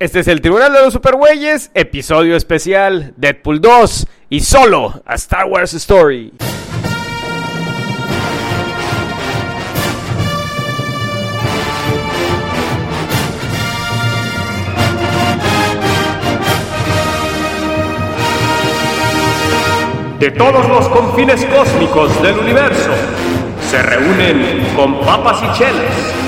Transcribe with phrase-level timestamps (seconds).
[0.00, 5.46] Este es el Tribunal de los Supergüeyes, episodio especial, Deadpool 2 y solo a Star
[5.46, 6.32] Wars Story.
[20.20, 22.90] De todos los confines cósmicos del universo,
[23.68, 26.27] se reúnen con papas y cheles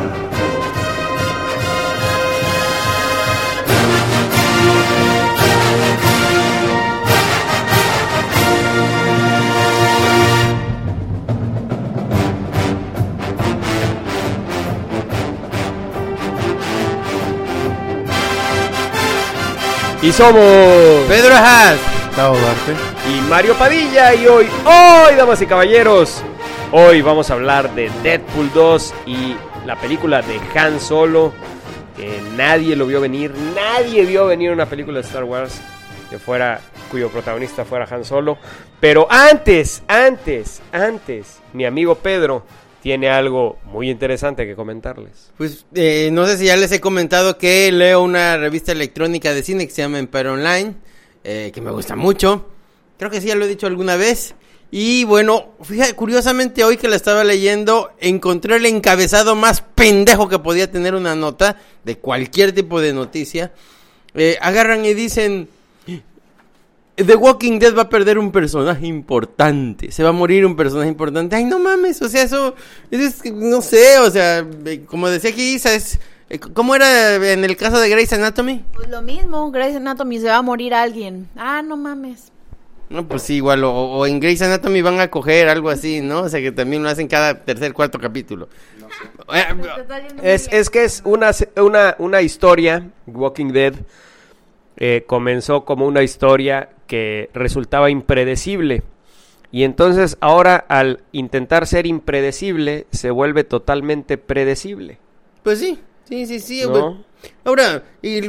[20.01, 20.41] Y somos
[21.07, 21.77] Pedro Haas.
[22.15, 22.73] Duarte.
[23.07, 26.23] y Mario Padilla y hoy, hoy, damas y caballeros,
[26.71, 29.35] hoy vamos a hablar de Deadpool 2 y
[29.65, 31.31] la película de Han Solo,
[31.95, 35.61] que nadie lo vio venir, nadie vio venir una película de Star Wars
[36.09, 38.39] que fuera, cuyo protagonista fuera Han Solo,
[38.79, 42.43] pero antes, antes, antes, mi amigo Pedro
[42.81, 45.31] tiene algo muy interesante que comentarles.
[45.37, 49.43] Pues eh, no sé si ya les he comentado que leo una revista electrónica de
[49.43, 50.73] cine que se llama Empire Online,
[51.23, 52.47] eh, que me gusta mucho.
[52.97, 54.35] Creo que sí, ya lo he dicho alguna vez.
[54.71, 60.39] Y bueno, fíjate, curiosamente hoy que la estaba leyendo, encontré el encabezado más pendejo que
[60.39, 63.51] podía tener una nota de cualquier tipo de noticia.
[64.15, 65.49] Eh, agarran y dicen,
[67.03, 69.91] The Walking Dead va a perder un personaje importante.
[69.91, 71.35] Se va a morir un personaje importante.
[71.35, 72.01] Ay, no mames.
[72.01, 72.55] O sea, eso,
[72.89, 75.99] eso es, no sé, o sea, eh, como decía aquí Isa, es...
[76.29, 78.63] eh, ¿Cómo era en el caso de Grey's Anatomy?
[78.73, 81.27] Pues lo mismo, Grey's Anatomy se va a morir alguien.
[81.35, 82.31] Ah, no mames.
[82.89, 83.63] No, pues sí, igual.
[83.63, 86.23] O, o en Grey's Anatomy van a coger algo así, ¿no?
[86.23, 88.49] O sea, que también lo hacen cada tercer, cuarto capítulo.
[89.33, 89.67] Eh, muy
[90.21, 93.75] Es, es que es una, se- una, una historia, Walking Dead,
[94.75, 98.83] eh, comenzó como una historia que resultaba impredecible.
[99.49, 104.97] Y entonces ahora al intentar ser impredecible, se vuelve totalmente predecible.
[105.41, 106.63] Pues sí, sí, sí, sí.
[106.65, 106.69] ¿No?
[106.69, 106.95] güey.
[107.45, 108.19] Ahora, y,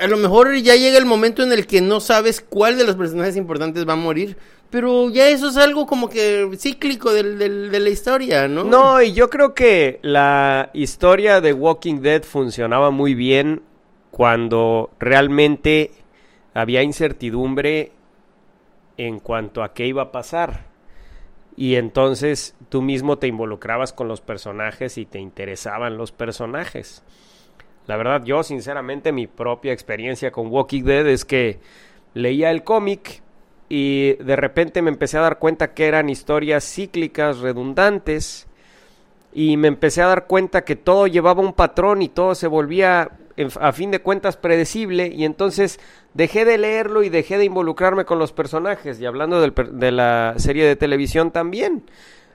[0.00, 2.96] a lo mejor ya llega el momento en el que no sabes cuál de los
[2.96, 4.36] personajes importantes va a morir.
[4.70, 8.64] Pero ya eso es algo como que cíclico del, del- de la historia, ¿no?
[8.64, 13.62] No, y yo creo que la historia de Walking Dead funcionaba muy bien
[14.10, 15.92] cuando realmente
[16.54, 17.92] había incertidumbre
[18.96, 20.66] en cuanto a qué iba a pasar.
[21.56, 27.02] Y entonces tú mismo te involucrabas con los personajes y te interesaban los personajes.
[27.86, 31.58] La verdad, yo sinceramente mi propia experiencia con Walking Dead es que
[32.14, 33.22] leía el cómic
[33.68, 38.46] y de repente me empecé a dar cuenta que eran historias cíclicas, redundantes,
[39.32, 43.10] y me empecé a dar cuenta que todo llevaba un patrón y todo se volvía
[43.60, 45.80] a fin de cuentas predecible y entonces
[46.14, 50.34] dejé de leerlo y dejé de involucrarme con los personajes y hablando del de la
[50.36, 51.84] serie de televisión también.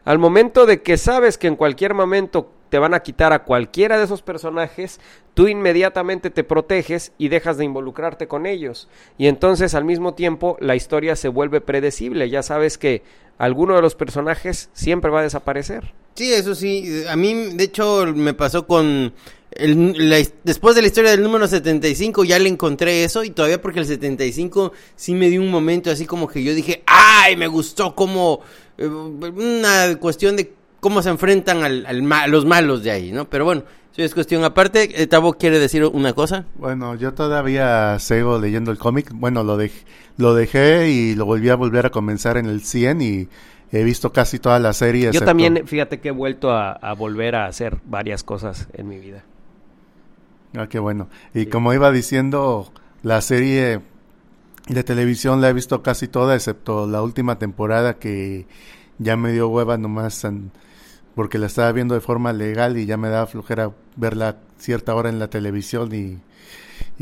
[0.05, 3.97] Al momento de que sabes que en cualquier momento te van a quitar a cualquiera
[3.97, 4.99] de esos personajes,
[5.33, 8.87] tú inmediatamente te proteges y dejas de involucrarte con ellos.
[9.17, 12.29] Y entonces al mismo tiempo la historia se vuelve predecible.
[12.29, 13.03] Ya sabes que
[13.37, 15.93] alguno de los personajes siempre va a desaparecer.
[16.15, 17.03] Sí, eso sí.
[17.09, 19.13] A mí, de hecho, me pasó con...
[19.51, 23.61] el- la después de la historia del número 75 ya le encontré eso y todavía
[23.61, 27.35] porque el 75 sí me dio un momento así como que yo dije, ¡ay!
[27.35, 28.41] Me gustó como
[28.77, 33.11] eh, una cuestión de cómo se enfrentan al, al ma- a los malos de ahí,
[33.11, 33.29] ¿no?
[33.29, 35.01] Pero bueno, eso es cuestión aparte.
[35.01, 36.45] Eh, Tabo quiere decir una cosa.
[36.55, 39.09] Bueno, yo todavía sigo leyendo el cómic.
[39.13, 39.83] Bueno, lo, dej-
[40.17, 43.27] lo dejé y lo volví a volver a comenzar en el 100 y
[43.71, 45.03] he visto casi toda la serie.
[45.05, 48.87] Yo excepto- también, fíjate que he vuelto a, a volver a hacer varias cosas en
[48.87, 49.25] mi vida.
[50.55, 51.09] Ah, qué bueno.
[51.33, 52.71] Y como iba diciendo,
[53.03, 53.81] la serie
[54.67, 58.47] de televisión la he visto casi toda, excepto la última temporada que
[58.97, 60.25] ya me dio hueva nomás
[61.15, 65.09] porque la estaba viendo de forma legal y ya me daba flojera verla cierta hora
[65.09, 66.19] en la televisión y,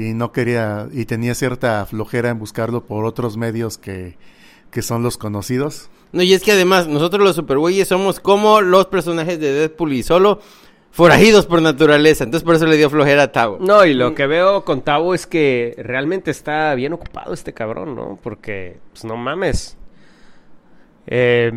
[0.01, 4.17] y no quería, y tenía cierta flojera en buscarlo por otros medios que,
[4.71, 5.89] que son los conocidos.
[6.13, 10.03] No, y es que además nosotros los supergüeyes somos como los personajes de Deadpool y
[10.03, 10.39] solo
[10.91, 12.23] forajidos por naturaleza.
[12.23, 13.57] Entonces por eso le dio flojera a Tavo.
[13.59, 17.95] No, y lo que veo con Tavo es que realmente está bien ocupado este cabrón,
[17.95, 18.19] ¿no?
[18.21, 19.77] Porque, pues no mames.
[21.07, 21.51] Eh,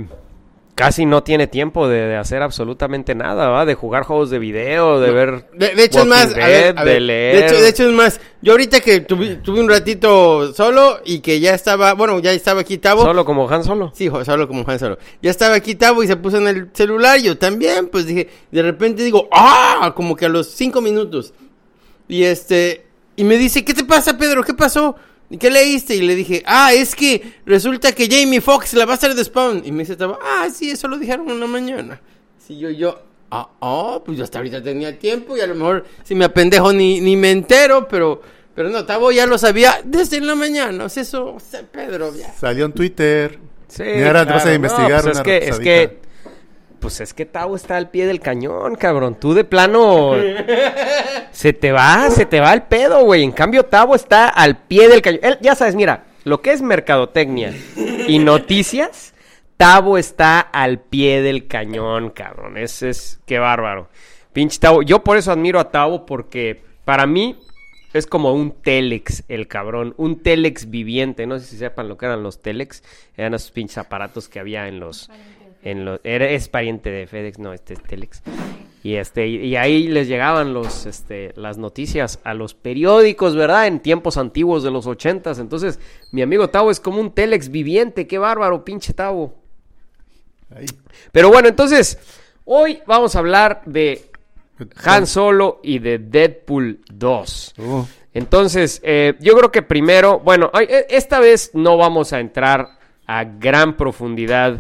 [0.81, 3.67] casi no tiene tiempo de, de hacer absolutamente nada, ¿va?
[3.67, 5.51] De jugar juegos de video, de ver...
[5.53, 7.37] De, de hecho es más, a ver, Dead, a ver, de leer.
[7.37, 11.21] De, hecho, de hecho es más, yo ahorita que tuve, tuve un ratito solo y
[11.21, 13.03] que ya estaba, bueno, ya estaba aquí Tavo.
[13.03, 13.93] Solo como Han Solo.
[13.95, 14.99] Sí, solo como Juan Solo.
[15.21, 18.63] Ya estaba aquí Tavo y se puso en el celular, yo también, pues dije, de
[18.63, 19.93] repente digo, ¡ah!
[19.95, 21.35] Como que a los cinco minutos.
[22.09, 22.87] Y este,
[23.17, 24.43] y me dice, ¿qué te pasa, Pedro?
[24.43, 24.97] ¿Qué pasó?
[25.31, 25.95] ¿Y qué leíste?
[25.95, 29.25] Y le dije, ah, es que resulta que Jamie Foxx la va a hacer de
[29.25, 29.63] Spawn.
[29.65, 32.01] Y me dice, Tavo, ah, sí, eso lo dijeron una mañana.
[32.45, 33.01] Sí, yo, yo,
[33.31, 36.73] ah, oh, pues yo hasta ahorita tenía tiempo y a lo mejor si me apendejo
[36.73, 38.21] ni, ni me entero, pero,
[38.57, 40.87] pero no, Tavo ya lo sabía desde la mañana.
[40.87, 42.33] O sea, eso, o sea, Pedro, ya.
[42.33, 43.39] Salió en Twitter.
[43.69, 44.57] Sí, Y ahora te vas a claro.
[44.57, 45.99] investigar No, pues es una que, es que,
[46.81, 49.17] pues es que Tavo está al pie del cañón, cabrón.
[49.21, 50.15] Tú de plano
[51.31, 53.23] se te va, se te va el pedo, güey.
[53.23, 55.21] En cambio, Tavo está al pie del cañón.
[55.23, 57.55] Él, ya sabes, mira, lo que es mercadotecnia
[58.09, 59.15] y noticias,
[59.57, 62.57] Tavo está al pie del cañón, cabrón.
[62.57, 63.89] Ese es, qué bárbaro.
[64.33, 64.83] Pinche Tavo.
[64.83, 67.37] Yo por eso admiro a Tavo porque para mí
[67.93, 69.95] es como un Telex, el cabrón.
[69.97, 71.27] Un Telex viviente.
[71.27, 72.83] No sé si sepan lo que eran los Telex.
[73.17, 75.11] Eran esos pinches aparatos que había en los...
[75.63, 78.23] En los era, es pariente de FedEx, no, este es Telex.
[78.83, 83.67] Y este y, ahí les llegaban los este las noticias a los periódicos, ¿verdad?
[83.67, 85.39] En tiempos antiguos de los ochentas.
[85.39, 85.79] Entonces,
[86.13, 89.35] mi amigo Tavo es como un Telex viviente, qué bárbaro, pinche Tavo.
[90.55, 90.67] Ahí.
[91.13, 91.99] Pero bueno, entonces,
[92.47, 94.11] hoy vamos a hablar de
[94.85, 97.55] Han Solo y de Deadpool 2.
[97.59, 97.85] Uh,
[98.15, 103.25] Entonces, eh, yo creo que primero, bueno, e- esta vez no vamos a entrar a
[103.25, 104.59] gran profundidad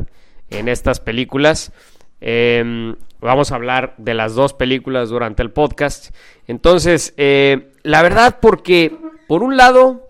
[0.50, 1.72] en estas películas.
[2.20, 6.14] Em, vamos a hablar de las dos películas durante el podcast.
[6.46, 10.08] Entonces, eh, la verdad, porque por un lado,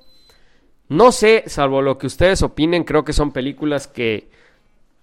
[0.89, 4.31] no sé, salvo lo que ustedes opinen, creo que son películas que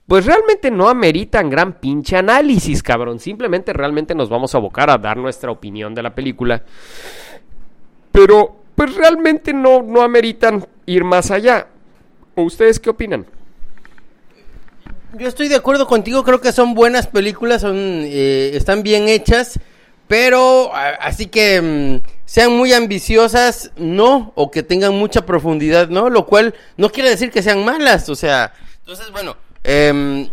[0.07, 3.19] pues realmente no ameritan gran pinche análisis, cabrón.
[3.19, 6.63] Simplemente realmente nos vamos a abocar a dar nuestra opinión de la película.
[8.13, 11.67] Pero pues realmente no, no ameritan ir más allá.
[12.35, 13.25] ¿O ustedes qué opinan?
[15.19, 19.59] Yo estoy de acuerdo contigo, creo que son buenas películas, son eh, están bien hechas,
[20.07, 26.25] pero así que mm, sean muy ambiciosas, no, o que tengan mucha profundidad, no, lo
[26.25, 30.29] cual no quiere decir que sean malas, o sea, entonces bueno, em,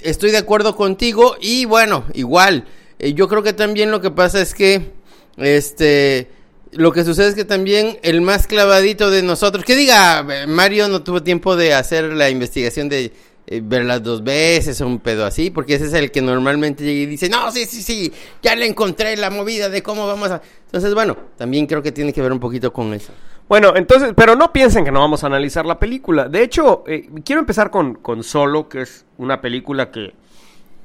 [0.00, 2.64] estoy de acuerdo contigo y bueno, igual,
[2.98, 4.94] eh, yo creo que también lo que pasa es que,
[5.36, 6.30] este,
[6.72, 10.88] lo que sucede es que también el más clavadito de nosotros, que diga, eh, Mario
[10.88, 13.12] no tuvo tiempo de hacer la investigación de
[13.46, 17.00] eh, verlas dos veces o un pedo así, porque ese es el que normalmente llega
[17.00, 18.12] y dice, no, sí, sí, sí,
[18.42, 20.40] ya le encontré la movida de cómo vamos a...
[20.66, 23.12] Entonces, bueno, también creo que tiene que ver un poquito con eso.
[23.48, 26.28] Bueno, entonces, pero no piensen que no vamos a analizar la película.
[26.28, 30.14] De hecho, eh, quiero empezar con, con Solo, que es una película que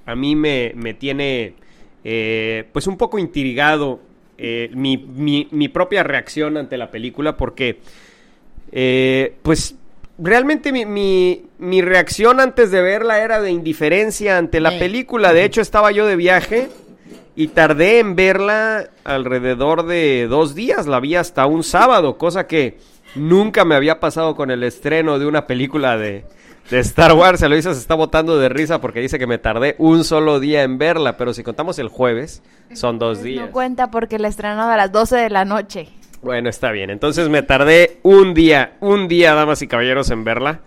[0.05, 1.53] a mí me, me tiene
[2.03, 4.01] eh, pues un poco intrigado
[4.37, 7.79] eh, mi, mi- mi propia reacción ante la película, porque
[8.71, 9.75] eh, pues
[10.21, 14.79] realmente mi, mi- mi reacción antes de verla era de indiferencia ante la Sí.
[14.79, 15.33] película.
[15.33, 16.69] De hecho, estaba yo de viaje
[17.35, 20.87] y tardé en verla alrededor de dos días.
[20.87, 22.77] La vi hasta un sábado, cosa que
[23.15, 26.25] nunca me había pasado con el estreno de una película de,
[26.69, 27.41] de Star Wars.
[27.41, 30.77] Eloisa se está botando de risa porque dice que me tardé un solo día en
[30.77, 32.41] verla, pero si contamos el jueves,
[32.73, 33.45] son dos días.
[33.47, 35.87] No cuenta porque la estrenaron a las 12 de la noche.
[36.21, 36.89] Bueno, está bien.
[36.89, 40.61] Entonces me tardé un día, un día, damas y caballeros, en verla.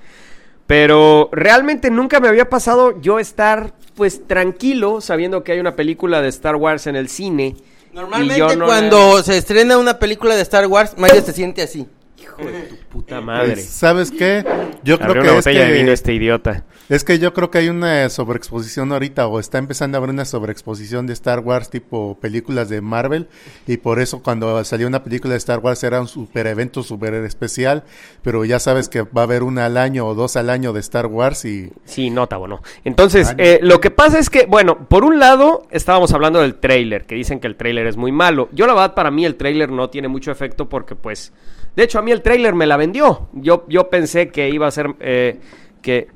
[0.66, 6.22] Pero realmente nunca me había pasado yo estar, pues, tranquilo, sabiendo que hay una película
[6.22, 7.56] de Star Wars en el cine.
[7.92, 11.60] Normalmente y yo no cuando se estrena una película de Star Wars, Mario se siente
[11.62, 11.86] así.
[12.18, 13.54] Hijo de tu puta madre.
[13.54, 14.44] Pues, ¿Sabes qué?
[14.82, 16.64] Yo creo que una es botella de vino este idiota.
[16.88, 20.24] Es que yo creo que hay una sobreexposición ahorita o está empezando a haber una
[20.24, 23.28] sobreexposición de Star Wars tipo películas de Marvel
[23.66, 27.14] y por eso cuando salió una película de Star Wars era un super evento super
[27.14, 27.84] especial,
[28.22, 30.80] pero ya sabes que va a haber una al año o dos al año de
[30.80, 32.62] Star Wars y Sí, nota, bueno.
[32.84, 33.42] Entonces, Ah, no.
[33.44, 37.14] eh, lo que pasa es que, bueno, por un lado, estábamos hablando del tráiler, que
[37.14, 38.48] dicen que el tráiler es muy malo.
[38.52, 41.32] Yo, la verdad, para mí el tráiler no tiene mucho efecto porque, pues,
[41.76, 43.28] de hecho, a mí el tráiler me la vendió.
[43.32, 45.38] Yo, yo pensé que iba a ser, eh,
[45.80, 46.08] que,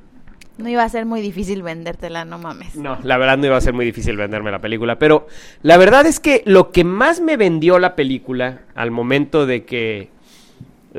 [0.57, 2.75] No iba a ser muy difícil vendértela, no mames.
[2.75, 5.27] no, la verdad no iba a ser muy difícil venderme la película, pero
[5.61, 10.09] la verdad es que lo que más me vendió la película al momento de que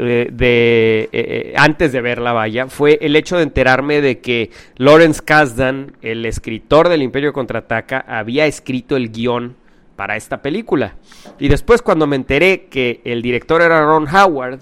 [0.01, 4.51] eh, de eh, eh, antes de verla vaya fue el hecho de enterarme de que
[4.77, 9.57] Lawrence Kasdan, el escritor del Imperio contraataca, había escrito el guion
[9.97, 10.95] para esta película.
[11.41, 14.61] Y después cuando me enteré que el director era Ron Howard,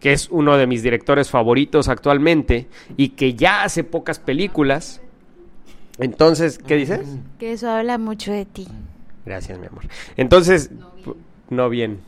[0.00, 5.00] que es uno de mis directores favoritos actualmente y que ya hace pocas películas,
[5.98, 7.00] Entonces, ¿qué dices?
[7.38, 8.68] Que eso habla mucho de ti.
[9.24, 9.84] Gracias, mi amor.
[10.16, 10.70] Entonces,
[11.48, 12.00] no bien.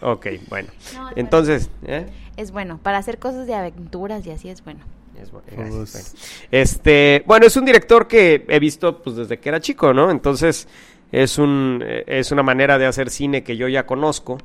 [0.00, 0.68] Ok, bueno.
[0.94, 2.06] No, es Entonces, ¿eh?
[2.36, 4.80] Es bueno, para hacer cosas de aventuras y así es bueno.
[5.20, 6.48] Es bu- gracias, Pues- bueno.
[6.52, 10.10] Este, bueno, es un director que he visto pues desde que era chico, ¿no?
[10.10, 10.66] Entonces,
[11.10, 14.38] es un eh, es una manera de hacer cine que yo ya conozco.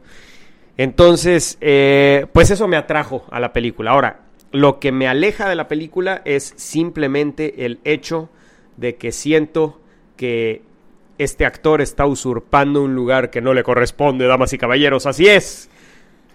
[0.78, 3.92] Entonces, eh, pues eso me atrajo a la película.
[3.92, 8.30] Ahora, lo que me aleja de la película es simplemente el hecho
[8.78, 9.82] de que siento
[10.16, 10.62] que
[11.18, 15.06] este actor está usurpando un lugar que no le corresponde, damas y caballeros.
[15.06, 15.70] Así es.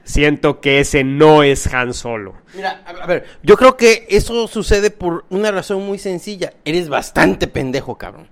[0.04, 2.34] Siento que ese no es Han Solo.
[2.54, 6.54] Mira, a ver, yo creo que eso sucede por una razón muy sencilla.
[6.64, 8.28] Eres bastante pendejo, cabrón.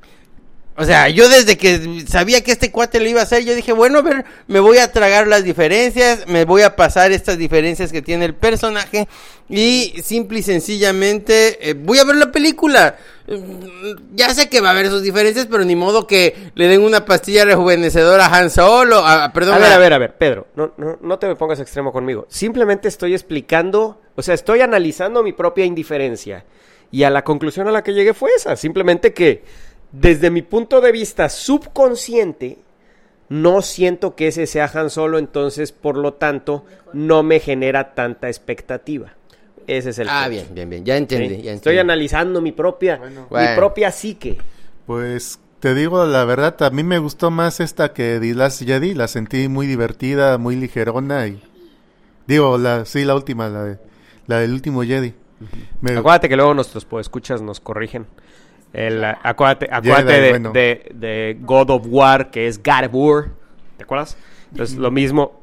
[0.81, 3.73] O sea, yo desde que sabía que este cuate lo iba a hacer, yo dije,
[3.73, 7.93] bueno, a ver, me voy a tragar las diferencias, me voy a pasar estas diferencias
[7.93, 9.07] que tiene el personaje
[9.47, 12.97] y simple y sencillamente eh, voy a ver la película.
[13.29, 16.81] Mm, Ya sé que va a haber sus diferencias, pero ni modo que le den
[16.81, 20.47] una pastilla rejuvenecedora a Han Solo, a, perdón, A ver, a ver, a ver, Pedro,
[20.57, 22.25] no, no, no te me pongas extremo conmigo.
[22.31, 26.47] Simplemente estoy explicando, o sea, estoy analizando mi propia indiferencia.
[26.91, 28.57] Y a la conclusión a la que llegué fue esa.
[28.57, 29.45] Simplemente que,
[29.93, 32.59] desde mi punto de vista subconsciente,
[33.29, 38.29] no siento que ese sea Han Solo, entonces, por lo tanto, no me genera tanta
[38.29, 39.13] expectativa.
[39.67, 40.99] Ese es el Ah, punto, bien, bien, bien, ya ¿sí?
[40.99, 43.55] entendí, ya Estoy analizando mi propia, mi Bueno.
[43.55, 44.39] propia psique.
[44.87, 48.95] Pues te digo la verdad, a mí me gustó más esta que The Last Jedi,
[48.95, 51.41] la sentí muy divertida, muy ligerona y
[52.27, 53.79] digo, la sí la última, la de-
[54.27, 55.15] la del último Jedi.
[55.81, 58.07] Me- Acuérdate que luego nuestros escuchas nos corrigen.
[58.73, 60.53] El, acuérdate acuérdate Jedi, de, bueno.
[60.53, 63.25] de- de God of War, que es God of War.
[63.77, 64.17] ¿Te acuerdas?
[64.53, 65.41] Entonces, lo mismo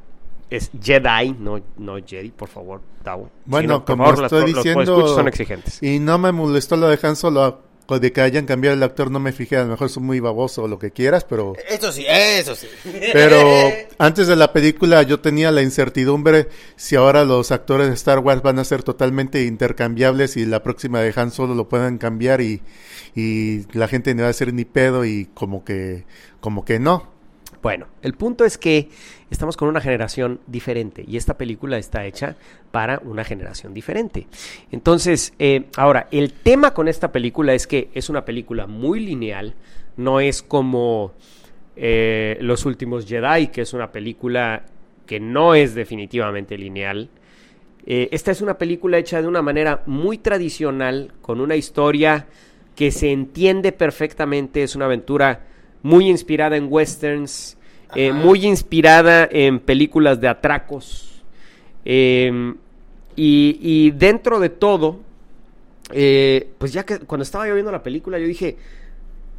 [0.49, 3.29] es Jedi, no, no Jedi, por favor, Tavo.
[3.45, 5.83] Bueno, Sí, no, como favor, estoy los diciendo escuchas son exigentes.
[5.83, 9.19] y no me molestó lo de Han Solo de que hayan cambiado el actor, no
[9.19, 12.05] me fijé, a lo mejor soy muy baboso o lo que quieras, pero Eso sí,
[12.07, 12.67] eso sí.
[13.13, 13.39] Pero
[13.97, 18.41] antes de la película yo tenía la incertidumbre si ahora los actores de Star Wars
[18.41, 22.61] van a ser totalmente intercambiables y la próxima de Han Solo lo puedan cambiar y,
[23.15, 26.05] y la gente no va a hacer ni pedo y como que
[26.39, 27.16] como que no.
[27.61, 28.89] Bueno, el punto es que
[29.29, 32.35] estamos con una generación diferente y esta película está hecha
[32.71, 34.27] para una generación diferente.
[34.71, 39.55] Entonces, eh, ahora, el tema con esta película es que es una película muy lineal,
[39.97, 41.13] no es como
[41.75, 44.63] eh, Los Últimos Jedi, que es una película
[45.05, 47.09] que no es definitivamente lineal.
[47.85, 52.27] Eh, esta es una película hecha de una manera muy tradicional, con una historia
[52.75, 55.47] que se entiende perfectamente, es una aventura
[55.83, 57.57] muy inspirada en westerns,
[57.95, 61.23] eh, muy inspirada en películas de atracos.
[61.85, 62.53] eh,
[63.15, 64.99] y, y dentro de todo,
[65.91, 68.57] eh, pues ya que cuando estaba yo viendo la película, yo dije,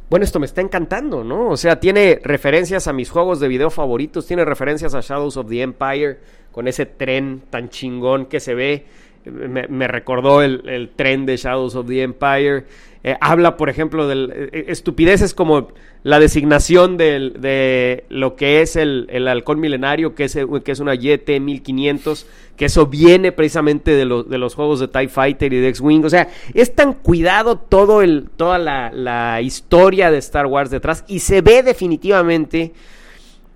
[0.09, 1.49] bueno, esto me está encantando, ¿no?
[1.49, 5.47] O sea, tiene referencias a mis juegos de video favoritos, tiene referencias a Shadows of
[5.47, 6.17] the Empire,
[6.51, 8.85] con ese tren tan chingón que se ve.
[9.31, 12.65] Me, me recordó el, el tren de Shadows of the Empire.
[13.03, 15.69] Eh, habla, por ejemplo, de estupideces como
[16.03, 20.79] la designación del- de lo que es el, el halcón milenario, que es, que es
[20.81, 22.25] una YT 1500,
[22.57, 26.03] que eso viene precisamente de, los de los juegos de TIE Fighter y de X-Wing.
[26.03, 31.05] O sea, es tan cuidado todo el, toda la, la historia de Star Wars detrás
[31.07, 32.73] y se ve definitivamente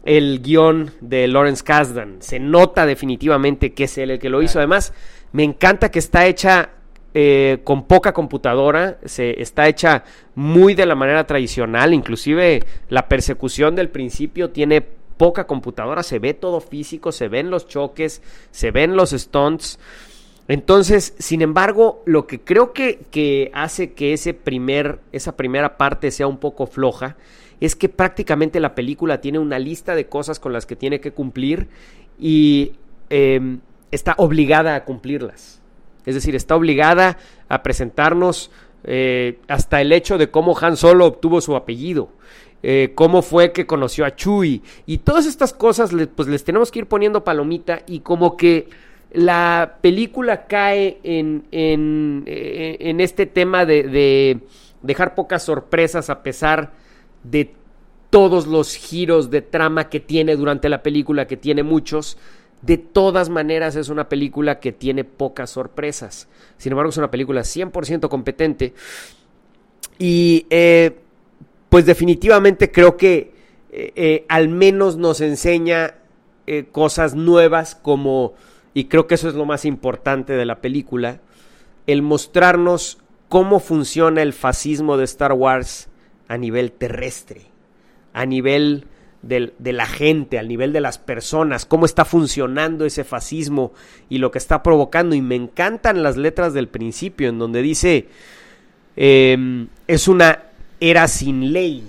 [0.06, 2.18] el guion de Lawrence Kasdan.
[2.20, 4.60] Se nota definitivamente que es él el que lo hizo.
[4.60, 4.94] Además,
[5.34, 6.70] me encanta que está hecha
[7.16, 10.04] eh, con poca computadora, se está hecha
[10.36, 16.34] muy de la manera tradicional, inclusive la persecución del principio tiene poca computadora, se ve
[16.34, 18.22] todo físico, se ven los choques,
[18.52, 19.80] se ven los stunts.
[20.48, 26.12] Entonces, sin embargo, lo que creo que, que hace que ese primer, esa primera parte
[26.12, 27.16] sea un poco floja
[27.60, 31.12] es que prácticamente la película tiene una lista de cosas con las que tiene que
[31.12, 31.70] cumplir
[32.20, 32.74] y
[33.10, 33.60] eh,
[33.94, 35.62] está obligada a cumplirlas.
[36.06, 38.52] Es decir, está obligada a presentarnos
[38.84, 42.10] eh, hasta el hecho de cómo Han Solo obtuvo su apellido,
[42.62, 46.80] eh, cómo fue que conoció a Chewie y todas estas cosas, pues les tenemos que
[46.80, 48.68] ir poniendo palomita y como que
[49.14, 54.40] la película cae en, en, eh, en este tema de, de
[54.82, 56.74] dejar pocas sorpresas a pesar
[57.24, 57.54] de
[58.10, 62.18] todos los giros de trama que tiene durante la película, que tiene muchos.
[62.64, 66.30] De todas maneras es una película que tiene pocas sorpresas.
[66.58, 68.74] Sin embargo, es una película 100% competente.
[70.00, 70.98] Y eh,
[71.68, 73.34] pues definitivamente creo que
[73.70, 75.96] eh, eh, al menos nos enseña
[76.74, 78.34] cosas nuevas como,
[78.74, 81.22] y creo que eso es lo más importante de la película,
[81.88, 82.98] el mostrarnos
[83.30, 85.88] cómo funciona el fascismo de Star Wars
[86.28, 87.44] a nivel terrestre,
[88.12, 88.88] a nivel
[89.24, 93.74] del- de la gente, al nivel de las personas, cómo está funcionando ese fascismo
[94.10, 95.16] y lo que está provocando.
[95.16, 98.08] Y me encantan las letras del principio, en donde dice,
[98.96, 100.44] em, es una
[100.80, 101.88] era sin ley.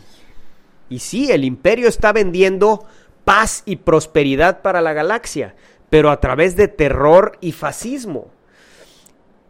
[0.89, 2.87] Y sí, el imperio está vendiendo
[3.25, 5.55] paz y prosperidad para la galaxia,
[5.91, 8.31] pero a través de terror y fascismo.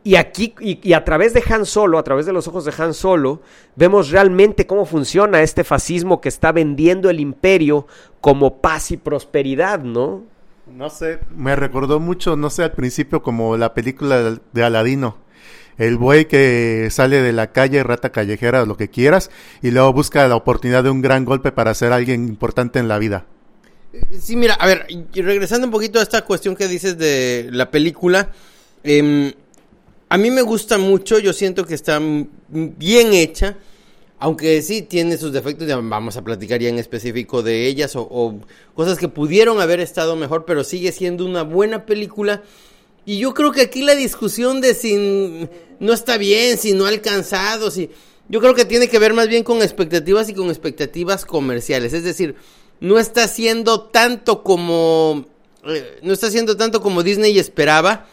[0.06, 2.74] Y aquí, y, y a través de Han Solo, a través de los ojos de
[2.76, 3.40] Han Solo,
[3.74, 7.86] vemos realmente cómo funciona este fascismo que está vendiendo el imperio
[8.20, 10.22] como paz y prosperidad, ¿no?
[10.66, 15.16] No sé, me recordó mucho, no sé, al principio como la película de- Aladino.
[15.78, 19.30] El buey que sale de la calle, rata callejera, lo que quieras,
[19.62, 22.98] y luego busca la oportunidad de un gran golpe para ser alguien importante en la
[22.98, 23.24] vida.
[24.20, 27.70] Sí, mira, a ver, y regresando un poquito a esta cuestión que dices de la
[27.70, 28.30] película,
[28.82, 29.32] em,
[30.08, 32.00] a mí me gusta mucho, yo siento que está
[32.48, 33.56] bien hecha,
[34.18, 38.02] aunque sí tiene sus defectos, ya vamos a platicar ya en específico de ellas o,
[38.02, 38.38] o
[38.74, 42.42] cosas que pudieron haber estado mejor, pero sigue siendo una buena película.
[43.06, 46.88] Y yo creo que aquí la discusión de si no está bien, si no ha
[46.88, 47.90] alcanzado, si...
[48.26, 51.92] Yo creo que tiene que ver más bien con expectativas y con expectativas comerciales.
[51.92, 52.36] Es decir,
[52.80, 55.26] no está haciendo tanto como...
[55.66, 58.06] eh, no está haciendo tanto como Disney esperaba.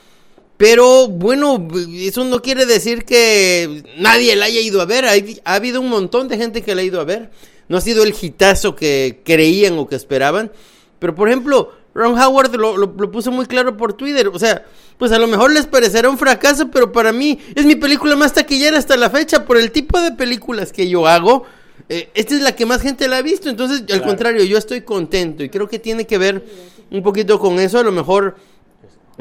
[0.62, 5.06] Pero bueno, eso no quiere decir que nadie la haya ido a ver.
[5.44, 7.32] Ha habido un montón de gente que la ha ido a ver.
[7.68, 10.52] No ha sido el hitazo que creían o que esperaban.
[11.00, 14.28] Pero por ejemplo, Ron Howard lo, lo- lo puso muy claro por Twitter.
[14.28, 14.64] O sea,
[15.00, 18.32] pues a lo mejor les parecerá un fracaso, pero para mí es mi película más
[18.34, 21.44] taquillera hasta la fecha por el tipo de películas que yo hago.
[21.90, 23.50] Eh, esta es la que más gente la ha visto.
[23.50, 26.46] Entonces, al contrario, yo estoy contento y creo que tiene que ver
[26.92, 27.80] un poquito con eso.
[27.80, 28.36] A lo mejor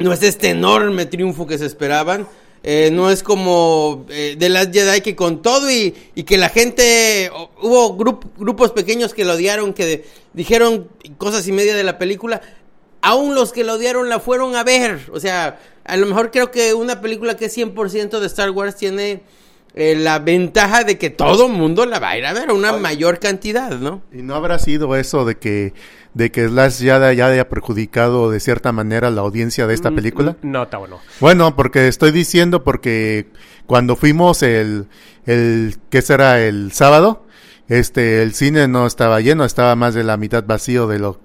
[0.03, 2.27] no es este enorme triunfo que se esperaban.
[2.63, 6.49] eh, no es como eh, The Last Jedi que con todo y, y que la
[6.49, 7.31] gente,
[7.61, 12.41] hubo grup- grupos pequeños que lo odiaron, que dijeron cosas y media de la película,
[13.01, 15.09] aún los que lo odiaron la fueron a ver.
[15.11, 18.75] O sea, a lo mejor creo que una película que es 100% de Star Wars
[18.75, 19.23] tiene
[19.73, 23.19] eh, la ventaja de que todo mundo la va a ir a ver, una mayor
[23.19, 24.01] cantidad, ¿no?
[24.11, 25.73] ¿Y no habrá sido eso de que,
[26.13, 29.95] de que Slash ya, ya haya perjudicado de cierta manera la audiencia de esta Mm,
[29.95, 30.35] película?
[30.41, 30.99] No, Tavo, no.
[31.19, 33.27] Bueno, porque estoy diciendo porque
[33.65, 34.87] cuando fuimos el,
[35.25, 36.41] el, ¿qué será?
[36.41, 37.25] El sábado,
[37.69, 41.19] este, el cine no estaba lleno, estaba más de la mitad vacío de lo,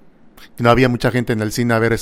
[0.58, 1.98] no había mucha gente en el cine a ver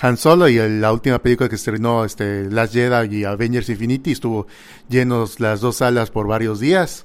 [0.00, 4.12] Han Solo y el- la última película que estrenó, este, Last Jedi y Avengers Infinity
[4.12, 4.46] estuvo
[4.88, 7.04] llenos las dos salas por varios días.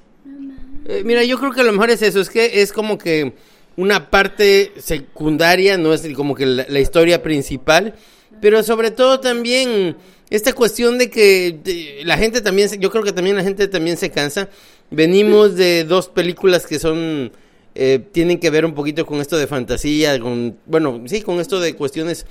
[0.86, 3.34] Eh, mira, yo creo que a lo mejor es eso, es que es como que
[3.78, 7.96] una parte secundaria, no es como que la, la historia principal,
[8.42, 9.96] pero sobre todo también
[10.30, 13.98] esta cuestión de que la gente también, se- yo creo que también la gente también
[13.98, 14.50] se cansa.
[14.92, 17.32] Venimos de dos películas que son,
[17.76, 21.60] eh, tienen que ver un poquito con esto de fantasía, con, bueno, sí, con esto
[21.60, 22.26] de cuestiones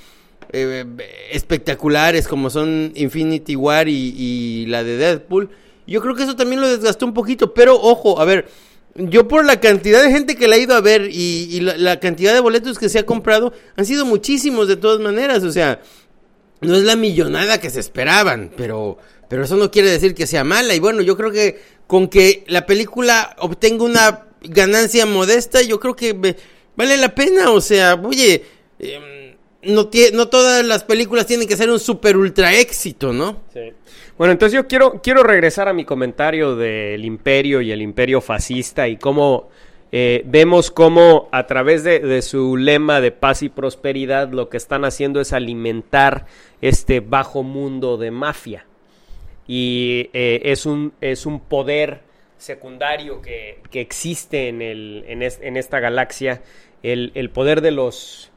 [0.52, 0.84] eh,
[1.30, 5.50] espectaculares como son Infinity War y, y la de Deadpool.
[5.86, 8.48] Yo creo que eso también lo desgastó un poquito, pero ojo, a ver,
[8.94, 11.76] yo por la cantidad de gente que la ha ido a ver y, y la,
[11.76, 15.50] la cantidad de boletos que se ha comprado, han sido muchísimos de todas maneras, o
[15.50, 15.80] sea,
[16.60, 18.96] no es la millonada que se esperaban, pero,
[19.28, 20.74] pero eso no quiere decir que sea mala.
[20.74, 25.94] Y bueno, yo creo que con que la película obtenga una ganancia modesta, yo creo
[25.94, 26.36] que
[26.76, 28.44] vale la pena, o sea, oye,
[28.78, 33.42] em, no, no todas las películas tienen que ser un super ultra éxito, ¿no?
[34.18, 38.88] Bueno, entonces yo quiero, quiero regresar a mi comentario del imperio y el imperio fascista
[38.88, 39.48] y cómo
[39.90, 44.56] eh, vemos cómo a través de, de su lema de paz y prosperidad lo que
[44.56, 46.26] están haciendo es alimentar
[46.60, 48.66] este bajo mundo de mafia.
[49.46, 52.00] Y eh, es, un, es un poder
[52.42, 56.42] secundario que, que existe en, el, en, es- en esta galaxia,
[56.82, 58.30] el, el poder de los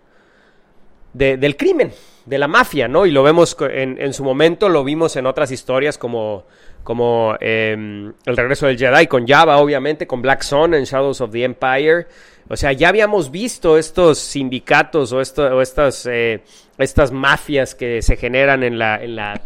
[1.13, 1.91] de- del crimen,
[2.25, 3.05] de la mafia, ¿no?
[3.05, 6.45] Y lo vemos en, en su momento, lo vimos en otras historias como,
[6.83, 11.31] como em, El regreso del Jedi, con Java, obviamente, con Black Sun en Shadows of
[11.31, 12.05] the Empire.
[12.49, 16.41] O sea, ya habíamos visto estos sindicatos o, esto- o estas, eh,
[16.77, 19.41] estas mafias que se generan en la, en la,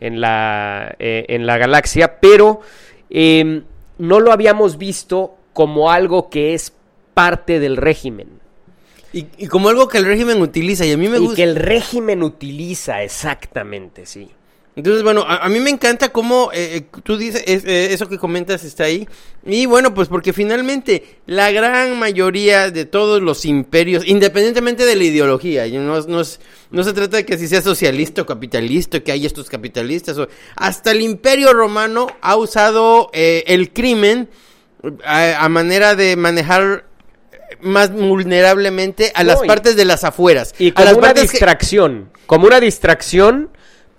[0.00, 2.60] en la, eh, en la galaxia, pero
[3.08, 3.62] em,
[3.98, 6.72] no lo habíamos visto como algo que es
[7.14, 8.28] parte del régimen.
[9.12, 11.36] Y, y como algo que el régimen utiliza, y a mí me y gusta...
[11.36, 14.30] que el régimen utiliza exactamente, sí.
[14.76, 18.08] Entonces, bueno, a, a mí me encanta cómo eh, eh, tú dices, es- eh, eso
[18.10, 19.08] que comentas está ahí.
[19.46, 25.04] Y bueno, pues porque finalmente la gran mayoría de todos los imperios, independientemente de la
[25.04, 29.00] ideología, y no, no, es- no se trata de que si sea socialista o capitalista,
[29.00, 34.28] que hay estos capitalistas, o, hasta el imperio romano ha usado eh, el crimen
[35.06, 36.84] a, a manera de manejar
[37.62, 40.54] más vulnerablemente a No, las partes de las afueras.
[40.58, 43.50] Y a como las una que- distracción, como una distracción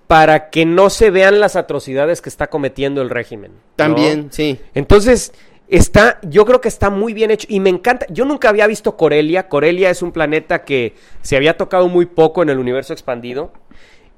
[0.08, 3.52] para que no se vean las atrocidades que está cometiendo el régimen.
[3.52, 3.60] ¿no?
[3.76, 4.58] También, sí.
[4.74, 5.34] Entonces,
[5.67, 8.06] está, yo creo que está muy bien hecho y me encanta.
[8.10, 9.50] Yo nunca había visto Corelia.
[9.50, 13.52] Corelia es un planeta que se había tocado muy poco en el universo expandido.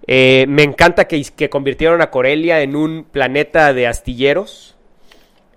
[0.08, 4.78] Eh, me encanta que, que convirtieron a Corelia en un planeta de astilleros,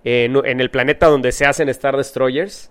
[0.05, 2.71] en, en el planeta donde se hacen Star Destroyers.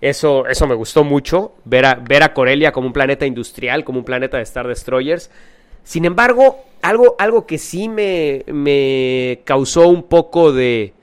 [0.00, 4.00] Eso, eso me gustó mucho, ver a, ver a Corelia como un planeta industrial, como
[4.00, 5.30] un planeta de Star Destroyers.
[5.84, 10.94] Sin embargo, algo, algo que sí me, me causó un poco de,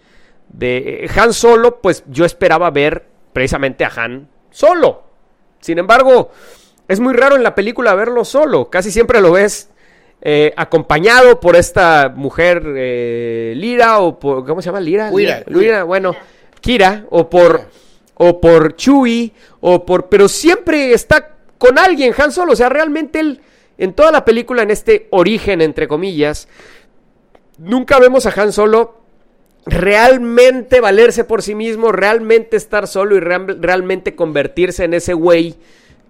[0.49, 5.03] de Han Solo, pues yo esperaba ver precisamente a Han solo.
[5.59, 6.31] Sin embargo,
[6.87, 8.69] es muy raro en la película verlo solo.
[8.69, 9.69] Casi siempre lo ves
[10.21, 14.79] eh, acompañado por esta mujer eh, Lira o por ¿cómo se llama?
[14.79, 15.09] Lira.
[15.11, 15.43] Huira.
[15.47, 16.15] Lira, bueno,
[16.59, 17.61] Kira o por
[18.15, 23.19] o por Chewie o por pero siempre está con alguien Han Solo, o sea, realmente
[23.19, 23.41] él
[23.81, 26.47] en toda la película en este origen entre comillas
[27.57, 29.01] nunca vemos a Han Solo
[29.65, 35.55] realmente valerse por sí mismo, realmente estar solo y real- realmente convertirse en ese güey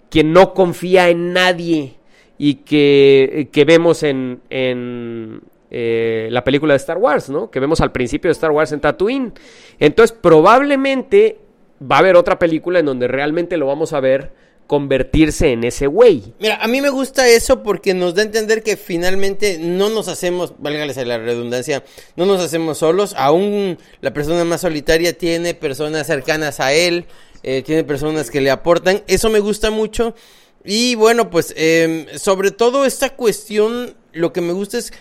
[0.10, 1.95] que no confía en nadie
[2.38, 7.51] y que, que vemos en, en, eh, la película de Star Wars, ¿no?
[7.51, 9.34] Que vemos al principio de Star Wars en Tatooine.
[9.79, 11.38] Entonces, probablemente
[11.81, 14.31] va a haber otra película en donde realmente lo vamos a ver
[14.71, 16.34] convertirse en ese güey.
[16.39, 20.07] Mira, a mí me gusta eso porque nos da a entender que finalmente no nos
[20.07, 21.84] hacemos, válgales la redundancia,
[22.15, 23.13] no nos hacemos solos.
[23.17, 27.05] Aún la persona más solitaria tiene personas cercanas a él,
[27.43, 29.03] eh, tiene personas que le aportan.
[29.07, 30.15] Eso me gusta mucho.
[30.63, 34.93] Y bueno, pues eh, sobre todo esta cuestión, lo que me gusta es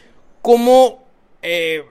[0.43, 1.07] cómo
[1.43, 1.85] eh,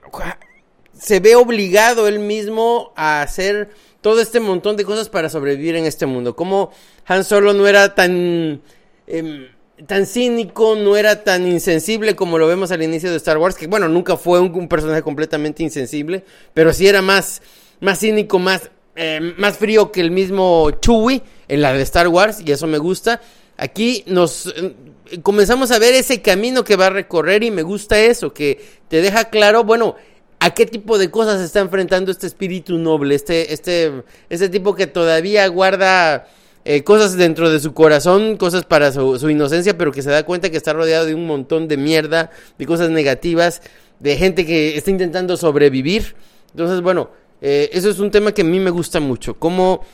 [0.92, 5.86] se ve obligado él mismo a hacer todo este montón de cosas para sobrevivir en
[5.86, 6.36] este mundo.
[6.36, 6.70] Como
[7.06, 8.62] Han Solo no era tan
[9.06, 9.46] em,
[9.86, 13.66] tan cínico, no era tan insensible como lo vemos al inicio de Star Wars, que
[13.66, 17.42] bueno, nunca fue un, personaje completamente insensible, pero sí era más,
[17.80, 22.42] más cínico, más, eh, más frío que el mismo Chewie en la de Star Wars,
[22.44, 23.20] y eso me gusta.
[23.56, 24.74] Aquí nos eh,
[25.22, 29.00] comenzamos a ver ese camino que va a recorrer y me gusta eso, que te
[29.02, 29.96] deja claro, bueno,
[30.40, 34.74] a qué tipo de cosas se está enfrentando este espíritu noble, este, este, este tipo
[34.74, 36.26] que todavía guarda
[36.64, 40.50] eh, cosas dentro de su corazón, cosas para su, inocencia, pero que se da cuenta
[40.50, 43.62] que está rodeado de un montón de mierda, de cosas negativas,
[43.98, 46.16] de gente que está intentando sobrevivir.
[46.52, 47.10] Entonces, bueno,
[47.42, 49.84] eh, eso es un tema que a mí me gusta mucho, cómo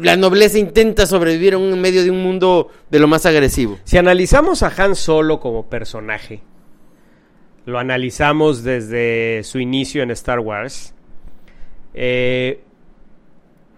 [0.00, 3.78] la nobleza intenta sobrevivir en medio de un mundo de lo más agresivo.
[3.84, 6.40] Si analizamos a Han Solo como personaje,
[7.66, 10.94] lo analizamos desde su inicio en Star Wars,
[11.94, 12.60] eh,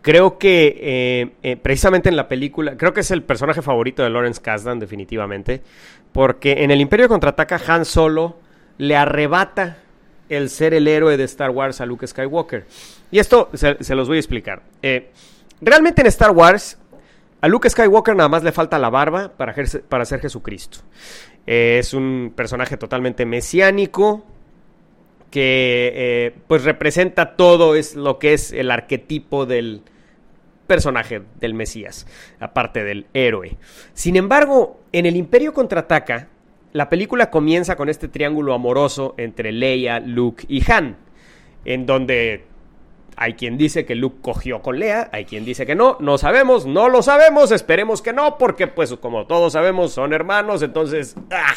[0.02, 4.10] creo que eh, eh, precisamente en la película, creo que es el personaje favorito de
[4.10, 5.62] Lawrence Kasdan definitivamente,
[6.12, 8.38] porque en el Imperio Contraataca Han Solo
[8.78, 9.78] le arrebata
[10.28, 12.66] el ser el héroe de Star Wars a Luke Skywalker.
[13.10, 14.62] Y esto se, los voy a explicar.
[15.60, 16.78] Realmente en Star Wars
[17.40, 19.54] a Luke Skywalker nada más le falta la barba para,
[19.88, 20.78] para ser Jesucristo.
[21.46, 24.24] Eh, es un personaje totalmente mesiánico
[25.30, 29.82] que eh, pues representa todo es lo que es el arquetipo del
[30.66, 32.06] personaje del Mesías,
[32.40, 33.56] aparte del héroe.
[33.92, 36.28] Sin embargo, en el Imperio contraataca,
[36.72, 40.96] la película comienza con este triángulo amoroso entre Leia, Luke y Han,
[41.64, 42.44] en donde
[43.16, 46.66] hay quien dice que Luke cogió con Leia, hay quien dice que no, no sabemos,
[46.66, 51.14] no lo sabemos, esperemos que no, porque pues como todos sabemos son hermanos, entonces...
[51.30, 51.54] ¡ah!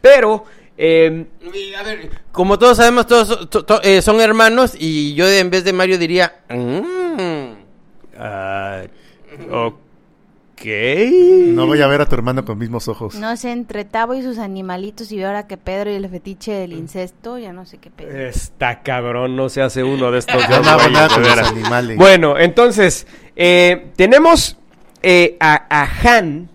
[0.00, 0.44] Pero...
[0.76, 5.28] eh, Y, A ver, como todos sabemos, todos to- to- eh, son hermanos y yo
[5.28, 6.40] en vez de Mario diría...
[6.48, 7.52] "Mm".
[8.18, 8.82] ah,
[9.50, 9.74] ok.
[10.64, 13.14] No voy a ver a tu hermano con mismos ojos.
[13.14, 16.72] No sé, entre Tavo y sus animalitos y ahora que Pedro y el fetiche del
[16.72, 18.10] incesto, ya no sé qué pedo.
[18.10, 21.14] Está cabrón, no se hace uno de estos Yo dos no hago güeyes, nada de
[21.14, 21.96] con los animales.
[21.96, 24.56] Bueno, entonces, eh, tenemos
[25.02, 26.48] eh, a, a Han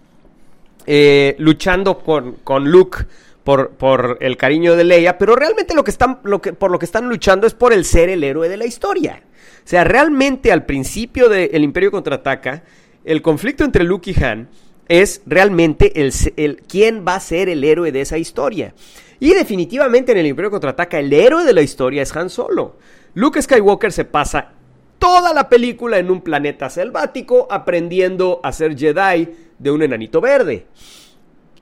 [0.85, 3.05] eh, luchando con, con Luke
[3.43, 6.79] por, por el cariño de Leia, pero realmente lo que están, lo que, por lo
[6.79, 9.21] que están luchando es por el ser el héroe de la historia.
[9.65, 12.63] O sea, realmente al principio del Imperio Contraataca,
[13.03, 14.49] el conflicto entre Luke y Han
[14.87, 18.73] es realmente el, el quién va a ser el héroe de esa historia.
[19.19, 22.77] Y definitivamente en el Imperio Contraataca el héroe de la historia es Han Solo.
[23.13, 24.53] Luke Skywalker se pasa
[24.99, 30.67] toda la película en un planeta selvático aprendiendo a ser Jedi de un enanito verde.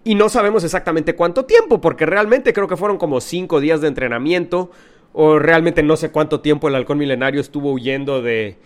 [0.04, 3.88] Y no sabemos exactamente cuánto tiempo, porque realmente creo que fueron como cinco días de
[3.88, 4.72] entrenamiento,
[5.14, 8.58] o realmente no sé cuánto tiempo el halcón milenario estuvo huyendo de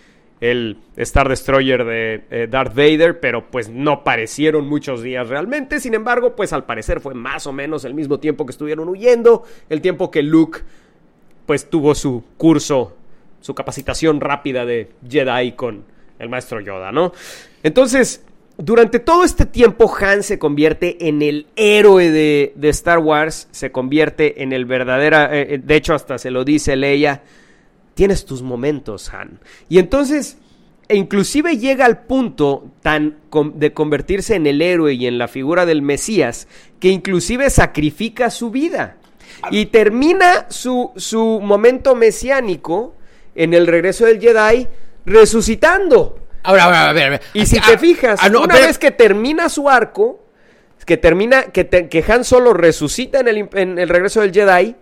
[0.42, 5.80] el Star Destroyer de eh, Darth Vader, pero pues no parecieron muchos días realmente.
[5.80, 9.44] Sin embargo, pues al parecer fue más o menos el mismo tiempo que estuvieron huyendo,
[9.70, 10.60] el tiempo que Luke
[11.46, 12.96] pues tuvo su curso,
[13.40, 15.84] su capacitación rápida de Jedi con
[16.20, 17.14] el maestro Yoda, ¿no?
[17.62, 18.26] Entonces,
[18.58, 24.42] durante todo este tiempo, Han se convierte en el héroe de, Star Wars, se convierte
[24.44, 27.22] en el verdadero, eh, de hecho hasta se lo dice Leia,
[27.96, 29.40] tienes tus momentos, Han.
[29.70, 30.38] Y entonces,
[30.88, 33.18] e inclusive llega al punto tan
[33.56, 36.48] de convertirse en el héroe y en la figura del Mesías,
[36.80, 38.98] que inclusive sacrifica su vida.
[39.50, 42.94] Y termina su, su momento mesiánico
[43.34, 44.68] en el regreso del Jedi
[45.06, 46.20] resucitando.
[46.44, 47.22] Ahora, ahora, a ver, a ver.
[47.34, 50.24] Y si Ah, te fijas, ah, no, una pero- vez que termina su arco,
[50.86, 54.76] que termina, que, te- que Han Solo resucita en el, en el regreso del Jedi,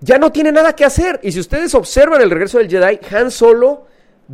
[0.00, 1.20] ya no tiene nada que hacer.
[1.22, 3.86] Y si ustedes observan el regreso del Jedi, Han Solo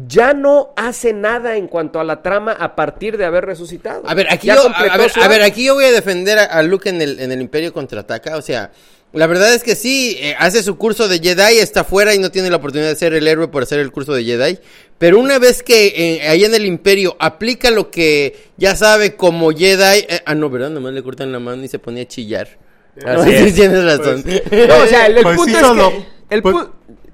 [0.07, 4.03] ya no hace nada en cuanto a la trama a partir de haber resucitado.
[4.07, 6.89] A ver, aquí yo, a, ver, a aquí yo voy a defender a, a Luke
[6.89, 8.37] en el, en el Imperio Contraataca.
[8.37, 8.71] O sea,
[9.13, 12.31] la verdad es que sí, eh, hace su curso de Jedi, está fuera y no
[12.31, 14.59] tiene la oportunidad de ser el héroe por hacer el curso de Jedi.
[14.97, 19.51] Pero una vez que eh, ahí en el Imperio aplica lo que ya sabe como
[19.51, 20.07] Jedi.
[20.09, 20.71] eh, ah, no, ¿verdad?
[20.71, 22.49] Nomás le cortan la mano y se ponía a chillar.
[22.97, 23.55] Así No, sí, es.
[23.55, 24.25] tienes razón.
[24.27, 26.07] No, o sea, el, el Pues punto hizo es lo- que...
[26.31, 26.69] El pues- pu-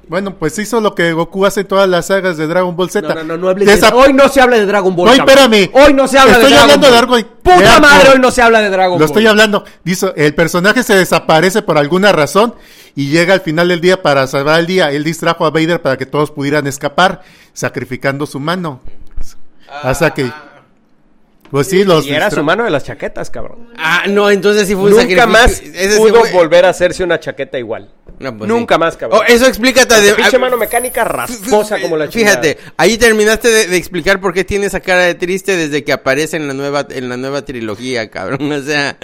[0.08, 3.06] Bueno, pues hizo lo que Goku hace en todas las sagas de Dragon Ball Z.
[3.06, 3.96] No, no, no, no hables Desa- de...
[3.96, 5.06] Hoy no se habla de Dragon Ball.
[5.06, 5.70] No, espérame.
[5.74, 7.22] Hoy no se habla Estoy de Dragon hablando Ball.
[7.22, 9.06] de Puta madre, hoy no se habla de Dragon Lo Ball.
[9.06, 9.64] estoy hablando.
[9.84, 12.54] Dice, el personaje se desaparece por alguna razón
[12.94, 14.90] y llega al final del día para salvar el día.
[14.90, 18.80] Él distrajo a Vader para que todos pudieran escapar, sacrificando su mano.
[19.82, 20.32] Hasta que...
[21.50, 22.06] Pues sí, los...
[22.06, 23.68] Y era distra- su mano de las chaquetas, cabrón.
[23.76, 25.28] Ah, no, entonces sí fue un Nunca sacrificio.
[25.28, 27.90] más Ese sí pudo fue- volver a hacerse una chaqueta igual.
[28.18, 28.80] No, pues Nunca sí.
[28.80, 29.20] más, cabrón.
[29.22, 32.42] Oh, eso explica de, Pinche ah, mano mecánica rasposa como la chingada.
[32.42, 35.92] Fíjate, ahí terminaste de, de explicar por qué tiene esa cara de triste desde que
[35.92, 38.50] aparece en la nueva en la nueva trilogía, cabrón.
[38.52, 38.96] O sea,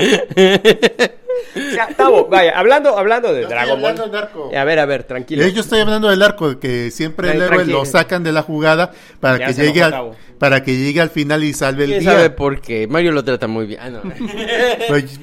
[1.57, 3.91] O sea, Tavo, vaya, hablando, hablando de Yo estoy Dragon Ball.
[3.91, 4.51] hablando del arco.
[4.57, 5.43] A ver, a ver, tranquilo.
[5.45, 8.93] Eh, Yo estoy hablando del arco, que siempre el héroe lo sacan de la jugada
[9.21, 10.17] para Ya que llegue al, Tavo.
[10.39, 12.13] para que llegue al final y salve el día.
[12.13, 12.87] sabe por qué.
[12.87, 13.81] Mario lo trata muy bien.
[13.83, 14.01] Ah, no.
[14.89, 15.19] Pues,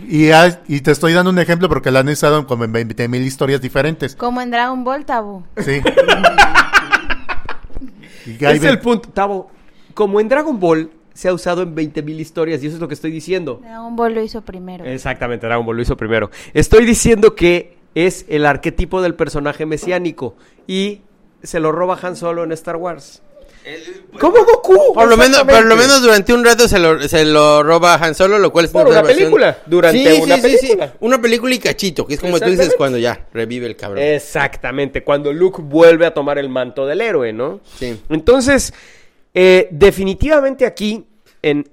[0.68, 3.22] Y, te estoy dando un ejemplo porque lo han usado en como en 20 mil
[3.22, 4.16] historias diferentes.
[4.16, 5.44] Como en Dragon Ball, Tabu.
[5.58, 5.82] Sí.
[8.40, 9.50] Es el punto, Tavo.
[9.94, 12.94] Como en Dragon Ball se ha usado en 20.000 historias y eso es lo que
[12.94, 13.60] estoy diciendo.
[13.62, 14.86] Dragon Ball lo hizo primero.
[14.86, 16.30] Exactamente, Dragon Ball lo hizo primero.
[16.54, 20.36] Estoy diciendo que es el arquetipo del personaje mesiánico
[20.68, 21.02] y
[21.44, 23.22] se lo roba Han Solo en Star Wars.
[24.20, 24.94] ¿Cómo Goku?
[24.96, 28.16] Por lo menos, por lo menos durante un rato se lo, se lo roba Han
[28.16, 30.94] Solo, lo cual es Por una película, durante una película.
[31.00, 34.04] Una película y cachito, que es como tú dices cuando ya revive el cabrón.
[34.04, 37.60] Exactamente, cuando Luke vuelve a tomar el manto del héroe, ¿no?
[37.78, 38.02] Sí.
[38.10, 38.74] Entonces,
[39.34, 41.06] eh, definitivamente aquí,
[41.42, 41.68] en,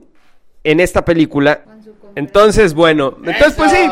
[0.64, 1.64] en esta película,
[2.14, 3.88] entonces, bueno, entonces pues sí,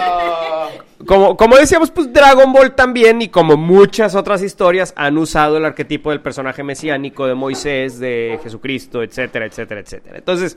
[1.07, 5.65] como, como decíamos, pues Dragon Ball también y como muchas otras historias han usado el
[5.65, 10.19] arquetipo del personaje mesiánico de Moisés, de Jesucristo, etcétera, etcétera, etcétera.
[10.19, 10.57] Entonces,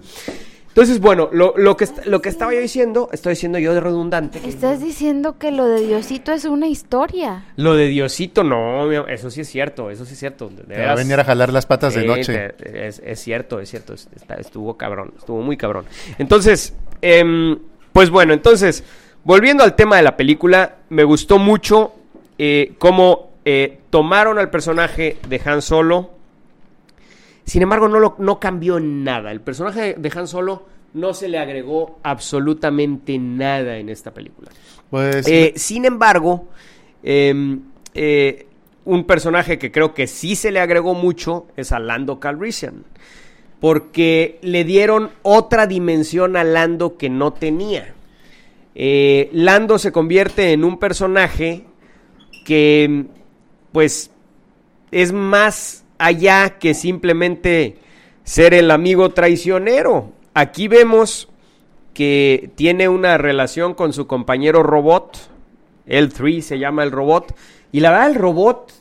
[0.79, 4.39] entonces bueno, lo, lo, que, lo que estaba yo diciendo, estoy diciendo yo de redundante.
[4.39, 7.43] que- Estás diciendo que lo de Diosito es una historia.
[7.57, 10.49] Lo de Diosito, no, mi- eso sí es cierto, eso sí es cierto.
[10.49, 12.53] de Te va a venir a jalar las patas de noche.
[12.57, 15.85] te- es, es cierto, es cierto, es- está- estuvo cabrón, estuvo muy cabrón.
[16.17, 17.59] Entonces, em,
[17.91, 18.83] pues bueno, entonces,
[19.23, 21.93] volviendo al tema de la película, me gustó mucho
[22.37, 26.11] eh, cómo eh, tomaron al personaje de Han Solo.
[27.49, 29.31] Sin embargo, no, lo, no cambió nada.
[29.31, 34.51] El personaje de Han Solo no se le agregó absolutamente nada en esta película.
[34.91, 36.47] Pues Eh, sin embargo,
[37.01, 37.61] em,
[37.95, 38.45] eh,
[38.85, 42.83] un personaje que creo que sí se le agregó mucho es a Lando Calrissian.
[43.59, 47.95] Porque le dieron otra dimensión a Lando que no tenía.
[48.75, 51.65] Eh, Lando se convierte en un personaje
[52.45, 53.05] que,
[53.71, 54.11] pues,
[54.91, 57.77] es más allá que simplemente
[58.23, 60.11] ser el amigo traicionero.
[60.33, 61.29] Aquí vemos
[61.93, 65.17] que tiene una relación con su compañero robot.
[65.85, 67.35] El 3 se llama el robot.
[67.71, 68.73] Y la verdad, el robot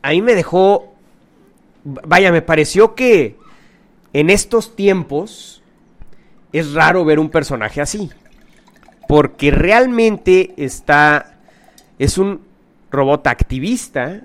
[0.00, 0.94] ahí me dejó.
[1.84, 3.36] Vaya, me pareció que
[4.12, 5.62] en estos tiempos
[6.52, 8.10] es raro ver un personaje así.
[9.08, 11.34] Porque realmente está
[11.98, 12.40] es un
[12.90, 14.22] robot activista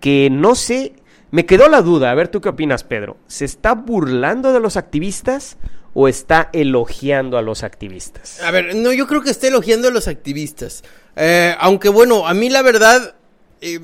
[0.00, 0.94] que no sé,
[1.34, 4.76] me quedó la duda, a ver tú qué opinas Pedro, ¿se está burlando de los
[4.76, 5.56] activistas
[5.92, 8.40] o está elogiando a los activistas?
[8.40, 10.84] A ver, no, yo creo que está elogiando a los activistas.
[11.16, 13.16] Eh, aunque bueno, a mí la verdad
[13.60, 13.80] eh,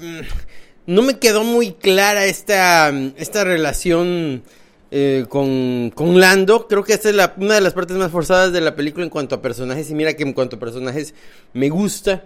[0.86, 4.44] no me quedó muy clara esta, esta relación
[4.92, 6.68] eh, con, con, Lando.
[6.68, 9.34] Creo que esta es una de las partes más forzadas de la película en cuanto
[9.34, 9.90] a personajes.
[9.90, 11.14] Y mira que en cuanto a personajes
[11.52, 12.22] me gusta.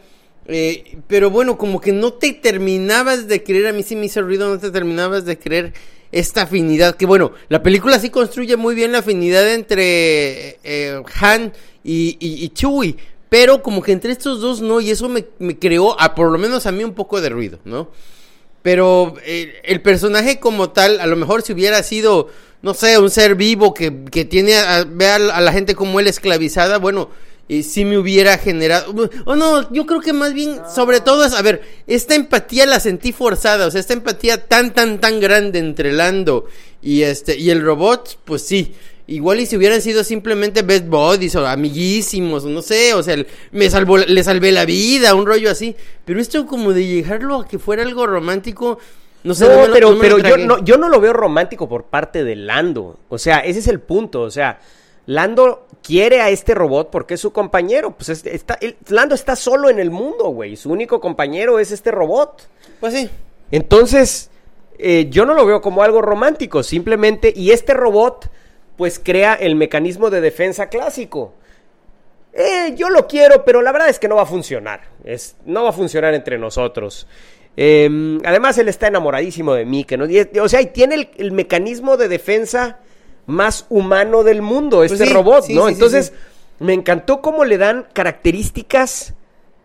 [0.46, 4.22] Eh, pero bueno, como que no te terminabas de creer, a mí sí me hizo
[4.22, 5.72] ruido, no te terminabas de creer
[6.12, 6.96] esta afinidad.
[6.96, 11.52] Que bueno, la película sí construye muy bien la afinidad entre eh, Han
[11.82, 12.96] y, y, Chewie.
[13.28, 15.24] Pero como que entre estos dos no, y eso me,
[15.58, 17.90] creó, a, por lo menos a mí, un poco de ruido, ¿no?
[18.62, 22.28] Pero eh, el personaje como tal, a lo mejor si hubiera sido,
[22.62, 26.06] no sé, un ser vivo que, que tiene a, ve a, la gente como él
[26.06, 27.10] esclavizada, bueno,
[27.48, 29.10] y si me hubiera generado.
[29.24, 32.80] O no, yo creo que más bien, sobre todo es, a ver, esta empatía la
[32.80, 36.46] sentí forzada, o sea, esta empatía tan, tan, tan grande entre Lando
[36.82, 38.74] y este, y el robot, pues sí.
[39.06, 43.22] Igual y si hubieran sido simplemente best buddies o amiguísimos, o no sé, o sea,
[43.52, 45.76] me salvó, le salvé la vida, un rollo así.
[46.06, 48.78] Pero esto como de llegarlo a que fuera algo romántico,
[49.22, 49.46] no sé.
[49.46, 53.00] No, pero, pero yo, no, yo no lo veo romántico por parte de Lando.
[53.10, 54.58] O sea, ese es el punto, o sea...
[55.06, 57.92] Lando quiere a este robot porque es su compañero.
[57.92, 60.56] Pues está, Lando está solo en el mundo, güey.
[60.56, 62.48] Su único compañero es este robot.
[62.80, 63.10] Pues sí.
[63.50, 64.30] Entonces,
[64.78, 66.62] eh, yo no lo veo como algo romántico.
[66.62, 68.30] Simplemente, y este robot,
[68.76, 71.34] pues crea el mecanismo de defensa clásico.
[72.32, 74.80] Eh, yo lo quiero, pero la verdad es que no va a funcionar.
[75.04, 77.06] Es, no va a funcionar entre nosotros.
[77.56, 79.84] Em, además, él está enamoradísimo de mí.
[79.84, 80.06] Que no,
[80.42, 82.80] o sea, y tiene el mecanismo de defensa
[83.26, 85.68] más humano del mundo, pues este robot, ¿no?
[85.68, 86.12] Entonces,
[86.58, 89.14] me encantó cómo le dan características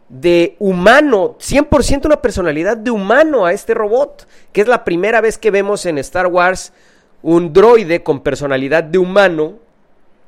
[0.09, 5.37] de humano, 100% una personalidad de humano a este robot, que es la primera vez
[5.37, 6.73] que vemos en Star Wars
[7.21, 9.55] un droide con personalidad de humano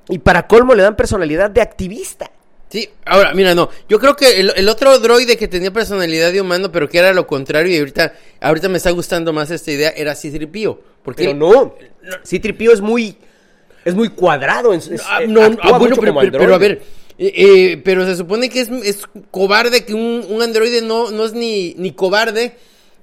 [0.10, 2.31] y para colmo le dan personalidad de activista.
[2.72, 6.72] Sí, ahora, mira, no, yo creo que el, otro droide que tenía personalidad de humano,
[6.72, 10.16] pero que era lo contrario, y ahorita, ahorita me está gustando más esta idea, era
[10.16, 10.80] Citripio.
[11.04, 11.76] Porque pero no,
[12.26, 13.18] Citripio es muy,
[13.84, 14.74] es muy cuadrado.
[14.74, 16.82] En, ah, no, ah, bueno, pero, a ver,
[17.20, 21.26] eh, eh, pero se supone que es, es cobarde, que un, un, androide no, no
[21.26, 22.54] es ni, ni cobarde,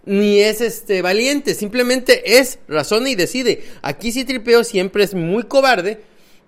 [0.07, 3.65] ni es este valiente, simplemente es, razona y decide.
[3.83, 6.01] Aquí Citripio siempre es muy cobarde,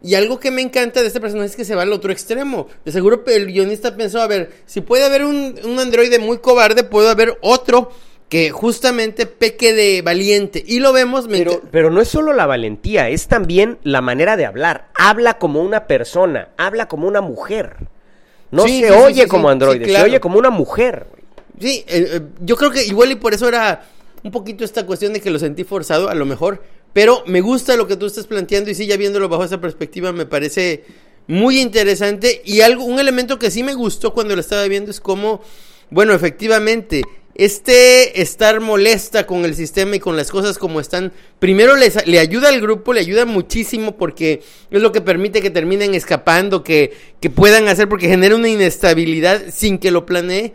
[0.02, 2.68] y algo que me encanta de este personaje es que se va al otro extremo.
[2.84, 6.84] De seguro el guionista pensó, a ver, si puede haber un, un androide muy cobarde,
[6.84, 7.90] puede haber otro
[8.30, 10.62] que justamente peque de valiente.
[10.64, 11.26] Y lo vemos...
[11.28, 14.88] Pero, pero no es solo la valentía, es también la manera de hablar.
[14.94, 17.76] Habla como una persona, habla como una mujer.
[18.52, 21.06] No se oye como androide, se oye como una mujer.
[21.60, 23.82] Sí, eh, eh, yo creo que igual y por eso era
[24.22, 27.76] un poquito esta cuestión de que lo sentí forzado, a lo mejor pero me gusta
[27.76, 30.84] lo que tú estás planteando y sí, ya viéndolo bajo esa perspectiva me parece
[31.26, 32.42] muy interesante.
[32.44, 35.40] Y algo, un elemento que sí me gustó cuando lo estaba viendo es como,
[35.90, 37.02] bueno, efectivamente,
[37.36, 42.48] este estar molesta con el sistema y con las cosas como están, primero le ayuda
[42.48, 47.30] al grupo, le ayuda muchísimo porque es lo que permite que terminen escapando, que, que
[47.30, 50.54] puedan hacer, porque genera una inestabilidad sin que lo planee.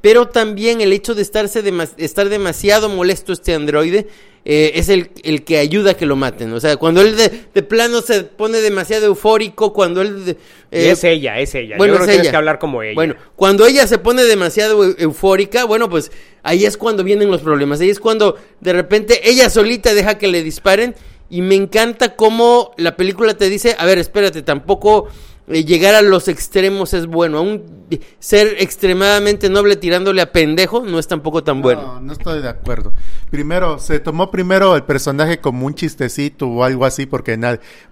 [0.00, 1.62] Pero también el hecho de estarse
[1.96, 4.06] estar demasiado molesto este androide
[4.46, 6.52] eh, es el, el, que ayuda a que lo maten.
[6.52, 10.36] O sea, cuando él de, de plano se pone demasiado eufórico, cuando él...
[10.70, 11.76] Eh, es ella, es ella.
[11.78, 12.94] Bueno, Yo creo que tienes que hablar como ella.
[12.94, 17.80] Bueno, cuando ella se pone demasiado eufórica, bueno, pues ahí es cuando vienen los problemas.
[17.80, 20.94] Ahí es cuando de repente ella solita deja que le disparen.
[21.30, 25.08] Y me encanta cómo la película te dice, a ver, espérate, tampoco
[25.46, 27.38] eh, llegar a los extremos es bueno.
[27.38, 27.84] Aún
[28.18, 31.82] ser extremadamente noble tirándole a pendejo no es tampoco tan bueno.
[31.82, 32.92] No, no estoy de acuerdo.
[33.30, 37.38] Primero, se tomó primero el personaje como un chistecito o algo así porque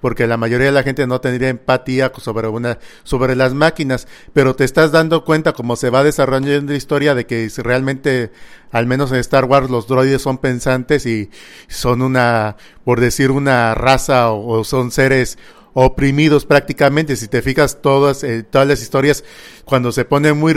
[0.01, 4.57] porque la mayoría de la gente no tendría empatía sobre una sobre las máquinas, pero
[4.57, 8.33] te estás dando cuenta cómo se va desarrollando la historia de que realmente
[8.71, 11.29] al menos en Star Wars los droides son pensantes y
[11.69, 15.39] son una por decir una raza o son seres
[15.75, 17.17] oprimidos prácticamente.
[17.17, 19.25] Si te fijas todas, eh, todas las historias,
[19.65, 20.53] cuando se pone muy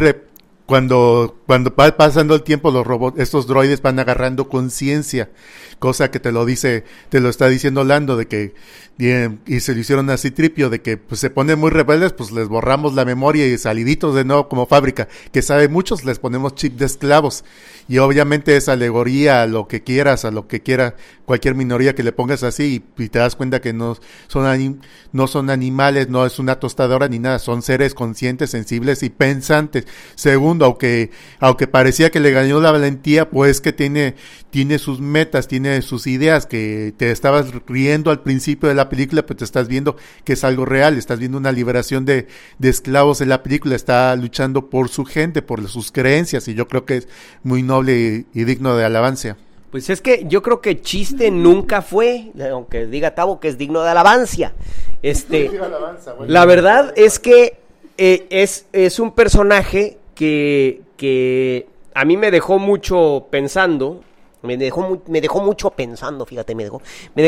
[0.65, 5.30] cuando, cuando va pasando el tiempo, los robots, estos droides van agarrando conciencia,
[5.78, 8.55] cosa que te lo dice, te lo está diciendo Lando, de que,
[8.97, 12.47] y, se lo hicieron así tripio, de que pues, se ponen muy rebeldes, pues les
[12.47, 16.78] borramos la memoria y saliditos de nuevo como fábrica, que sabe muchos, les ponemos chip
[16.78, 17.43] de esclavos.
[17.88, 20.95] Y obviamente es alegoría a lo que quieras, a lo que quiera
[21.26, 23.97] cualquier minoría que le pongas así, y, te das cuenta que no
[24.28, 29.09] son, no son animales, no es una tostadora ni nada, son seres conscientes, sensibles y
[29.09, 29.86] pensantes.
[30.16, 34.16] Según mundo, aunque, aunque parecía que le ganó la valentía, pues que tiene,
[34.49, 39.26] tiene sus metas, tiene sus ideas, que te estabas riendo al principio de la película,
[39.26, 42.28] pero te estás viendo que es algo real, estás viendo una liberación de,
[42.60, 46.68] de esclavos en la película, está luchando por su gente, por sus creencias, y yo
[46.68, 47.08] creo que es
[47.43, 49.38] muy noble y, y digno de alabanza.
[49.72, 53.82] Pues es que yo creo que chiste nunca fue, aunque diga Tavo que es digno
[53.84, 54.53] de alabanza.
[55.01, 55.51] Este,
[56.28, 57.58] la verdad es que
[57.97, 64.03] eh, es, es un personaje que, que a mí me dejó mucho pensando.
[64.41, 66.82] Me dejó, me dejó mucho pensando, fíjate, me dejó.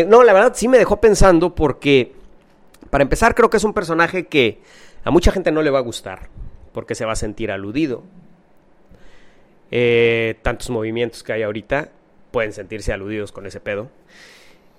[0.07, 2.13] no, la verdad sí me dejó pensando porque,
[2.91, 4.59] para empezar, creo que es un personaje que
[5.03, 6.29] a mucha gente no le va a gustar
[6.73, 8.03] porque se va a sentir aludido.
[9.71, 11.89] Eh, tantos movimientos que hay ahorita
[12.29, 13.89] pueden sentirse aludidos con ese pedo.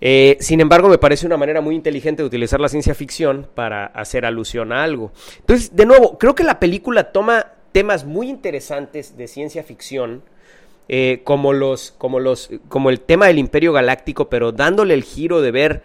[0.01, 3.87] Eh, sin embargo, me parece una manera muy inteligente de utilizar la ciencia ficción para
[3.87, 5.11] hacer alusión a algo.
[5.41, 10.23] Entonces, de nuevo, creo que la película toma temas muy interesantes de ciencia ficción,
[10.89, 15.43] eh, como los, como los, como el tema del Imperio Galáctico, pero dándole el giro
[15.43, 15.83] de ver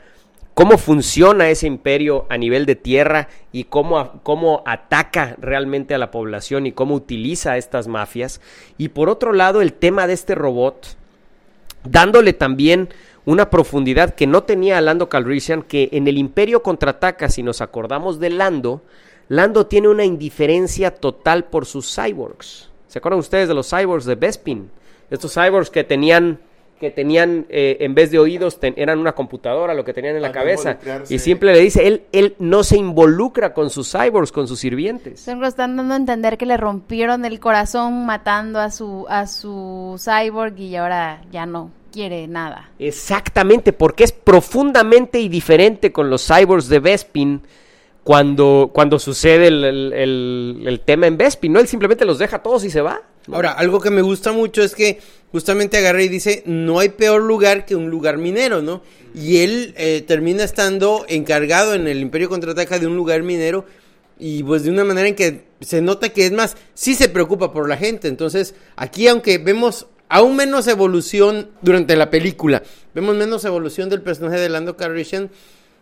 [0.54, 6.12] cómo funciona ese imperio a nivel de tierra y cómo, cómo ataca realmente a la
[6.12, 8.40] población y cómo utiliza a estas mafias.
[8.78, 10.96] Y por otro lado, el tema de este robot,
[11.84, 12.90] dándole también
[13.26, 18.20] una profundidad que no tenía Lando Calrissian, que en el Imperio contraataca, si nos acordamos
[18.20, 18.82] de Lando,
[19.30, 22.70] Lando tiene una indiferencia total por sus cyborgs.
[22.88, 24.70] ¿Se acuerdan ustedes de los cyborgs de Bespin?
[25.10, 26.40] Estos cyborgs que tenían
[26.80, 30.22] que tenían eh, en vez de oídos ten- eran una computadora lo que tenían en
[30.22, 34.50] la cabeza y siempre le dice él él no se involucra con sus cyborgs con
[34.50, 39.28] sus sirvientes están dando a entender que le rompieron el corazón matando a su a
[39.28, 42.72] su cyborg y ahora ya no quiere nada.
[42.80, 47.42] Exactamente, porque es profundamente y diferente con los cyborgs de Bespin
[48.04, 51.60] cuando, cuando sucede el, el- el- tema en Bespin, ¿no?
[51.60, 53.02] Él simplemente los deja todos y se va.
[53.32, 55.00] Ahora, algo que me gusta mucho es que
[55.32, 58.82] justamente agarra y dice, no hay peor lugar que un lugar minero, ¿no?
[59.16, 63.66] Y él eh, termina estando encargado en el Imperio Contraataca de un lugar minero
[64.20, 67.54] y pues de una manera en que se nota que es más, sí se preocupa
[67.54, 68.10] por la gente.
[68.10, 72.62] Entonces, aquí aunque vemos aún menos evolución durante la película,
[72.94, 75.32] vemos menos evolución del personaje de Lando Calrissian,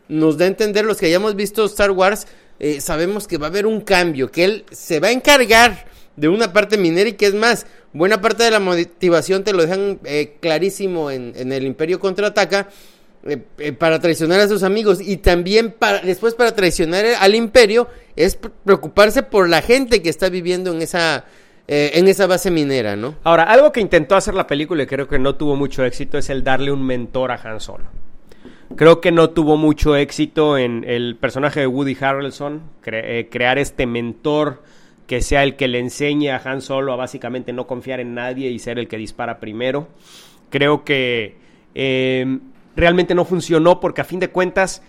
[0.07, 2.27] nos da a entender los que hayamos visto Star Wars,
[2.59, 5.85] eh, sabemos que va a haber un cambio, que él se va a encargar
[6.15, 9.61] de una parte minera y que es más, buena parte de la motivación te lo
[9.63, 12.69] dejan eh, clarísimo en, el Imperio Contraataca
[13.25, 17.87] eh, eh, para traicionar a sus amigos y también para, después para traicionar al Imperio
[18.15, 21.25] es pre- preocuparse por la gente que está viviendo en esa,
[21.67, 23.15] eh, en esa base minera, ¿no?
[23.23, 26.29] Ahora, algo que intentó hacer la película y creo que no tuvo mucho éxito es
[26.29, 27.85] el darle un mentor a Han Solo.
[28.75, 33.85] Creo que no tuvo mucho éxito en el personaje de Woody Harrelson, eh, crear este
[33.85, 34.63] mentor
[35.07, 38.49] que sea el que le enseñe a Han Solo a básicamente no confiar en nadie
[38.49, 39.87] y ser el que dispara primero.
[40.49, 41.35] Creo que
[41.75, 42.39] eh,
[42.75, 44.81] realmente no funcionó porque a fin de cuentas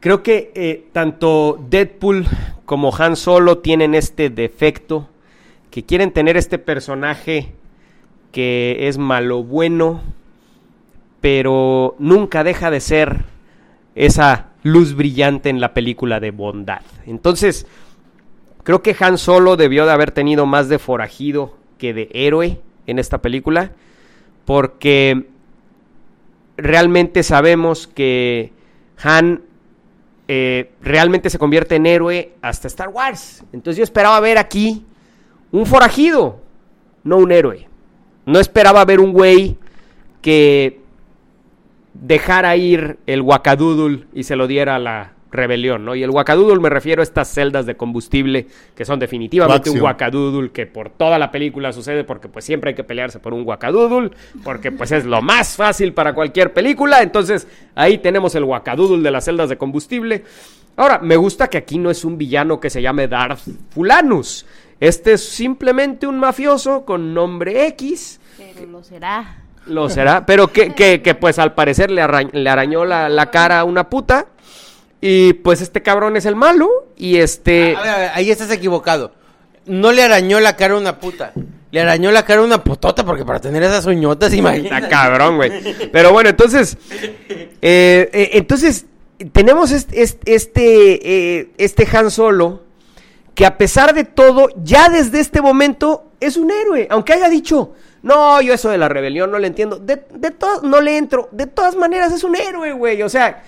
[0.00, 2.26] creo que eh, tanto Deadpool
[2.64, 5.08] como Han Solo tienen este defecto
[5.70, 7.52] que quieren tener este personaje
[8.32, 10.00] que es malo bueno,
[11.22, 13.24] pero nunca deja de ser
[13.94, 16.82] esa luz brillante en la película de bondad.
[17.06, 17.66] Entonces,
[18.64, 22.98] creo que Han Solo debió de haber tenido más de forajido que de héroe en
[22.98, 23.70] esta película,
[24.44, 25.28] porque
[26.56, 28.52] realmente sabemos que
[29.02, 29.42] Han
[30.26, 33.44] eh, realmente se convierte en héroe hasta Star Wars.
[33.52, 34.84] Entonces yo esperaba ver aquí
[35.52, 36.40] un forajido,
[37.04, 37.68] no un héroe.
[38.26, 39.56] No esperaba ver un güey
[40.20, 40.81] que
[41.94, 45.94] dejara ir el Wakadoodle y se lo diera a la rebelión, ¿no?
[45.94, 49.80] Y el Wakadoodle me refiero a estas celdas de combustible que son definitivamente un.
[49.80, 53.46] Wakadoodle que por toda la película sucede porque pues siempre hay que pelearse por un
[53.46, 54.10] Wakadoodle,
[54.44, 59.10] porque pues es lo más fácil para cualquier película, entonces ahí tenemos el Wakadoodle de
[59.10, 60.24] las celdas de combustible.
[60.76, 63.40] Ahora, me gusta que aquí no es un villano que se llame Darth
[63.70, 64.46] Fulanus.
[64.80, 69.41] Este es simplemente un mafioso con nombre X Pero lo será.
[69.66, 72.02] Lo será, pero que, que, que, pues al parecer le,
[72.32, 74.26] le arañó la, la cara a una puta.
[75.00, 76.68] Y pues este cabrón es el malo.
[76.96, 77.74] Y este.
[77.76, 79.12] A ver, a ver, ahí estás equivocado.
[79.66, 81.32] No le arañó la cara a una puta.
[81.70, 84.88] Le arañó la cara a una potota porque para tener esas uñotas, Está imagínate.
[84.88, 85.50] cabrón, güey.
[85.90, 86.76] Pero bueno, entonces.
[87.62, 88.86] eh, eh, entonces,
[89.32, 92.62] tenemos este, este, este, eh, este Han Solo.
[93.34, 96.86] Que a pesar de todo, ya desde este momento es un héroe.
[96.90, 97.72] Aunque haya dicho,
[98.02, 99.78] no, yo eso de la rebelión no le entiendo.
[99.78, 101.28] De, de to- no le entro.
[101.32, 103.02] De todas maneras es un héroe, güey.
[103.02, 103.42] O sea,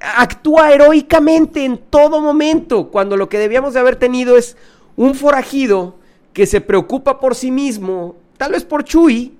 [0.00, 2.90] actúa heroicamente en todo momento.
[2.90, 4.56] Cuando lo que debíamos de haber tenido es
[4.96, 5.96] un forajido
[6.32, 9.34] que se preocupa por sí mismo, tal vez por Chuy,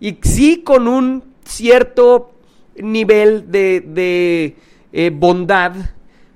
[0.00, 2.32] y sí con un cierto
[2.76, 4.56] nivel de, de
[4.92, 5.72] eh, bondad,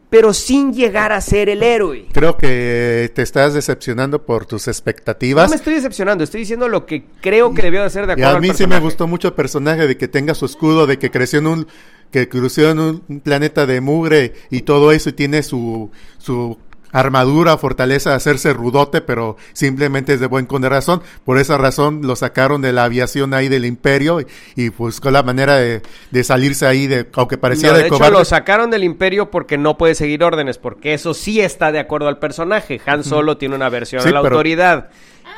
[0.08, 2.06] pero sin llegar a ser el héroe.
[2.12, 5.44] Creo que te estás decepcionando por tus expectativas.
[5.46, 8.22] No me estoy decepcionando, estoy diciendo lo que creo que debió de ser de Y
[8.22, 10.86] acuerdo a mí al sí me gustó mucho el personaje de que tenga su escudo,
[10.86, 11.66] de que creció en un
[12.10, 16.56] que creció en un planeta de mugre y todo eso y tiene su su
[16.98, 21.02] armadura, fortaleza de hacerse rudote, pero simplemente es de buen corazón.
[21.24, 24.26] Por esa razón lo sacaron de la aviación ahí del imperio y,
[24.56, 27.96] y buscó la manera de, de salirse ahí, de aunque pareciera No, de, de hecho,
[27.98, 28.18] cobarde.
[28.18, 32.08] lo sacaron del imperio porque no puede seguir órdenes, porque eso sí está de acuerdo
[32.08, 32.80] al personaje.
[32.86, 34.88] Han Solo tiene una versión Sí, a la pero- autoridad.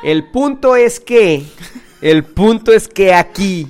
[0.03, 1.45] El punto es que,
[2.01, 3.67] el punto es que aquí,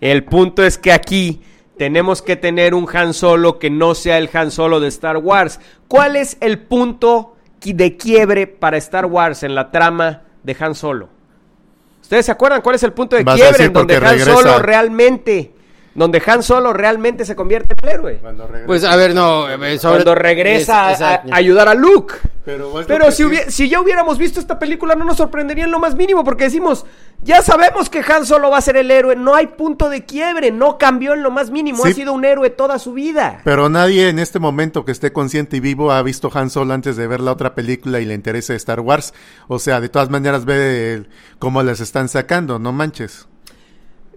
[0.00, 1.40] el punto es que aquí
[1.76, 5.60] tenemos que tener un Han Solo que no sea el Han Solo de Star Wars.
[5.88, 11.08] ¿Cuál es el punto de quiebre para Star Wars en la trama de Han Solo?
[12.02, 14.34] ¿Ustedes se acuerdan cuál es el punto de quiebre en donde Han regresa.
[14.34, 15.53] Solo realmente,
[15.94, 18.18] donde Han Solo realmente se convierte en el héroe?
[18.20, 18.66] Cuando regresa.
[18.66, 22.14] Pues a ver, no, eh, sobre- Cuando regresa Es- a- ayudar a Luke.
[22.44, 25.94] Pero, si, hubie- si ya hubiéramos visto esta película no nos sorprendería en lo más
[25.94, 26.84] mínimo porque decimos,
[27.22, 30.50] ya sabemos que Han Solo va a ser el héroe, no hay punto de quiebre,
[30.50, 31.90] no cambió en lo más mínimo, Sí.
[31.90, 33.40] ha sido un héroe toda su vida.
[33.44, 36.96] Pero nadie en este momento que esté consciente y vivo ha visto Han Solo antes
[36.96, 39.14] de ver la otra película y le interese Star Wars.
[39.48, 43.26] O sea, de todas maneras ve el- cómo les están sacando, no manches.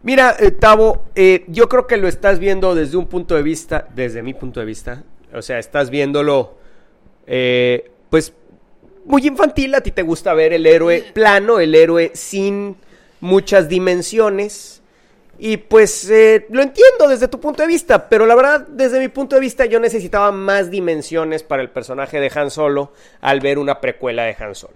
[0.03, 3.87] Mira, eh, Tavo, eh, yo creo que lo estás viendo desde un punto de vista,
[3.95, 6.55] desde mi punto de vista, o sea, estás viéndolo,
[7.25, 8.33] eh, pues,
[9.05, 12.75] muy infantil, a ti te gusta ver el héroe plano, el héroe sin
[13.19, 14.81] muchas dimensiones,
[15.39, 19.07] y pues eh, lo entiendo desde tu punto de vista, pero la verdad, desde mi
[19.07, 22.91] punto de vista, yo necesitaba más dimensiones para el personaje de Han Solo
[23.21, 24.73] al ver una precuela de Han Solo.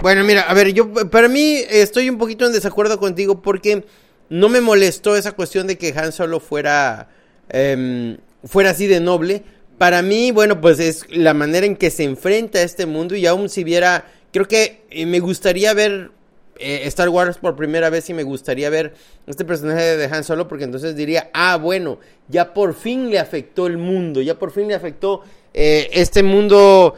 [0.00, 3.84] Bueno, mira, a ver, yo para mí estoy un poquito en desacuerdo contigo porque
[4.30, 7.08] no me molestó esa cuestión de que Han Solo fuera
[7.50, 9.42] em, fuera así de noble.
[9.78, 13.26] Para mí, bueno, pues es la manera en que se enfrenta a este mundo y
[13.26, 16.10] aún si viera, creo que eh, me gustaría ver
[16.58, 18.94] eh, Star Wars por primera vez y me gustaría ver
[19.26, 23.66] este personaje de Han Solo porque entonces diría, ah, bueno, ya por fin le afectó
[23.66, 25.22] el mundo, ya por fin le afectó
[25.54, 26.94] eh, este mundo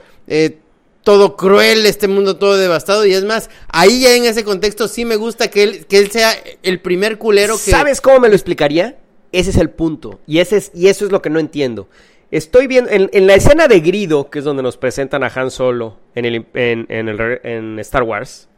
[1.02, 5.04] todo cruel, este mundo todo devastado y es más, ahí ya en ese contexto sí
[5.04, 6.32] me gusta que él, que él sea
[6.62, 7.70] el primer culero que...
[7.70, 8.98] ¿Sabes cómo me lo explicaría?
[9.32, 10.20] Ese es el punto.
[10.26, 11.88] Y, ese es, y eso es lo que no entiendo.
[12.30, 15.98] Estoy viendo, en, la escena de Grido, que es donde nos presentan a Han Solo
[16.14, 18.48] en, el, en, en Star Wars,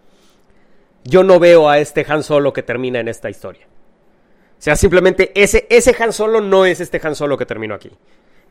[1.05, 3.66] yo no veo a este Han Solo que termina en esta historia.
[4.59, 7.90] O sea, simplemente ese, ese Han Solo no es este Han Solo que terminó aquí.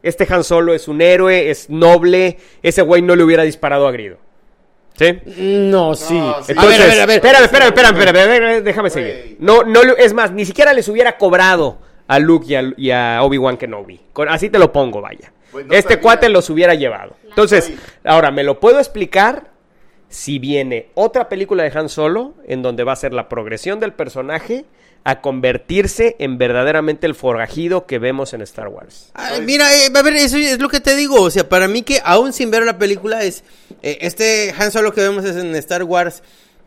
[0.04, 3.92] Este Han Solo es un héroe, es noble, ese güey no le hubiera disparado a
[3.92, 4.18] Grido.
[4.96, 5.18] ¿Sí?
[5.26, 6.16] No, sí.
[6.16, 7.16] Entonces, a ver, a ver, a ver.
[7.16, 9.38] Espérame, espérame, espérame, espérame, espérame, déjame seguir.
[9.40, 13.24] No, no, es más, ni siquiera les hubiera cobrado a Luke y a, y a
[13.24, 14.02] Obi-Wan Kenobi.
[14.14, 15.32] Con- así te lo pongo, vaya.
[15.52, 16.02] Pues no este sabía.
[16.02, 17.16] cuate los hubiera llevado.
[17.28, 17.72] Entonces,
[18.04, 19.52] ahora, ¿me lo puedo explicar?
[20.10, 23.94] Si viene otra película de Han Solo, en donde va a ser la progresión del
[23.94, 24.66] personaje
[25.04, 29.12] a convertirse en verdaderamente el forajido que vemos en Star Wars.
[29.42, 31.22] Mira, eh, a ver, eso es lo que te digo.
[31.22, 33.44] O sea, para mí que aún sin ver la película es
[33.82, 36.24] eh, este Han Solo que vemos es en Star Wars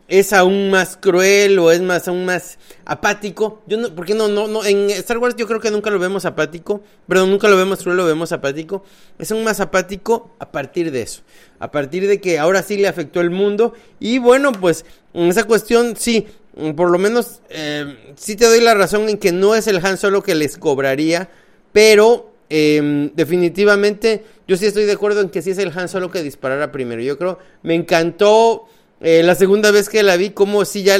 [0.07, 3.61] es aún más cruel o es más aún más apático.
[3.67, 6.25] Yo no, porque no, no, no, en Star Wars yo creo que nunca lo vemos
[6.25, 8.83] apático, perdón, nunca lo vemos cruel, lo vemos apático.
[9.19, 11.21] Es aún más apático a partir de eso,
[11.59, 15.43] a partir de que ahora sí le afectó el mundo y bueno, pues en esa
[15.43, 16.27] cuestión sí,
[16.75, 19.97] por lo menos eh, sí te doy la razón en que no es el Han
[19.97, 21.29] Solo que les cobraría,
[21.71, 26.09] pero eh, definitivamente yo sí estoy de acuerdo en que sí es el Han Solo
[26.09, 27.01] que disparara primero.
[27.01, 28.65] Yo creo, me encantó
[29.01, 30.97] eh, la segunda vez que la vi, como si ya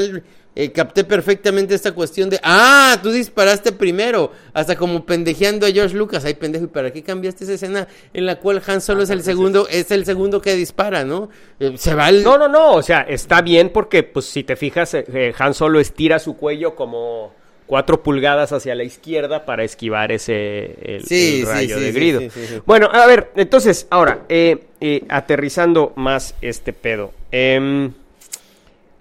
[0.58, 5.96] eh, capté perfectamente esta cuestión de, ah, tú disparaste primero, hasta como pendejeando a George
[5.96, 9.10] Lucas, ay pendejo, ¿y para qué cambiaste esa escena en la cual Han Solo es
[9.10, 11.30] el segundo, es el segundo que dispara, ¿no?
[11.60, 12.24] Eh, se va el...
[12.24, 15.78] No, no, no, o sea, está bien porque, pues, si te fijas, eh, Han Solo
[15.78, 17.32] estira su cuello como
[17.68, 21.92] cuatro pulgadas hacia la izquierda para esquivar ese el, Sí, el sí, rayo sí, de
[21.92, 22.20] grido.
[22.20, 22.62] sí, sí, sí.
[22.66, 27.12] Bueno, a ver, entonces, ahora, eh, eh, aterrizando más este pedo.
[27.30, 27.92] Em,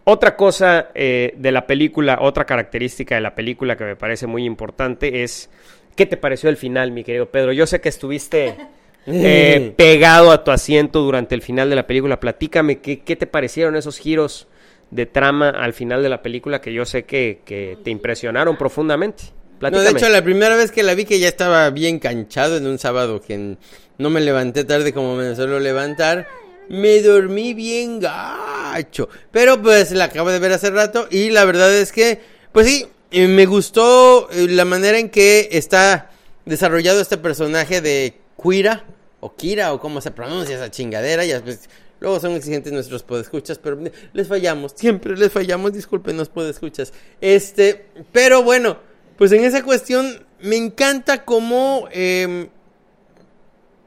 [0.10, 4.46] otra cosa eh, de la película, otra característica de la película que me parece muy
[4.46, 5.50] importante es,
[5.98, 7.52] ¿qué te pareció el final, mi querido Pedro?
[7.52, 8.56] Yo sé que estuviste
[9.06, 12.22] eh, pegado a tu asiento durante el final de la película.
[12.22, 14.48] Platícame, ¿qué, qué te parecieron esos giros
[14.92, 19.26] de trama al final de la película que yo sé que, que te impresionaron profundamente?
[19.60, 22.66] No, de hecho, la primera vez que la vi que ya estaba bien canchado en
[22.66, 23.58] un sábado que
[23.98, 26.28] no me levanté tarde como me suelo levantar,
[26.70, 29.10] me dormí bien gacho.
[29.32, 32.88] Pero pues la acabo de ver hace rato y la verdad es que, pues sí,
[33.12, 36.12] eh, me gustó eh, la manera en que está
[36.46, 38.86] desarrollado este personaje de Kira
[39.20, 41.26] o Kira o cómo se pronuncia esa chingadera.
[41.26, 43.80] Ya pues, luego son exigentes nuestros podescuchas, pero
[44.14, 46.94] les fallamos, siempre les fallamos, discúlpenos podescuchas.
[47.22, 48.78] Este, pero bueno,
[49.18, 52.50] pues en esa cuestión me encanta cómo em,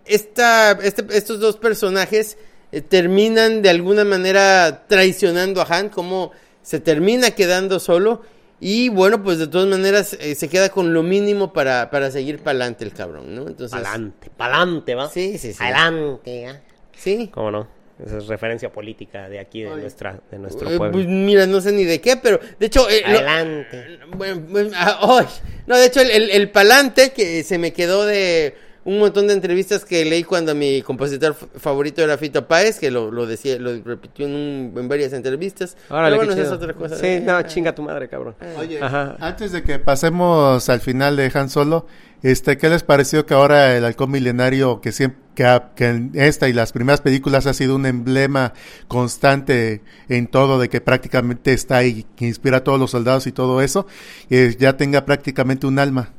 [0.05, 2.37] esta, este, estos dos personajes
[2.73, 8.23] eh, terminan de alguna manera traicionando a Han, como se termina quedando solo.
[8.62, 12.39] Y bueno, pues de todas maneras eh, se queda con lo mínimo para, para seguir
[12.41, 13.47] para adelante el cabrón, ¿no?
[13.49, 15.09] Entonces, Pa'lante, pa'lante, ¿va?
[15.09, 15.62] Sí, sí, sí.
[15.62, 16.61] Adelante, ¿ah?
[16.95, 17.31] Sí.
[17.33, 17.66] ¿Cómo no?
[18.05, 20.93] Esa es referencia política de aquí, de, nuestra, de nuestro Eh, pueblo.
[20.93, 22.89] pues mira, no sé ni de qué, pero de hecho...
[22.89, 23.99] eh, lo- Adelante.
[24.16, 25.27] Bueno, bueno, ah, ay.
[25.66, 28.55] no, de hecho, el, el, el palante que se me quedó de
[28.85, 33.11] un montón de entrevistas que leí cuando mi compositor favorito era Fito Páez, que lo,
[33.11, 35.76] lo decía, lo repitió en, un- en varias entrevistas.
[35.91, 36.97] Órale, Pero bueno, es otra cosa.
[36.97, 38.35] Sí, Eh, no, eh, chinga tu madre, cabrón.
[38.59, 39.16] Oye, Ajá.
[39.20, 41.87] antes de que pasemos al final de Han Solo,
[42.22, 46.11] este, ¿qué les pareció que ahora el halcón milenario, que siempre, que, ha- que en
[46.14, 48.53] esta y las primeras películas ha sido un emblema
[48.89, 53.33] constante en todo, de que prácticamente está ahí, que inspira a todos los soldados y
[53.33, 53.87] todo eso,
[54.28, 56.12] eh, ya tenga prácticamente un alma?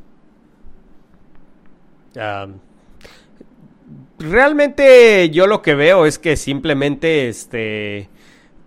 [4.19, 8.09] Realmente yo lo que veo es que simplemente este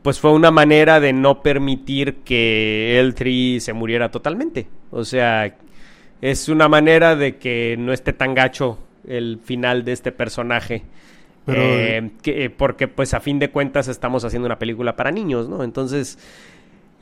[0.02, 4.66] pues fue una manera de no permitir que el Tri se muriera totalmente.
[4.90, 5.56] O sea,
[6.20, 8.78] es una manera de que no esté tan gacho
[9.08, 10.82] el final de este personaje.
[11.46, 15.48] Pero- Eh, que- porque pues a fin de cuentas estamos haciendo una película para niños,
[15.48, 15.64] ¿no?
[15.64, 16.18] Entonces,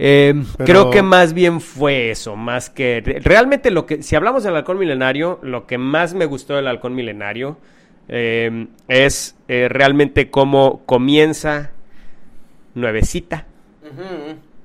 [0.05, 3.01] eh, Pero- creo que más bien fue eso, más que...
[3.05, 6.67] re- Realmente lo que, si hablamos del halcón milenario, lo que más me gustó del
[6.67, 7.57] halcón milenario
[8.09, 11.71] eh, es eh, realmente cómo comienza
[12.75, 13.47] nuevecita,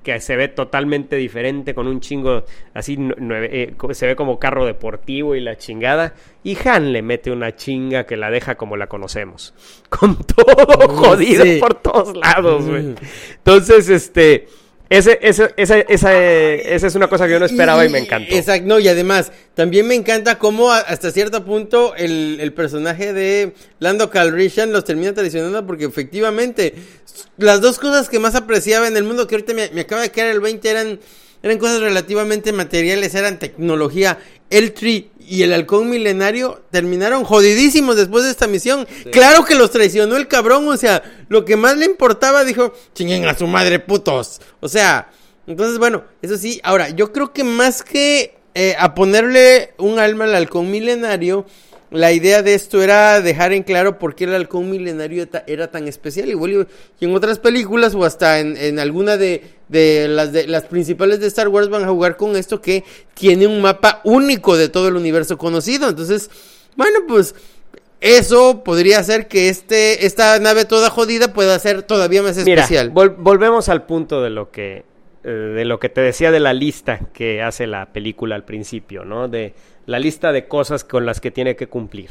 [0.03, 4.65] que se ve totalmente diferente con un chingo así nueve- eh, se ve como carro
[4.65, 6.13] deportivo y la chingada
[6.45, 9.53] y Han le mete una chinga que la deja como la conocemos
[9.89, 11.57] con todo jodido sí.
[11.59, 12.95] por todos lados güey.
[13.35, 14.47] Entonces este
[14.89, 17.99] ese, ese- esa, esa, eh, esa es una cosa que yo no esperaba y, me
[17.99, 22.53] encantó Exacto, no, y además, también me encanta cómo a- hasta cierto punto el, el
[22.53, 26.73] personaje de Lando Calrissian los termina traicionando porque efectivamente
[27.37, 30.11] las dos cosas que más apreciaba en el mundo que ahorita me, me acaba de
[30.11, 30.99] quedar el 20 eran,
[31.43, 34.17] eran cosas relativamente materiales, eran tecnología.
[34.49, 38.87] El Tree y el halcón milenario terminaron jodidísimos después de esta misión.
[39.11, 43.25] Claro que los traicionó el cabrón, o sea, lo que más le importaba dijo, chinguen
[43.25, 44.39] a su madre putos.
[44.61, 45.09] O sea,
[45.45, 46.61] entonces, bueno, eso sí.
[46.63, 51.45] Ahora, yo creo que más que eh, a ponerle un alma al halcón milenario,
[51.89, 55.87] la idea de esto era dejar en claro por qué el halcón milenario era tan
[55.87, 56.27] especial.
[56.29, 56.67] Igual
[56.99, 61.19] y, en otras películas o hasta en, en alguna de, de las de las principales
[61.21, 62.83] de Star Wars van a jugar con esto que
[63.13, 65.87] tiene un mapa único de todo el universo conocido.
[65.87, 66.29] Entonces,
[66.75, 67.35] bueno, pues
[67.99, 72.93] eso podría hacer que este esta nave toda jodida pueda ser todavía más Mira, especial.
[72.93, 74.83] vol- volvemos al punto de lo que
[75.23, 79.03] eh, de lo que te decía de la lista que hace la película al principio,
[79.03, 79.27] ¿no?
[79.27, 79.53] De
[79.87, 82.09] la lista de cosas con las que tiene que cumplir.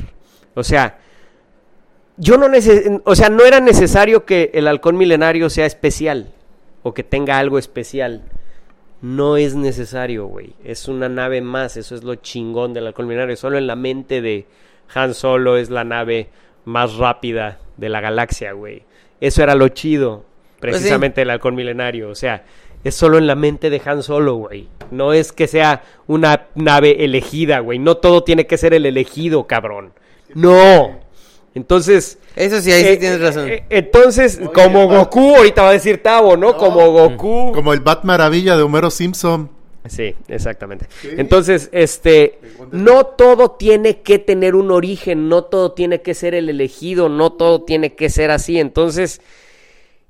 [0.54, 0.98] O sea,
[2.16, 6.32] yo no neces- o sea, no era necesario que el halcón milenario sea especial
[6.82, 8.22] o que tenga algo especial.
[9.02, 10.54] No es necesario, güey.
[10.64, 13.36] Es una nave más, eso es lo chingón del halcón milenario.
[13.36, 14.46] Solo en la mente de
[14.94, 16.28] Han Solo es la nave
[16.64, 18.82] más rápida de la galaxia, güey.
[19.20, 20.24] Eso era lo chido,
[20.60, 20.78] Pues sí.
[20.80, 22.08] precisamente el halcón milenario.
[22.08, 22.44] O sea,
[22.88, 24.68] es solo en la mente de Han Solo, güey.
[24.90, 27.78] No es que sea una nave elegida, güey.
[27.78, 29.92] No todo tiene que ser el elegido, cabrón.
[30.34, 31.00] No.
[31.54, 33.48] Entonces, Eso sí, ahí sí eh, tienes razón.
[33.48, 36.56] eh, entonces, como Goku, ahorita va a decir Tavo, ¿no?
[36.56, 37.52] Como Goku.
[37.52, 39.50] Como el Bat Maravilla de Homero Simpson.
[39.88, 40.86] Sí, exactamente.
[41.16, 42.40] Entonces, este,
[42.72, 47.32] no todo tiene que tener un origen, no todo tiene que ser el elegido, no
[47.32, 48.58] todo tiene que ser así.
[48.58, 49.20] Entonces,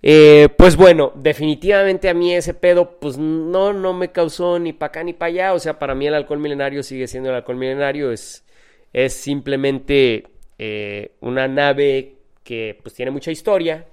[0.09, 4.89] eh, pues bueno, definitivamente a mí ese pedo, pues no, no me causó ni para
[4.89, 5.53] acá ni para allá.
[5.53, 8.45] O sea, para mí el alcohol milenario sigue siendo el alcohol milenario, es,
[8.93, 10.29] es simplemente
[10.59, 13.85] eh, una nave que pues tiene mucha historia,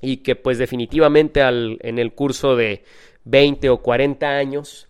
[0.00, 2.82] y que pues definitivamente al, en el curso de
[3.24, 4.88] 20 o 40 años,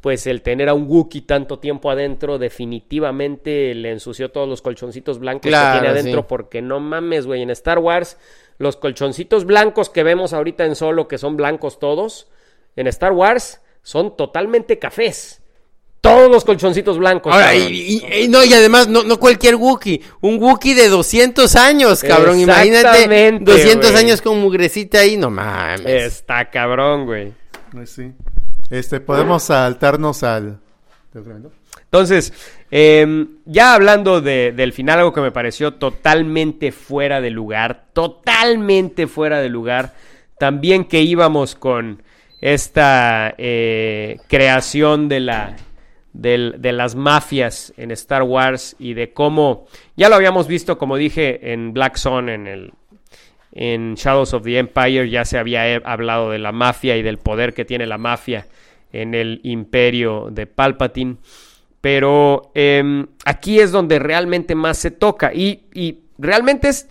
[0.00, 5.18] pues el tener a un Wookiee tanto tiempo adentro definitivamente le ensució todos los colchoncitos
[5.18, 6.26] blancos Claro, que tiene adentro, sí.
[6.26, 8.18] porque no mames, güey, en Star Wars
[8.58, 12.28] los colchoncitos blancos que vemos ahorita en solo, que son blancos todos,
[12.76, 15.42] en Star Wars son totalmente cafés.
[16.00, 17.32] Todos los colchoncitos blancos.
[17.32, 17.64] Ahora, y,
[18.06, 20.02] y- y no, y además, no, no cualquier Wookiee.
[20.20, 22.38] Un Wookiee de 200 años, cabrón.
[22.38, 24.04] Imagínate, Exactamente, 200 güey.
[24.04, 25.84] años con mugrecita ahí, no mames.
[25.86, 27.32] Está cabrón, güey.
[27.72, 28.12] Pues sí.
[28.70, 30.60] Este, podemos saltarnos al...
[31.84, 32.32] Entonces,
[32.70, 39.06] eh, ya hablando de- del final, algo que me pareció totalmente fuera de lugar, totalmente
[39.06, 39.94] fuera de lugar,
[40.38, 42.02] también que íbamos con
[42.40, 45.20] esta eh, creación de
[46.72, 51.72] las mafias en Star Wars y de cómo ya lo habíamos visto como dije en
[51.72, 52.72] Black Sun en el
[53.52, 57.16] en Shadows of the Empire ya se había eh, hablado de la mafia y del
[57.18, 58.46] poder que tiene la mafia
[58.92, 61.16] en el imperio de Palpatine.
[61.86, 65.32] Pero em, aquí es donde realmente más se toca.
[65.32, 66.88] Y, y realmente es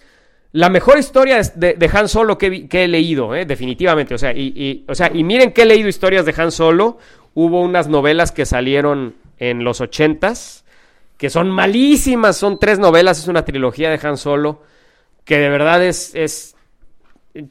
[0.53, 4.13] la mejor historia de, de Han Solo que, que he leído, eh, definitivamente.
[4.15, 6.97] O sea y, y- o sea, y miren que he leído historias de Han Solo.
[7.33, 10.63] Hubo unas novelas que salieron en los ochentas,
[11.17, 12.37] que son malísimas.
[12.37, 14.61] Son tres novelas, es una trilogía de Han Solo,
[15.25, 16.55] que de verdad es, es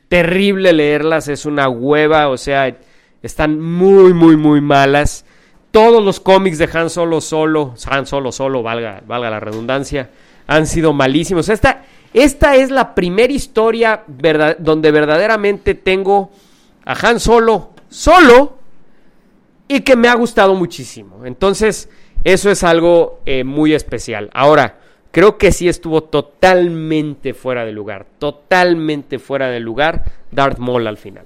[0.08, 2.74] terrible leerlas, es una hueva, o sea,
[3.22, 5.26] están muy, muy, muy malas.
[5.74, 10.08] Todos los cómics de Han Solo solo, Han Solo solo, valga, valga la redundancia,
[10.46, 11.48] han sido malísimos.
[11.48, 16.30] Esta, esta es la primera historia donde verdaderamente tengo
[16.84, 18.56] a Han Solo solo
[19.66, 21.26] y que me ha gustado muchísimo.
[21.26, 21.88] Entonces,
[22.22, 24.30] eso es algo eh, muy especial.
[24.32, 24.78] Ahora,
[25.10, 30.98] creo que sí estuvo totalmente fuera de lugar, totalmente fuera de lugar Darth Maul al
[30.98, 31.24] final.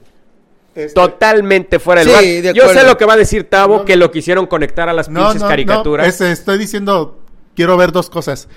[0.79, 3.85] Este, Totalmente fuera de Sí, de Yo sé lo que va a decir Tavo, No,
[3.85, 6.07] que lo quisieron conectar a las No, pinches no, caricaturas.
[6.07, 7.18] no, ese, estoy diciendo,
[7.57, 8.49] quiero ver dos cosas.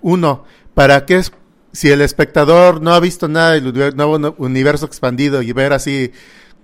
[0.00, 0.44] Uno,
[0.74, 1.32] ¿para qué es,
[1.72, 6.10] si el espectador no ha visto nada del nuevo universo expandido y ver así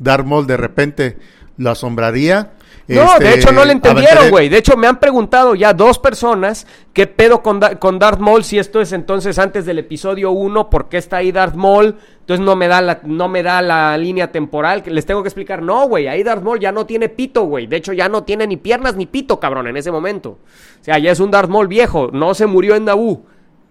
[0.01, 1.19] Darth Maul de repente,
[1.57, 2.53] lo asombraría?
[2.89, 4.49] No, Este, de hecho no le entendieron, güey.
[4.49, 8.45] De hecho me han preguntado ya dos personas qué pedo con, Da- con Darth Maul,
[8.45, 12.47] si esto es entonces antes del episodio 1, por qué está ahí Darth Maul, entonces
[12.47, 15.89] no me da la, no me da la línea temporal, les tengo que explicar, no,
[15.89, 17.67] güey, ahí Darth Maul ya no tiene pito, güey.
[17.67, 20.39] De hecho ya no tiene ni piernas ni pito, cabrón, en ese momento.
[20.81, 23.23] O sea, ya es un Darth Maul viejo, no se murió en Naboo.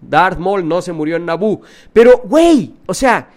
[0.01, 1.61] Darth Maul no se murió en Naboo.
[1.93, 3.29] Pero, güey, o sea,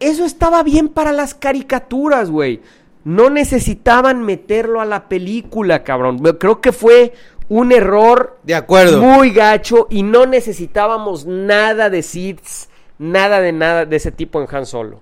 [0.00, 2.60] eso estaba bien para las caricaturas, güey.
[3.04, 6.18] No necesitaban meterlo a la película, cabrón.
[6.18, 7.14] Creo que fue
[7.48, 9.00] un error De acuerdo.
[9.00, 14.54] muy gacho y no necesitábamos nada de Siths, nada de nada de ese tipo en
[14.54, 15.00] Han Solo.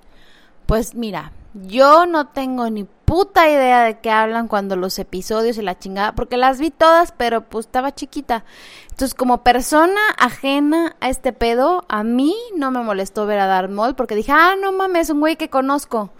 [0.66, 5.62] Pues mira, yo no tengo ni puta idea de qué hablan cuando los episodios y
[5.62, 8.44] la chingada, porque las vi todas, pero pues estaba chiquita.
[8.90, 13.70] Entonces, como persona ajena a este pedo, a mí no me molestó ver a Darth
[13.70, 16.10] Maul porque dije, ah, no mames, es un güey que conozco.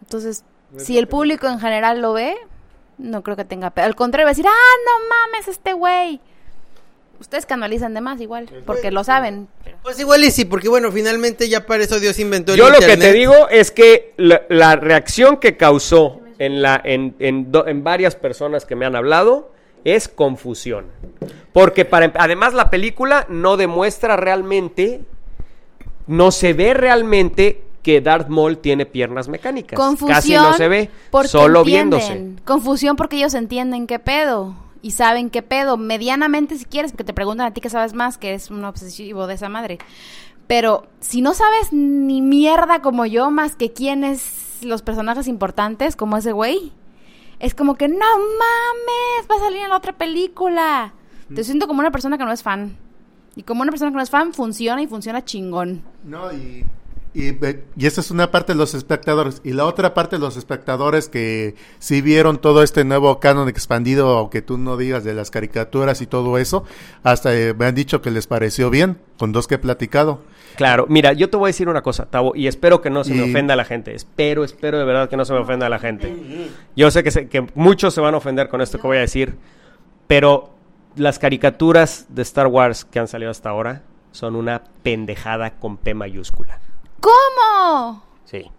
[0.00, 0.44] Entonces,
[0.76, 2.34] si el público en general lo ve,
[2.98, 3.86] no creo que tenga pedo.
[3.86, 6.20] Al contrario, va a decir, ah, no mames, este güey.
[7.20, 9.48] Ustedes canalizan de más igual, porque lo saben.
[9.82, 12.78] Pues igual y sí, porque bueno, finalmente ya para eso Dios inventó el Yo lo
[12.80, 17.66] que te digo es que la, la reacción que causó en, la, en, en do-
[17.68, 19.52] en varias personas que me han hablado
[19.84, 20.86] es confusión.
[21.52, 25.02] Porque para, em- además la película no demuestra realmente,
[26.08, 29.78] no se ve realmente que Darth Maul tiene piernas mecánicas.
[29.78, 30.16] Confusión.
[30.16, 32.00] Casi no se ve, porque solo entienden.
[32.00, 32.44] viéndose.
[32.44, 34.56] Confusión porque ellos entienden qué pedo.
[34.80, 35.76] Y saben qué pedo.
[35.76, 39.26] Medianamente si quieres, porque te preguntan a ti que sabes más, que eres un obsesivo
[39.26, 39.78] de esa madre.
[40.46, 46.16] Pero si no sabes ni mierda como yo, más que quiénes los personajes importantes, como
[46.16, 46.72] ese güey,
[47.38, 50.94] es como que no mames, va a salir en la otra película.
[51.34, 52.78] Te siento como una persona que no es fan.
[53.36, 55.82] Y como una persona que no es fan, funciona y funciona chingón.
[56.04, 56.64] No, y,
[57.14, 57.28] y,
[57.76, 59.40] y esa es una parte de los espectadores.
[59.44, 64.08] Y la otra parte de los espectadores que sí vieron todo este nuevo canon expandido,
[64.18, 66.64] aunque tú no digas de las caricaturas y todo eso,
[67.04, 70.22] hasta eh, me han dicho que les pareció bien, con dos que he platicado.
[70.56, 73.14] Claro, mira, yo te voy a decir una cosa, Tavo, y espero que no se
[73.14, 73.94] me ofenda a la gente.
[73.94, 76.14] Espero, espero de verdad que no se me ofenda a la gente.
[76.76, 79.00] Yo sé que, se- que muchos se van a ofender con esto que voy a
[79.00, 79.36] decir,
[80.06, 80.50] pero
[80.96, 85.92] las caricaturas de Star Wars que han salido hasta ahora son una pendejada con P
[85.94, 86.60] mayúscula.
[87.04, 88.02] ¿Cómo?
[88.24, 88.50] Sí.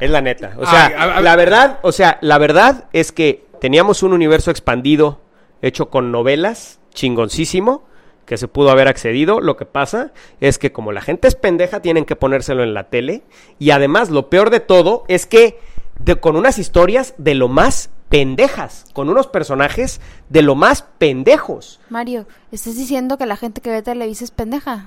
[0.00, 0.54] Es la neta.
[0.58, 5.20] O sea, la verdad, o sea, la verdad es que teníamos un universo expandido
[5.62, 7.84] hecho con novelas, chingoncísimo,
[8.26, 9.40] que se pudo haber accedido.
[9.40, 12.90] Lo que pasa es que como la gente es pendeja, tienen que ponérselo en la
[12.90, 13.22] tele.
[13.60, 15.60] Y además, lo peor de todo es que
[16.00, 21.78] de, con unas historias de lo más pendejas, con unos personajes de lo más pendejos.
[21.88, 24.86] Mario, ¿estás diciendo que la gente que ve Televisa es pendeja?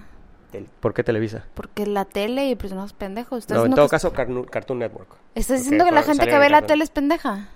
[0.80, 1.46] ¿Por qué Televisa?
[1.54, 3.40] Porque la tele y personajes pendejos.
[3.40, 5.10] ¿Estás No, en todo que- caso, Cartoon Network.
[5.36, 7.50] ¿Estás diciendo que la gente que ve la tele es pendeja?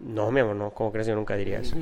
[0.00, 1.06] No, mi amor, no, ¿cómo crees?
[1.06, 1.76] Yo nunca diría eso.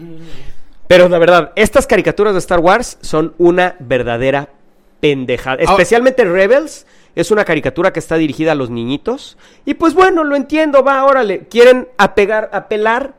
[0.88, 4.48] Pero la verdad, estas caricaturas de Star Wars son una verdadera
[5.00, 5.62] pendejada.
[5.62, 9.36] Especialmente Rebels es una caricatura que está dirigida a los niñitos.
[9.64, 11.46] Y pues bueno, lo entiendo, va, órale.
[11.48, 13.14] Quieren apegar, apelar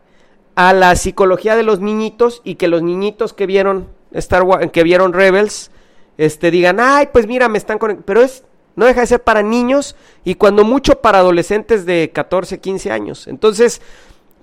[0.56, 4.84] a la psicología de los niñitos y que los niñitos que vieron Star Wars, que
[4.84, 5.72] vieron Rebels,
[6.20, 8.06] este, digan, ay, pues mira, me están conectando.
[8.06, 8.44] Pero es,
[8.76, 9.96] no deja de ser para niños
[10.26, 13.26] y cuando mucho para adolescentes de 14, 15 años.
[13.30, 13.82] Entonces,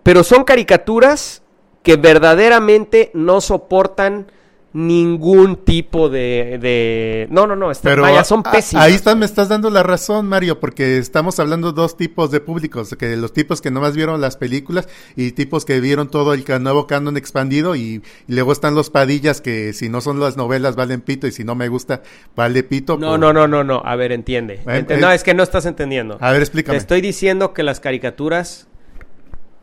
[0.02, 1.42] pero son caricaturas
[1.82, 4.32] que verdaderamente no soportan
[4.72, 6.58] ningún tipo de...
[6.60, 7.28] de...
[7.30, 8.84] No, no, no, está- Pero vaya, son pésimas.
[8.84, 12.40] ahí está, me estás dando la razón, Mario, porque estamos hablando de dos tipos de
[12.40, 14.86] públicos, que los tipos que nomás vieron las películas
[15.16, 19.40] y tipos que vieron todo el nuevo canon expandido y, y luego están los padillas
[19.40, 22.02] que si no son las novelas valen pito y si no me gusta
[22.34, 22.98] vale pito.
[22.98, 23.80] No, por- no, no, no, no.
[23.84, 24.54] A ver, entiende.
[24.66, 26.18] Eh, Ente- eh, no, es que no estás entendiendo.
[26.20, 26.76] A ver, Te explícame.
[26.76, 28.68] estoy diciendo que las caricaturas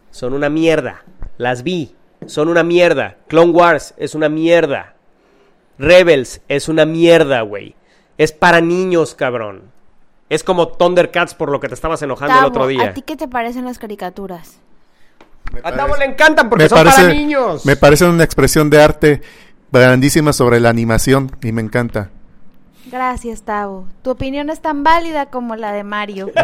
[0.09, 1.03] son una mierda.
[1.37, 1.93] Las vi.
[2.25, 3.17] Son una mierda.
[3.27, 4.92] Clone Wars es una mierda.
[5.77, 7.75] Rebels es una mierda, güey.
[8.17, 9.71] Es para niños, cabrón.
[10.29, 12.89] Es como Thundercats por lo que te estabas enojando el otro día.
[12.89, 14.59] ¿a ti qué te parecen las caricaturas?
[15.51, 17.65] Me A Tavo le encantan porque me son para niños.
[17.65, 19.21] Me parece una expresión de arte
[19.71, 22.09] grandísima sobre la animación y me encanta.
[22.91, 23.87] Gracias, Tavo.
[24.01, 26.31] Tu opinión es tan válida como la de Mario.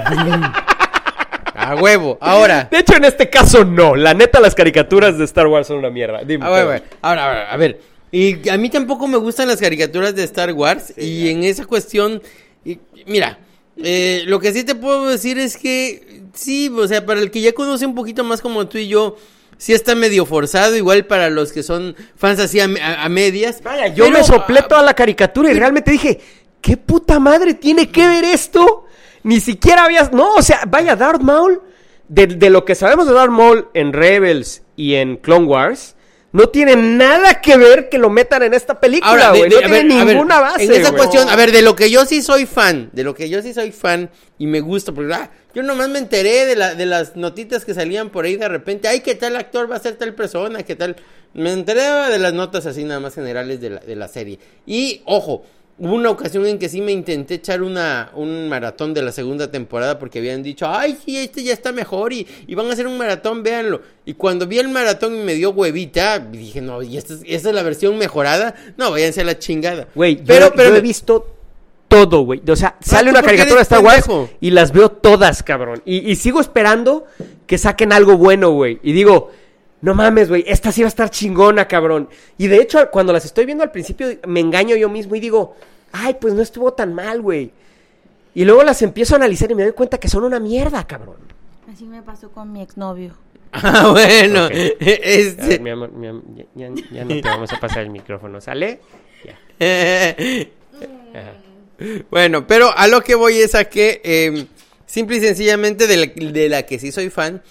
[1.55, 2.17] A huevo.
[2.21, 2.67] Ahora.
[2.71, 3.95] De hecho, en este caso no.
[3.95, 6.23] La neta, las caricaturas de Star Wars son una mierda.
[6.23, 6.45] Dime.
[6.45, 7.81] A ver, a ver, ahora, ahora, a ver.
[8.11, 10.93] Y a mí tampoco me gustan las caricaturas de Star Wars.
[10.97, 12.21] y en esa cuestión,
[12.65, 13.39] y- mira,
[13.77, 17.41] eh, lo que sí te puedo decir es que sí, o sea, para el que
[17.41, 19.15] ya conoce un poquito más como tú y yo,
[19.57, 20.75] sí está medio forzado.
[20.75, 23.61] Igual para los que son fans así a, me- a- a medias.
[23.63, 26.19] Vaya, yo Pero, me soplé toda la caricatura y realmente dije,
[26.61, 28.85] ¿qué puta madre tiene que ver esto?
[29.23, 30.11] Ni siquiera habías...
[30.13, 31.61] No, o sea, vaya, Darth Maul,
[32.07, 35.95] de, de lo que sabemos de Darth Maul en Rebels y en Clone Wars,
[36.31, 39.49] no tiene nada que ver que lo metan en esta película, güey.
[39.49, 41.89] No tiene ver, a ver, ninguna base, En esa cuestión, a ver, de lo que
[41.89, 45.13] yo sí soy fan, de lo que yo sí soy fan y me gusta, porque
[45.13, 48.47] ah, yo nomás me enteré de, la, de las notitas que salían por ahí de
[48.47, 50.63] repente, ay, ¿qué tal actor va a ser tal persona?
[50.63, 50.95] ¿Qué tal?
[51.33, 54.39] Me enteré de las notas así nada más generales de la, de la serie.
[54.65, 55.43] Y, ojo,
[55.79, 59.49] hubo una ocasión en que sí me intenté echar una, un maratón de la segunda
[59.49, 62.85] temporada porque habían dicho, ay, sí, este ya está mejor y, y van a hacer
[62.85, 63.81] un maratón, véanlo.
[64.05, 67.49] Y cuando vi el maratón y me dio huevita, dije, no, ¿y esta es, esta
[67.49, 68.55] es la versión mejorada?
[68.77, 69.87] No, váyanse a la chingada.
[69.95, 71.35] Güey, yo, pero, yo he visto
[71.87, 72.41] todo, güey.
[72.47, 74.05] O sea, sale ¿tú una caricatura de Star Wars
[74.41, 75.81] y las veo todas, cabrón.
[75.85, 77.05] Y, y sigo esperando
[77.47, 78.79] que saquen algo bueno, güey.
[78.83, 79.31] Y digo,
[79.81, 82.09] no mames, güey, esta sí va a estar chingona, cabrón.
[82.37, 85.55] Y de hecho, cuando las estoy viendo al principio, me engaño yo mismo y digo,
[85.91, 87.51] ay, pues no estuvo tan mal, güey.
[88.35, 91.17] Y luego las empiezo a analizar y me doy cuenta que son una mierda, cabrón.
[91.71, 93.13] Así me pasó con mi exnovio.
[93.51, 94.47] Ah, bueno,
[94.79, 95.47] este...
[95.47, 98.39] ver, mi amor, mi am- ya, ya- ya no te vamos a pasar el micrófono,
[98.41, 98.79] ¿sale?
[99.25, 100.15] Ya.
[102.09, 104.45] Bueno, pero a lo que voy es a que eh,
[104.85, 107.41] simple y sencillamente de la, de la que sí soy fan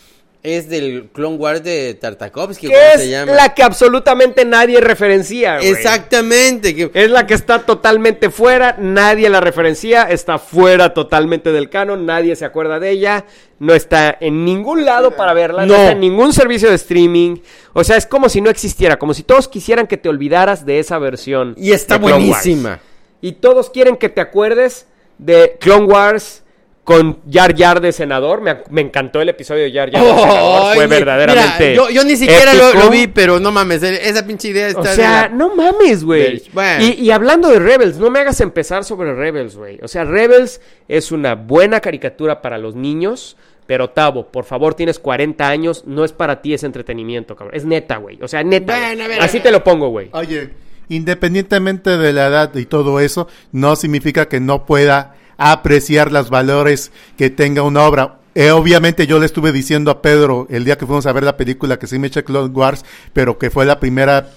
[0.43, 3.32] es del Clone Wars de Tartakovsky, ¿cómo es se llama?
[3.32, 5.68] la que absolutamente nadie referencia, güey.
[5.68, 11.68] Exactamente, que Es la que está totalmente fuera, nadie la referencia, está fuera totalmente del
[11.70, 13.24] canon, nadie se acuerda de ella,
[13.59, 15.80] no está en ningún lado para verla, no, No.
[15.80, 17.39] está en ningún servicio de streaming,
[17.72, 20.78] o sea, es como si no existiera, como si todos quisieran que te olvidaras de
[20.78, 21.55] esa versión.
[21.59, 22.80] y está buenísima.
[23.20, 24.86] Y todos quieren que te acuerdes
[25.18, 26.45] de Clone Wars
[26.89, 30.62] con Jar Jar de senador, me, me encantó el episodio de Jar Jar de senador,
[30.68, 34.49] Ay, fue verdaderamente yo, yo ni siquiera lo, vi, pero no mames, e- esa pinche
[34.49, 36.43] idea está O de sea, la- no mames, güey.
[36.55, 36.82] Bueno.
[36.86, 39.78] Y, y hablando de Rebels, no me hagas empezar sobre Rebels, güey.
[39.82, 43.36] O sea, Rebels es una buena caricatura para los niños,
[43.66, 47.55] pero Tavo, por favor, tienes 40 años, no es para ti ese entretenimiento, cabrón.
[47.55, 48.18] Es neta, güey.
[48.22, 48.72] O sea, neta.
[48.78, 49.03] Bueno, güey.
[49.05, 49.43] a ver, Así a ver.
[49.43, 50.09] te lo pongo, güey.
[50.12, 50.53] Oye,
[50.89, 56.93] independientemente de la edad y todo eso, no significa que no pueda apreciar los valores
[57.16, 58.18] que tenga una obra.
[58.34, 61.36] Eh, obviamente yo le estuve diciendo a Pedro el día que fuimos a ver la
[61.36, 64.30] película que sí me eché Clone Wars, pero que fue la primera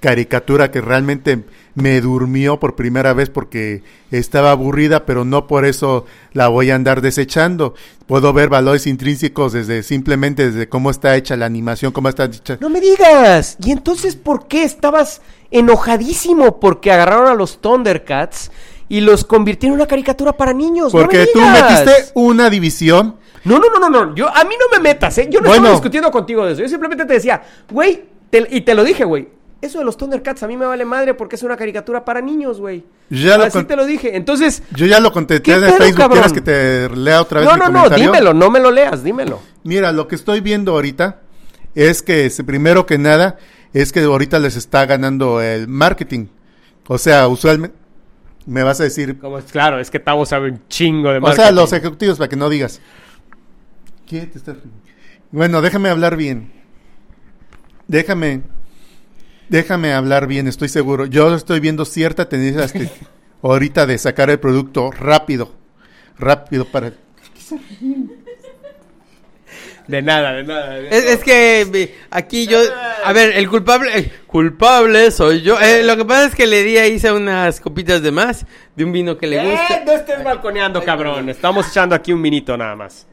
[0.00, 1.44] caricatura que realmente
[1.74, 6.74] me durmió por primera vez porque estaba aburrida, pero no por eso la voy a
[6.74, 7.74] andar desechando.
[8.06, 12.58] Puedo ver valores intrínsecos desde simplemente desde cómo está hecha la animación, cómo está hecha.
[12.60, 13.56] No me digas.
[13.62, 18.50] ¿Y entonces por qué estabas enojadísimo porque agarraron a los Thundercats
[18.88, 20.92] y los convirtieron en una caricatura para niños?
[20.92, 24.14] No me Porque tú metiste una división No, no, no, no, no.
[24.14, 25.28] Yo, a mí no me metas, ¿eh?
[25.30, 25.62] Yo no Bueno.
[25.64, 26.62] estaba discutiendo contigo de eso.
[26.62, 29.28] Yo simplemente te decía, güey, te- y te lo dije, güey.
[29.62, 32.60] Eso de los Thundercats a mí me vale madre porque es una caricatura para niños,
[32.60, 32.84] güey.
[33.08, 34.16] Ya lo Así te lo dije.
[34.16, 35.96] Entonces, Yo ya lo contesté ¿Qué en Facebook.
[35.96, 36.18] cabrón?
[36.18, 38.04] ¿Quieres que te lea otra vez no, mi no, no, comentario?
[38.04, 39.40] dímelo, no me lo leas, dímelo.
[39.64, 41.20] Mira, lo que estoy viendo ahorita
[41.74, 43.38] es que primero que nada
[43.72, 46.26] es que ahorita les está ganando el marketing.
[46.88, 47.76] O sea, usualmente
[48.46, 51.28] me vas a decir, Como claro, es que Tavo sabe un chingo de o sea,
[51.36, 51.54] marketing.
[51.54, 52.80] los ejecutivos para que no digas.
[54.06, 54.56] ¿Qué te está-
[55.32, 56.52] Bueno, déjame hablar bien.
[57.88, 58.42] Déjame
[59.48, 61.06] déjame hablar bien, estoy seguro.
[61.06, 62.90] Yo estoy viendo cierta tendencia este,
[63.42, 65.54] ahorita de sacar el producto rápido.
[66.18, 66.92] Rápido para
[69.88, 70.78] De nada, de nada.
[70.78, 72.58] Es, es que eh, aquí yo,
[73.04, 75.60] a ver, el culpable, el culpable soy yo.
[75.60, 78.90] Eh, lo que pasa es que le di, hice unas copitas de más de un
[78.92, 79.84] vino que le Eh, gusta.
[79.86, 81.28] no estés balconeando, cabrón.
[81.28, 83.06] Estamos echando aquí un minito nada más.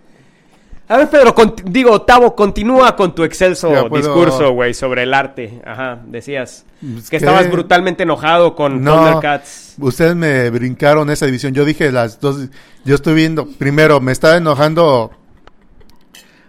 [0.87, 1.33] A ver, Pedro,
[1.65, 5.61] digo, Tavo, continúa con tu excelso puedo- discurso, güey, sobre el arte.
[5.65, 9.75] Ajá, decías Pues, que estabas brutalmente enojado con No, Thundercats.
[9.79, 11.53] ustedes me brincaron esa división.
[11.53, 12.47] Yo dije las dos.
[12.83, 13.47] Yo estoy viendo.
[13.47, 15.11] Primero, me estaba enojando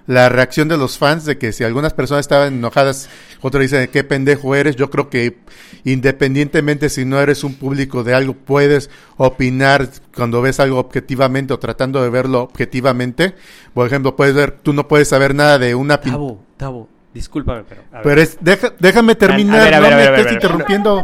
[0.07, 3.09] la reacción de los fans de que si algunas personas estaban enojadas,
[3.41, 4.77] otros dicen qué pendejo eres.
[4.77, 5.39] Yo creo que
[5.85, 11.59] independientemente si no eres un público de algo, puedes opinar cuando ves algo objetivamente o
[11.59, 13.35] tratando de verlo objetivamente.
[13.73, 16.01] Por ejemplo, puedes ver, tú no puedes saber nada de una.
[16.01, 17.83] Tavo, Tavo, discúlpame, pero.
[17.93, 18.03] a ver.
[18.03, 21.03] Pero es, deja- déjame terminar, a ver, a ver, no me estés interrumpiendo.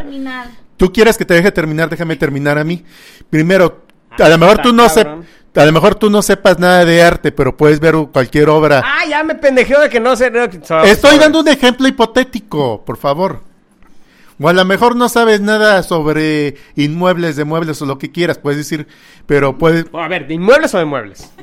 [0.76, 2.84] Tú quieres que te deje terminar, déjame terminar a mí.
[3.28, 3.84] Primero,
[4.18, 5.24] a lo mejor está tú no cabrón.
[5.54, 8.82] A lo mejor tú no sepas nada de arte, pero puedes ver cualquier obra.
[8.84, 10.30] Ah, ya me pendejeo de que no sé.
[10.30, 13.40] no, so- Estoy dando un ejemplo hipotético, por favor.
[14.42, 18.38] O a lo mejor no sabes nada sobre inmuebles, de muebles o lo que quieras,
[18.38, 18.86] puedes decir,
[19.26, 21.30] pero puedes A ver, ¿de inmuebles o de muebles?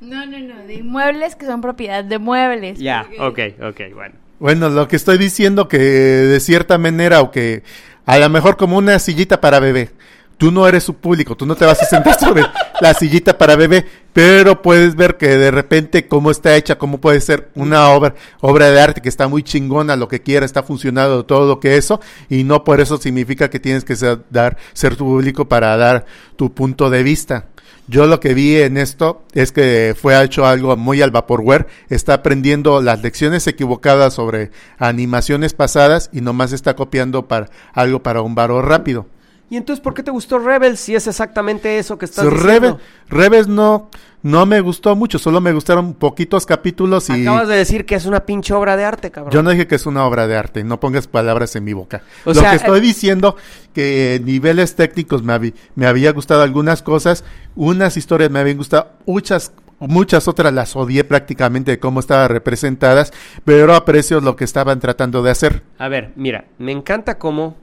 [0.00, 2.78] No, no, no, de inmuebles que son propiedad de muebles.
[2.78, 4.14] Ya, porque- ok, ok, bueno.
[4.38, 7.64] Bueno, lo que estoy diciendo que de cierta manera o que
[8.06, 9.90] a lo mejor como una sillita para bebé.
[10.38, 12.44] Tú no eres su público, tú no te vas a sentar sobre
[12.80, 17.20] la sillita para bebé, pero puedes ver que de repente cómo está hecha, cómo puede
[17.20, 21.26] ser una obra, obra de arte que está muy chingona, lo que quiera, está funcionando
[21.26, 24.94] todo lo que eso, y no por eso significa que tienes que ser, dar, ser
[24.94, 27.46] tu público para dar tu punto de vista.
[27.88, 32.14] Yo lo que vi en esto es que fue hecho algo muy al vaporware, está
[32.14, 38.34] aprendiendo las lecciones equivocadas sobre animaciones pasadas y nomás está copiando para algo para un
[38.34, 39.06] varo rápido.
[39.50, 42.76] ¿Y entonces por qué te gustó Rebels si es exactamente eso que estás So, diciendo?
[42.76, 43.88] Rebe- Rebels no,
[44.22, 48.04] no me gustó mucho, solo me gustaron poquitos capítulos y Acabas de decir que es
[48.04, 49.32] una pinche obra de arte, cabrón.
[49.32, 52.02] yo no dije que es una obra de arte, no pongas palabras en mi boca.
[52.26, 53.36] O Lo sea, que estoy eh, diciendo
[53.72, 57.24] que niveles técnicos me, habi- me había gustado algunas cosas,
[57.56, 63.12] unas historias me habían gustado, muchas muchas otras las odié prácticamente de cómo estaban representadas,
[63.44, 65.62] pero aprecio lo que estaban tratando de hacer.
[65.78, 67.56] A ver, mira, me encanta cómo,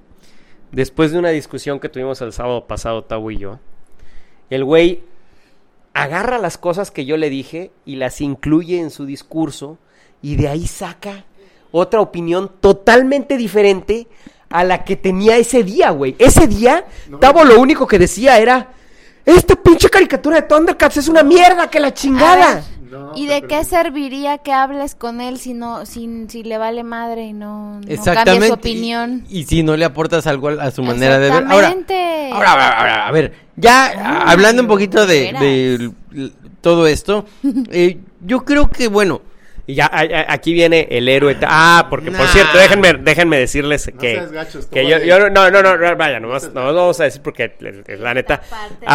[0.72, 3.59] después de una discusión que tuvimos el sábado pasado, Tavo y yo,
[4.49, 5.03] el güey
[5.93, 9.78] agarra las cosas que yo le dije y las incluye en su discurso
[10.22, 11.26] y de ahí saca
[11.72, 14.07] otra opinión totalmente diferente
[14.49, 16.16] a la que tenía ese día, güey.
[16.20, 16.86] Ese día,
[17.20, 18.72] Tavo lo único que decía era,
[19.26, 22.63] esta pinche caricatura de Thundercats es una mierda, que la chingada.
[23.16, 27.26] ¿Y de qué serviría que hables con él si no, si, si le vale madre
[27.26, 28.32] y no, no Exactamente.
[28.32, 29.26] cambia su opinión?
[29.30, 31.43] Y, y si no le aportas algo a, a su manera de ver.
[31.50, 31.70] Ahora,
[32.32, 36.32] ahora, ahora, ahora, a ver, ya a- hablando un poquito de, de
[36.62, 37.26] todo esto,
[37.72, 39.22] eh, yo creo que, bueno,
[39.68, 41.36] Y ya a- a- aquí viene el héroe.
[41.41, 45.63] Ah, porque por cierto, déjenme, déjenme decirles que, seas gachos, que yo, yo- no, no,
[45.63, 47.51] no, no, vaya, nomás, no vamos a decir porque
[47.99, 48.86] la neta, parte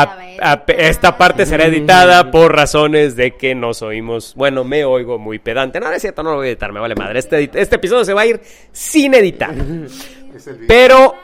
[0.40, 5.40] a- esta parte será editada por razones de que nos oímos, bueno, me oigo muy
[5.40, 5.80] pedante.
[5.80, 7.18] No, no es cierto, no lo voy a editar, me vale madre.
[7.18, 8.40] Este, este episodio se va a ir
[8.70, 9.52] sin editar.
[10.68, 11.14] Pero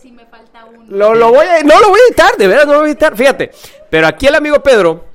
[0.00, 0.84] Si me falta uno.
[0.88, 2.92] lo, lo voy a, no lo voy a editar, de verdad no lo voy a
[2.92, 3.50] editar, fíjate.
[3.90, 5.06] Pero aquí el amigo Pedro,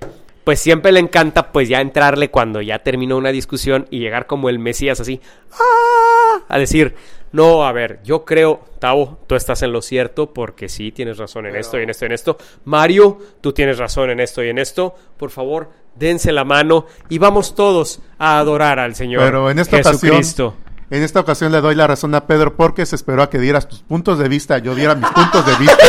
[0.47, 4.47] pues siempre le encanta pues ya entrarle cuando ya terminó una discusión y llegar como
[4.47, 5.19] el Mesías así,
[5.51, 6.41] ¡ah!
[6.47, 6.95] a decir,
[7.33, 11.47] no, a ver, yo creo, Tavo, tú estás en lo cierto porque sí tienes razón
[11.47, 12.37] en esto y en esto y en esto.
[12.63, 14.95] Mario, tú tienes razón en esto y en esto.
[15.17, 19.79] Por favor, dense la mano y vamos todos a adorar al Señor Pero en esta
[19.83, 20.47] Jesucristo.
[20.47, 23.39] ocasión, en esta ocasión le doy la razón a Pedro porque se esperó a que
[23.39, 25.77] dieras tus puntos de vista, yo diera mis puntos de vista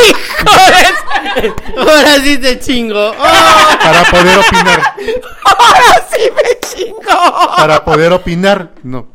[1.76, 3.11] ahora sí te chingo.
[3.11, 3.78] ¡Oh!
[3.82, 4.94] para poder opinar,
[5.44, 7.57] ¡Ahora sí me chingo!
[7.57, 9.09] para poder opinar, no.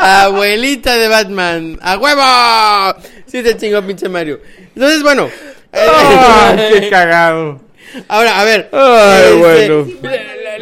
[0.00, 3.00] Abuelita de Batman, ¡a huevo!
[3.26, 4.40] Sí te chingo, pinche Mario.
[4.74, 5.28] Entonces, bueno.
[5.72, 7.60] ¡Ah, qué cagado!
[8.08, 8.68] Ahora, a ver.
[8.72, 9.86] Ay, este, bueno.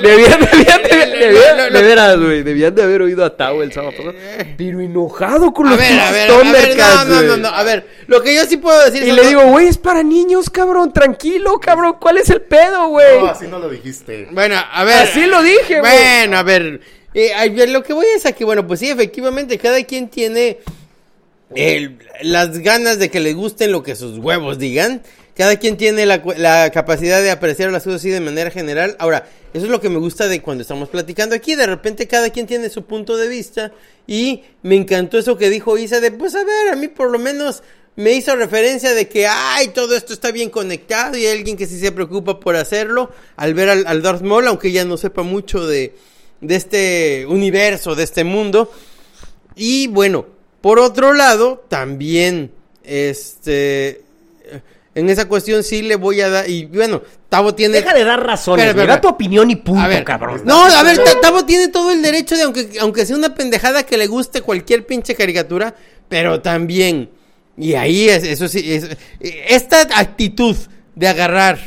[0.03, 2.43] Debían, debían, de, debían- de veras, güey.
[2.43, 4.15] Debían de haber oído a Tao el sábado pasado.
[4.57, 7.63] Pero enojado con A los ver, a ver, a ver, no, no, no, no, a
[7.63, 10.93] ver, lo que yo sí puedo decir Y le digo, güey, es para niños, cabrón.
[10.93, 11.97] Tranquilo, cabrón.
[12.01, 13.19] ¿Cuál es el pedo, güey?
[13.21, 14.29] No, así no lo dijiste.
[14.33, 15.03] Bueno, a ver.
[15.09, 15.93] Así lo dije, güey.
[15.93, 16.81] Bueno, a ver.
[17.15, 20.09] eh, a ver, lo que voy es a que, bueno, pues sí, efectivamente, cada quien
[20.09, 20.59] tiene
[21.55, 25.03] el- las ganas de que le gusten lo que sus huevos digan.
[25.41, 28.95] Cada quien tiene la, capacidad de apreciar las cosas así de manera general.
[28.99, 31.55] Ahora, eso es lo que me gusta de cuando estamos platicando aquí.
[31.55, 33.73] De repente cada quien tiene su punto de vista.
[34.07, 37.19] Y me encantó eso que dijo Isa de, pues a ver, a mí por lo
[37.19, 37.63] menos
[37.97, 41.67] me hizo referencia de que, ay, todo esto está bien conectado y hay alguien que
[41.67, 43.11] sí se preocupa por hacerlo.
[43.37, 45.95] Al ver al, al Darth Maul, aunque ya no sepa mucho de,
[46.43, 48.71] de este universo, de este mundo.
[49.57, 50.27] Y bueno,
[50.61, 52.53] por otro lado, también,
[52.85, 54.03] este,
[54.95, 57.75] en esa cuestión sí le voy a dar, y bueno, Tavo tiene...
[57.81, 58.95] Deja de dar razones, espera.
[58.95, 60.43] Da tu opinión y punto, A ver, cabrón.
[60.45, 63.85] No, a ver, Ta- Tavo tiene todo el derecho de, aunque, aunque sea una pendejada
[63.85, 65.75] que le guste cualquier pinche caricatura,
[66.09, 67.11] pero también,
[67.57, 68.89] y ahí es, eso sí, es-
[69.21, 70.57] esta actitud
[70.97, 71.59] de agarrar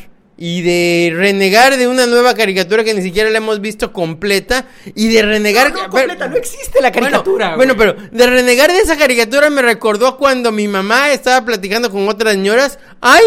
[0.46, 5.08] y de renegar de una nueva caricatura que ni siquiera la hemos visto completa, y
[5.08, 5.72] de renegar...
[5.72, 9.62] No, no, completa, no existe la caricatura, Bueno, pero de renegar de esa caricatura me
[9.62, 12.78] recordó cuando mi mamá estaba platicando con otras señoras.
[13.00, 13.24] ¡Ay!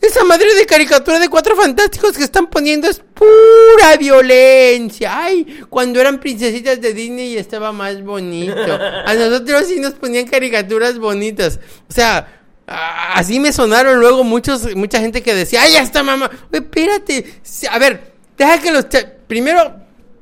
[0.00, 5.16] Esa madre de caricatura de cuatro fantásticos que están poniendo es pura violencia.
[5.16, 5.60] ¡Ay!
[5.68, 8.78] Cuando eran princesitas de Disney estaba más bonito.
[9.06, 11.60] A nosotros sí nos ponían caricaturas bonitas.
[11.88, 12.37] O sea,
[12.68, 16.30] así me sonaron luego muchos, mucha gente que decía, ¡ay, ya está mamá!
[16.52, 17.40] Espérate.
[17.70, 18.86] A ver, deja que los...
[19.26, 19.76] Primero,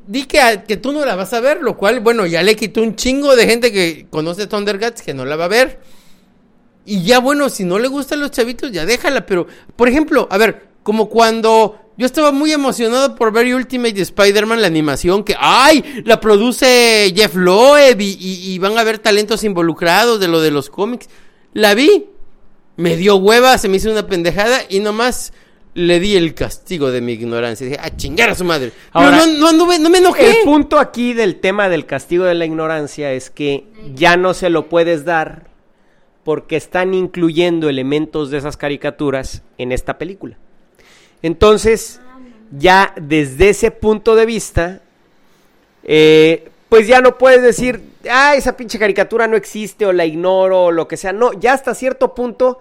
[0.07, 2.57] di que, a- que tú no la vas a ver, lo cual, bueno, ya le
[2.57, 5.80] quitó un chingo de gente que conoce Thundercats que no la va a ver.
[6.84, 9.26] Y ya, bueno, si no le gustan los chavitos, ya déjala.
[9.26, 14.61] Pero, por ejemplo, a ver, como cuando yo estaba muy emocionado por ver Ultimate Spider-Man,
[14.61, 16.03] la animación, que, ¡ay!
[16.05, 20.51] La produce Jeff Loeb y, y- y van a haber talentos involucrados de lo de
[20.53, 21.09] los cómics.
[21.55, 22.07] La vi,
[22.77, 25.33] me dio hueva, se me hizo una pendejada y nomás
[25.74, 27.66] le di el castigo de mi ignorancia.
[27.66, 28.72] Dije, a chingar a su madre.
[28.93, 30.39] Ahora, no, no, no me enojé.
[30.39, 34.49] El punto aquí del tema del castigo de la ignorancia es que ya no se
[34.49, 35.49] lo puedes dar
[36.24, 40.39] porque están incluyendo elementos de esas caricaturas en esta película.
[41.22, 42.01] Entonces,
[42.51, 44.81] ya desde ese punto de vista,
[45.85, 50.64] eh, pues ya no puedes decir, ah, esa pinche caricatura no existe o la ignoro
[50.64, 51.12] o lo que sea.
[51.12, 52.59] No, ya hasta cierto punto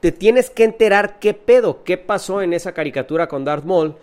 [0.00, 3.96] te tienes que enterar qué pedo, qué pasó en esa caricatura con Darth Maul.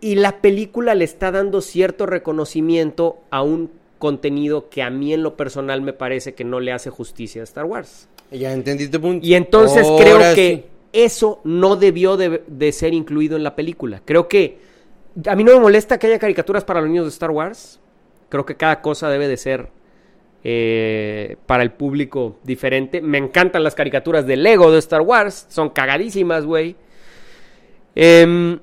[0.00, 5.22] Y la película le está dando cierto reconocimiento a un contenido que a mí en
[5.22, 8.08] lo personal me parece que no le hace justicia a Star Wars.
[8.30, 9.26] Ya entendí tu punto.
[9.26, 10.34] Y entonces creo sí.
[10.34, 14.02] que eso no debió de, de ser incluido en la película.
[14.04, 14.58] Creo que
[15.26, 17.80] a mí no me molesta que haya caricaturas para los niños de Star Wars.
[18.28, 19.70] Creo que cada cosa debe de ser
[20.48, 23.00] eh, para el público diferente.
[23.00, 25.46] Me encantan las caricaturas de Lego de Star Wars.
[25.48, 26.76] Son cagadísimas, güey.
[27.96, 28.60] Em,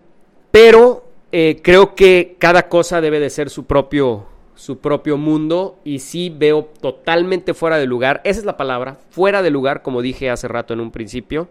[0.49, 1.03] pero
[1.34, 4.25] eh, creo que cada cosa debe de ser su propio,
[4.55, 5.79] su propio mundo.
[5.84, 8.21] Y sí veo totalmente fuera de lugar.
[8.23, 8.95] Esa es la palabra.
[9.09, 11.49] Fuera de lugar, como dije hace rato en un principio.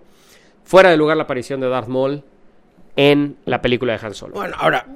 [0.65, 2.25] Fuera de lugar la aparición de Darth Maul
[2.97, 4.37] en la película de Han Solo.
[4.37, 4.87] Bueno, ahora,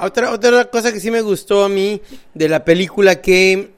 [0.00, 2.00] otra, otra cosa que sí me gustó a mí
[2.32, 3.75] de la película que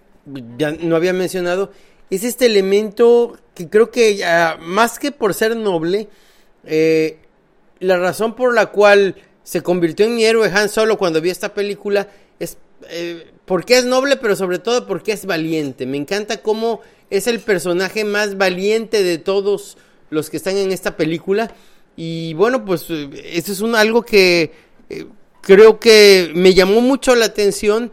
[0.57, 1.70] ya no había mencionado
[2.11, 4.24] es este elemento que creo que
[4.61, 6.09] más que por ser noble,
[6.64, 7.18] eh,
[7.81, 11.55] la razón por la cual se convirtió en mi héroe Han Solo cuando vi esta
[11.55, 12.09] película
[12.39, 12.59] es
[12.91, 15.87] eh, porque es noble, pero sobre todo porque es valiente.
[15.87, 19.79] Me encanta cómo es el personaje más valiente de todos
[20.11, 21.53] los que están en esta película.
[21.97, 24.53] Y bueno, pues eh, eso es un, algo que
[25.43, 27.91] creo que me llamó mucho la atención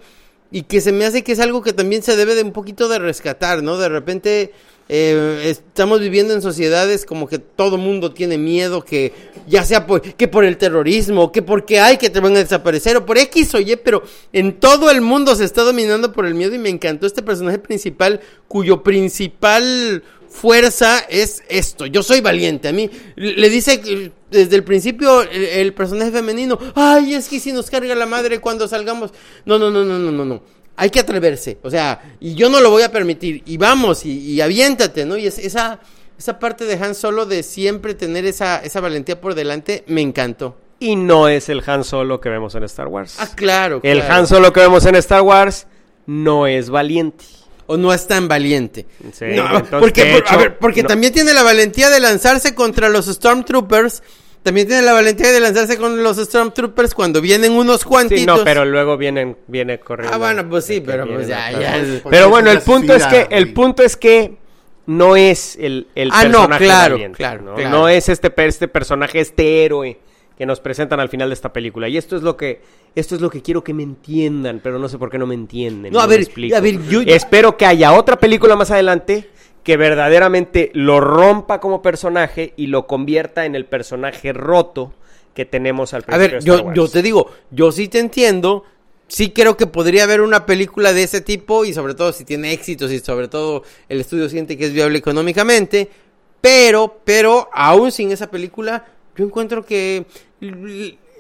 [0.52, 2.88] y que se me hace que es algo que también se debe de un poquito
[2.88, 3.78] de rescatar, ¿no?
[3.78, 4.54] De repente
[4.88, 9.14] eh, estamos viviendo en sociedades como que todo mundo tiene miedo, que
[9.48, 9.88] ya sea
[10.18, 13.56] que por el terrorismo, que porque hay que te van a desaparecer o por X
[13.56, 16.70] o Y, pero en todo el mundo se está dominando por el miedo y me
[16.70, 21.86] encantó este personaje principal cuyo principal fuerza es esto.
[21.86, 22.68] Yo soy valiente.
[22.68, 27.52] A mí le dice desde el principio el, el personaje femenino, ay, es que si
[27.52, 29.12] nos carga la madre cuando salgamos.
[29.46, 30.44] No, no, no, no, no, no, no.
[30.78, 31.58] Hay que atreverse.
[31.64, 33.42] O sea, y yo no lo voy a permitir.
[33.46, 35.16] Y vamos, y, y aviéntate, ¿no?
[35.18, 35.80] Y es, esa,
[36.20, 40.58] esa parte de Han Solo de siempre tener esa, esa valentía por delante, me encantó.
[40.78, 43.16] Y no es el Han Solo que vemos en Star Wars.
[43.20, 43.80] Ah, claro.
[43.84, 44.14] el claro.
[44.14, 45.66] Han Solo que vemos en Star Wars
[46.08, 47.24] no es valiente.
[47.68, 48.86] o no es tan valiente.
[49.14, 50.90] Sí, No, entonces, porque, de por- hecho, a ver, porque no.
[50.90, 54.04] también tiene la valentía de lanzarse contra los Stormtroopers
[54.46, 58.20] también tiene la valentía de lanzarse con los Stormtroopers cuando vienen unos cuantitos.
[58.22, 60.16] Sí, no, pero luego vienen, viene corriendo.
[60.16, 61.84] Ah, bueno, pues sí, pero pues ya, ya.
[62.10, 64.38] Pero bueno, el punto es que, el punto es que
[64.86, 67.56] no es el, el Ah, no, personaje claro, valiente, claro, ¿no?
[67.56, 67.70] claro.
[67.72, 69.98] No es este, per- este personaje, este héroe
[70.38, 71.90] que nos presentan al final de esta película.
[71.90, 72.62] Y esto es lo que,
[72.94, 75.34] esto es lo que quiero que me entiendan, pero no sé por qué no me
[75.34, 75.92] entienden.
[75.92, 79.28] No, a ver, a ver, yo- Espero que haya otra película más adelante
[79.66, 84.94] que verdaderamente lo rompa como personaje y lo convierta en el personaje roto
[85.34, 86.78] que tenemos al A principio ver, de Star yo, Wars.
[86.78, 88.64] yo te digo, yo sí te entiendo.
[89.08, 92.54] Sí creo que podría haber una película de ese tipo y sobre todo si tiene
[92.54, 95.90] éxitos y sobre todo el estudio siente que es viable económicamente.
[96.42, 98.86] Pero, pero, aún sin esa película,
[99.16, 100.06] yo encuentro que...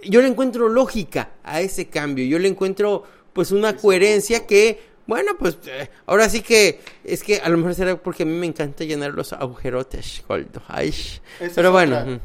[0.03, 2.25] Yo le encuentro lógica a ese cambio.
[2.25, 3.03] Yo le encuentro
[3.33, 4.93] pues una coherencia que...
[5.07, 8.33] Bueno, pues eh, ahora sí que es que a lo mejor será porque a mí
[8.33, 10.61] me encanta llenar los agujerotes, Goldo.
[10.67, 11.21] Ay, es
[11.53, 11.99] pero bueno.
[11.99, 12.19] otra.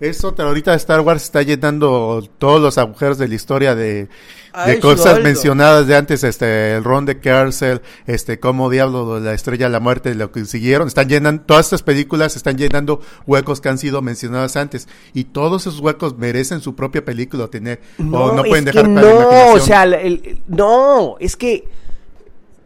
[0.00, 4.08] Es otra, ahorita Star Wars está llenando todos los agujeros de la historia de, de
[4.52, 9.66] Ay, cosas mencionadas de antes, este, el Ron de Kersel, este, como Diablo, la Estrella
[9.66, 13.68] de la Muerte, lo que siguieron, están llenando, todas estas películas están llenando huecos que
[13.68, 18.42] han sido mencionadas antes, y todos esos huecos merecen su propia película tener, o no
[18.42, 19.56] pueden es dejar que para la no, imaginación.
[19.60, 21.68] o sea, el- el- no, es que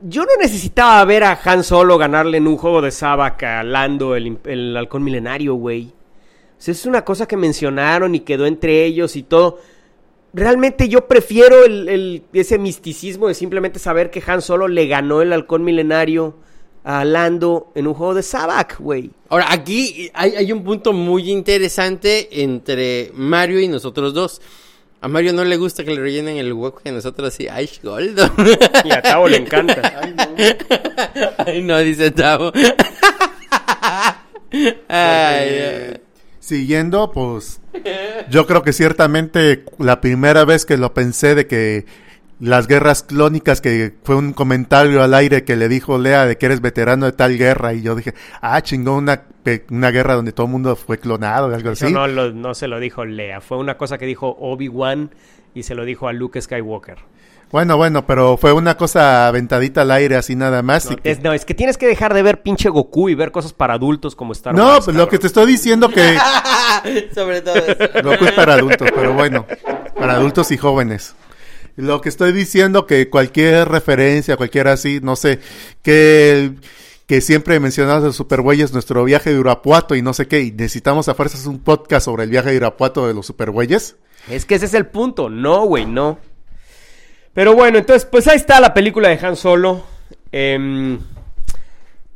[0.02, 4.14] yo no necesitaba ver a Han Solo ganarle en un juego de Sabak a Lando,
[4.16, 5.92] el, el halcón milenario, güey.
[6.58, 9.58] O es una cosa que mencionaron y quedó entre ellos y todo.
[10.32, 15.32] Realmente yo prefiero el- ese misticismo de simplemente saber que Han Solo le ganó el
[15.32, 16.36] halcón milenario
[16.84, 19.10] a Lando en un juego de Sabak, güey.
[19.28, 24.40] Ahora, aquí hay, hay un punto muy interesante entre Mario y nosotros dos.
[25.06, 27.46] A Mario no le gusta que le rellenen el hueco que nosotros sí.
[27.48, 28.28] ¡Ay, Goldo!
[28.84, 30.00] Y a Tavo le encanta.
[31.46, 32.50] Ay, no, dice Tavo.
[34.88, 36.00] Ay,
[36.40, 37.60] Siguiendo, pues
[38.30, 41.86] yo creo que ciertamente la primera vez que lo pensé de que
[42.38, 46.46] las guerras clónicas, que fue un comentario al aire que le dijo Lea de que
[46.46, 49.22] eres veterano de tal guerra, y yo dije, ah, chingón, una,
[49.70, 51.94] una guerra donde todo el mundo fue clonado, algo Eso así.
[51.94, 55.10] no, lo- no se lo dijo Lea, fue una cosa que dijo Obi-Wan
[55.54, 56.98] y se lo dijo a Luke Skywalker.
[57.52, 60.86] Bueno, bueno, pero fue una cosa aventadita al aire, así nada más.
[60.86, 63.14] No, y que- es, no, es que tienes que dejar de ver pinche Goku y
[63.14, 64.84] ver cosas para adultos como Star No, Wars.
[64.86, 66.18] pues lo que te estoy diciendo que
[67.14, 67.76] Sobre todo eso.
[68.02, 69.46] Goku es para adultos, pero bueno,
[69.96, 71.14] para adultos y jóvenes.
[71.76, 75.40] Lo que estoy diciendo que cualquier referencia, cualquier así, no sé,
[75.82, 76.52] que
[77.06, 81.08] que siempre mencionamos los superbueyes, nuestro viaje de Irapuato y no sé qué, y necesitamos
[81.08, 83.96] a fuerzas un podcast sobre el viaje de Irapuato de los superbueyes.
[84.28, 85.30] Es que ese es el punto.
[85.30, 86.18] No, güey, no.
[87.32, 89.84] Pero bueno, entonces, pues ahí está la película de Han Solo.
[90.32, 90.98] Em,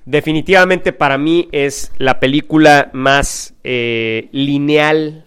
[0.04, 5.24] definitivamente para mí es la película más eh, lineal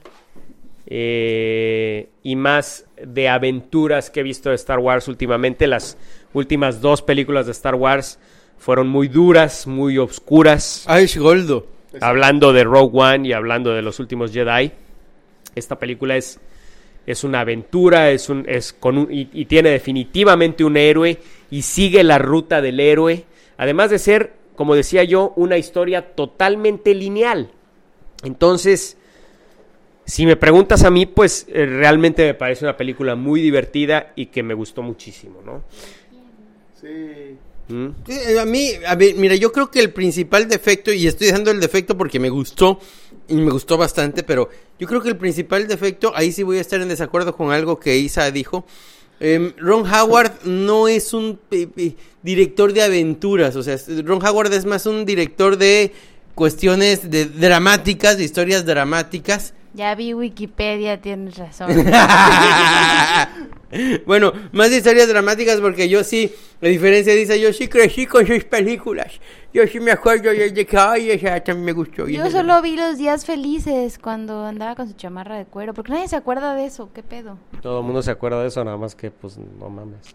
[0.88, 5.68] eh, y más de aventuras que he visto de Star Wars últimamente.
[5.68, 5.98] Las
[6.34, 8.20] últimas dos películas de Star Wars
[8.58, 10.86] fueron muy duras, muy obscuras.
[10.88, 11.68] Ay, Goldo.
[12.02, 14.72] Hablando de Rogue One y hablando de los últimos Jedi,
[15.56, 16.40] esta película es,
[17.06, 21.20] es una aventura, es un, es con un- y, y tiene definitivamente un héroe
[21.52, 23.26] y sigue la ruta del héroe,
[23.58, 27.52] además de ser, como decía yo, una historia totalmente lineal.
[28.24, 28.98] Entonces,
[30.06, 34.28] si me preguntas a mí, pues eh, realmente me parece una película muy divertida y
[34.28, 35.64] que me gustó muchísimo, ¿no?
[37.70, 37.88] ¿Mm?
[38.08, 41.52] Eh, A mí, a ver, mira, yo creo que el principal defecto, y estoy dando
[41.52, 42.80] el defecto porque me gustó,
[43.28, 44.50] y me gustó bastante, pero
[44.80, 47.80] yo creo que el principal defecto, ahí sí voy a estar en desacuerdo con algo
[47.80, 48.66] que Isa dijo.
[49.20, 54.52] Em, Ron Howard no es un eh, eh, director de aventuras, o sea, Ron Howard
[54.54, 55.94] es más un director de
[56.36, 59.54] cuestiones de dramáticas, de historias dramáticas.
[59.74, 61.72] Ya vi Wikipedia, tienes razón.
[64.06, 66.32] bueno, más de historias dramáticas porque yo sí,
[66.62, 69.20] a diferencia Isa, yo sí crecí con sus películas.
[69.52, 72.08] Yo sí me acuerdo de que, ay, esa también me gustó.
[72.08, 76.08] Yo solo vi los días felices cuando andaba con su chamarra de cuero, porque nadie
[76.08, 77.40] se acuerda de eso, ¿qué pedo?
[77.62, 80.14] Todo el mundo se acuerda de eso, nada más que, pues, no mames.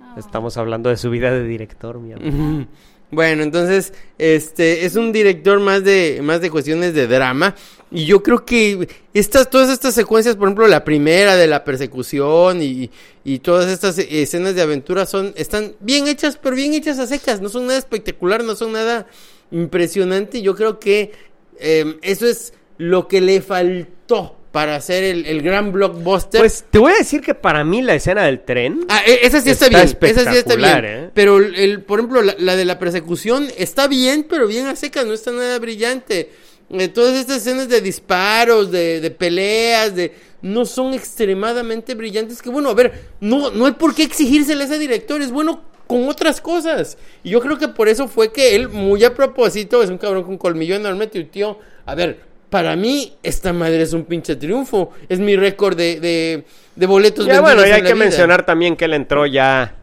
[0.00, 0.16] Ah.
[0.18, 2.66] Estamos hablando de su vida de director, mi amor.
[3.12, 7.54] Bueno, entonces, este, es un director más de, más de cuestiones de drama.
[7.92, 12.62] Y yo creo que estas, todas estas secuencias, por ejemplo, la primera de la persecución
[12.62, 12.90] y,
[13.24, 17.40] y todas estas escenas de aventura son, están bien hechas, pero bien hechas a secas.
[17.40, 19.06] No son nada espectacular, no son nada
[19.50, 20.42] impresionante.
[20.42, 21.12] Yo creo que
[21.58, 26.40] eh, eso es lo que le faltó para hacer el, el gran blockbuster.
[26.40, 28.84] Pues te voy a decir que para mí la escena del tren.
[28.88, 30.18] Ah, e- esa sí está, Está bien.
[30.18, 30.84] Esa sí está bien.
[30.84, 31.10] ¿eh?
[31.14, 35.04] Pero, el, por ejemplo, la, la de la persecución está bien, pero bien a seca,
[35.04, 36.30] no está nada brillante.
[36.72, 40.12] Eh, todas estas escenas de disparos, de, de peleas, de
[40.42, 42.42] no son extremadamente brillantes.
[42.42, 45.62] Que bueno, a ver, no, no hay por qué exigírsele a ese director, es bueno
[45.86, 46.96] con otras cosas.
[47.22, 50.24] Y yo creo que por eso fue que él, muy a propósito, es un cabrón
[50.24, 55.18] con colmillo enorme, tío, a ver, para mí esta madre es un pinche triunfo, es
[55.18, 56.44] mi récord de, de,
[56.76, 58.04] de boletos Ya, bueno, y hay que vida.
[58.04, 59.76] mencionar también que él entró ya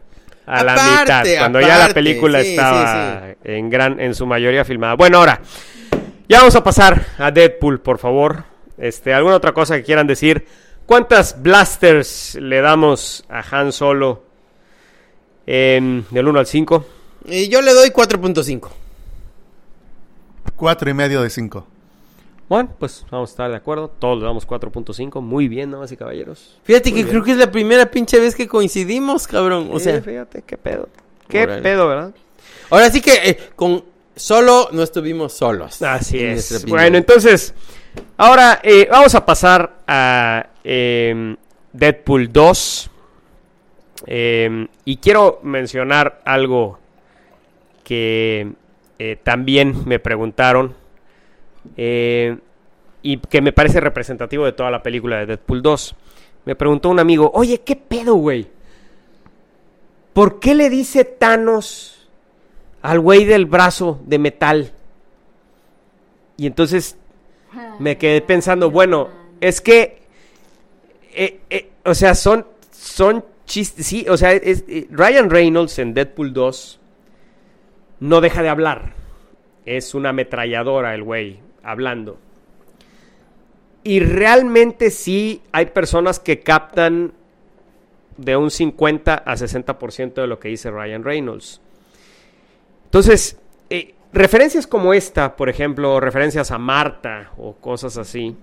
[0.46, 4.64] a la mitad, cuando ya la película sí, estaba sí, en gran, en su mayoría
[4.64, 4.94] filmada.
[4.94, 5.40] Bueno, ahora,
[6.30, 8.44] ya vamos a pasar a Deadpool, por favor.
[8.78, 10.46] Este, ¿alguna otra cosa que quieran decir?
[10.86, 14.22] ¿Cuántas blasters le damos a Han Solo
[15.46, 16.86] del 1 al 5?
[17.26, 18.68] Y yo le doy 4.5.
[20.56, 21.66] Cuatro y medio de cinco.
[22.48, 23.88] Bueno, pues vamos a estar de acuerdo.
[23.88, 25.20] Todos le damos 4.5.
[25.20, 26.58] Muy bien, damas y caballeros.
[26.64, 29.70] Fíjate que creo que es la primera pinche vez que coincidimos, cabrón.
[29.72, 30.88] O Sí, sea, fíjate, qué pedo.
[31.28, 32.14] Qué pedo, ¿verdad?
[32.70, 33.84] ahora sí que eh, con
[34.20, 35.80] solo no estuvimos solos.
[35.82, 36.64] Así es.
[36.66, 37.54] Bueno, entonces,
[38.16, 41.36] ahora eh, vamos a pasar a em,
[41.72, 42.90] Deadpool 2.
[44.06, 46.78] Em, y quiero mencionar algo
[47.84, 48.52] que
[48.98, 50.74] eh, también me preguntaron
[51.76, 52.38] eh,
[53.02, 55.94] y que me parece representativo de toda la película de Deadpool 2.
[56.44, 58.46] Me preguntó un amigo, oye, ¿qué pedo, güey?
[60.12, 61.99] ¿Por qué le dice Thanos
[62.82, 64.72] al güey del brazo de metal?
[66.36, 66.96] Y entonces
[67.78, 69.08] me quedé pensando, bueno,
[69.40, 69.98] es que,
[71.14, 75.92] eh, eh, o sea, son, son chistes, sí, o sea, es- eh, Ryan Reynolds en
[75.94, 76.78] Deadpool 2
[78.00, 78.94] no deja de hablar.
[79.66, 82.18] Es una ametralladora el güey hablando.
[83.82, 87.12] Y realmente sí hay personas que captan
[88.16, 91.60] de un 50 a 60% de lo que dice Ryan Reynolds.
[92.90, 93.38] Entonces,
[93.70, 98.36] eh, referencias como esta, por ejemplo, referencias a Marta o cosas así.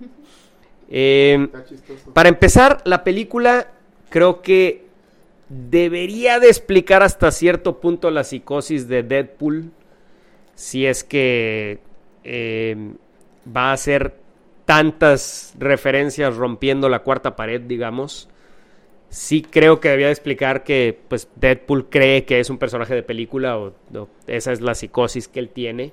[0.88, 1.48] eh,
[2.14, 3.68] para empezar, la película
[4.08, 4.86] creo que
[5.50, 9.70] debería de explicar hasta cierto punto la psicosis de Deadpool.
[10.54, 11.80] Si es que
[12.24, 12.94] eh,
[13.54, 14.16] va a hacer
[14.64, 18.30] tantas referencias rompiendo la cuarta pared, digamos.
[19.10, 23.02] Sí creo que debía de explicar que pues Deadpool cree que es un personaje de
[23.02, 25.92] película o, o esa es la psicosis que él tiene.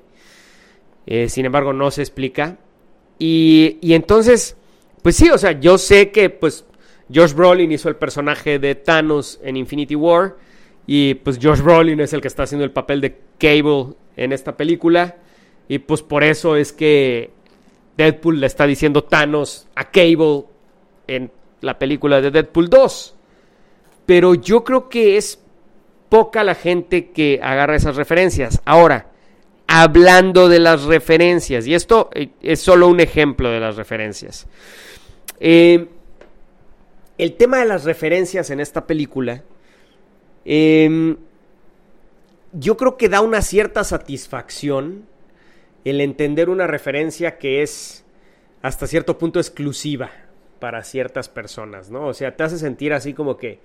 [1.06, 2.58] Eh, sin embargo, no se explica.
[3.20, 4.58] Y, y entonces,
[5.02, 6.66] pues sí, o sea, yo sé que pues
[7.14, 10.36] Josh Brolin hizo el personaje de Thanos en Infinity War
[10.88, 14.58] y pues Josh Brolin es el que está haciendo el papel de Cable en esta
[14.58, 15.18] película
[15.68, 17.32] y pues por eso es que
[17.98, 20.46] Deadpool le está diciendo Thanos a Cable
[21.08, 21.32] en
[21.66, 23.16] la película de Deadpool 2.
[24.06, 25.42] Pero yo creo que es
[26.10, 28.62] poca la gente que agarra esas referencias.
[28.66, 29.08] Ahora,
[29.68, 34.48] hablando de las referencias, y esto eh, es solo un ejemplo de las referencias.
[35.40, 35.88] Eh,
[37.18, 39.44] el tema de las referencias en esta película,
[40.46, 41.16] eh,
[42.54, 45.06] yo creo que da una cierta satisfacción
[45.84, 48.06] el entender una referencia que es
[48.62, 50.12] hasta cierto punto exclusiva
[50.66, 52.08] para ciertas personas, ¿no?
[52.08, 53.60] O sea, te hace sentir así como que,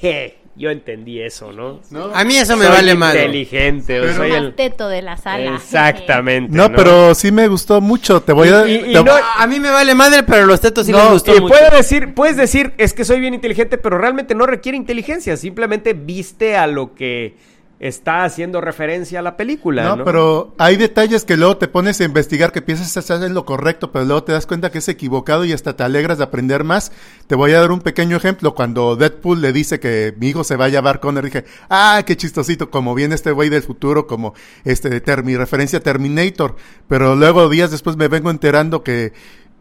[0.00, 1.80] je, yo entendí eso, ¿no?
[2.14, 3.24] A mí eso me Soy vale madre.
[3.24, 5.56] inteligente, o soy El teto de la sala.
[5.56, 6.56] Exactamente.
[6.56, 8.20] No, pero sí me gustó mucho.
[8.22, 8.64] Te voy a.
[8.64, 10.98] Y- y- y te- no- A mí me vale madre, pero los tetos sí No,
[11.02, 11.52] les gustó Y mucho.
[11.52, 15.94] puedes decir, puedes decir, es que soy bien inteligente, pero realmente no requiere inteligencia, simplemente
[15.94, 17.34] viste a lo que
[17.78, 20.04] está haciendo referencia a la película, No, ¿no?
[20.04, 23.44] pero hay detalles que luego te pones a investigar que piensas que estás en lo
[23.44, 26.64] correcto, pero luego te das cuenta que es equivocado y hasta te alegras de aprender
[26.64, 26.90] más.
[27.26, 28.54] Te voy a dar un pequeño ejemplo.
[28.54, 32.16] Cuando Deadpool le dice que mi hijo se va a llamar Connor, dije, ah, qué
[32.16, 34.32] chistosito, como viene este güey del futuro, como
[34.64, 36.56] este, mi referencia a Terminator.
[36.88, 39.12] Pero luego días después me vengo enterando que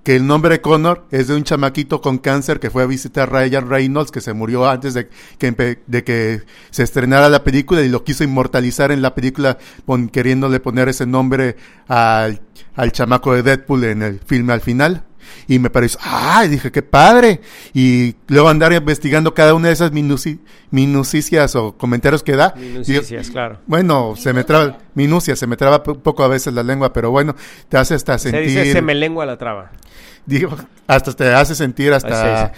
[0.05, 3.39] que el nombre Connor es de un chamaquito con cáncer que fue a visitar a
[3.39, 5.09] Ryan Reynolds, que se murió antes de
[5.39, 9.57] que, de que se estrenara la película y lo quiso inmortalizar en la película
[10.11, 11.55] queriéndole poner ese nombre
[11.87, 12.39] al,
[12.75, 15.03] al chamaco de Deadpool en el filme al final.
[15.47, 16.45] Y me pareció, ¡ah!
[16.49, 17.41] Dije, ¡qué padre!
[17.73, 20.39] Y luego andar investigando cada una de esas minuci
[20.71, 22.53] minucicias o comentarios que da.
[22.55, 23.59] Minucicias, claro.
[23.65, 27.11] Bueno, se me traba, minucias, se me traba un poco a veces la lengua, pero
[27.11, 27.35] bueno,
[27.69, 29.71] te hace hasta Se sentir dice se me lengua la traba.
[30.25, 30.55] digo,
[30.87, 32.51] hasta te hace sentir hasta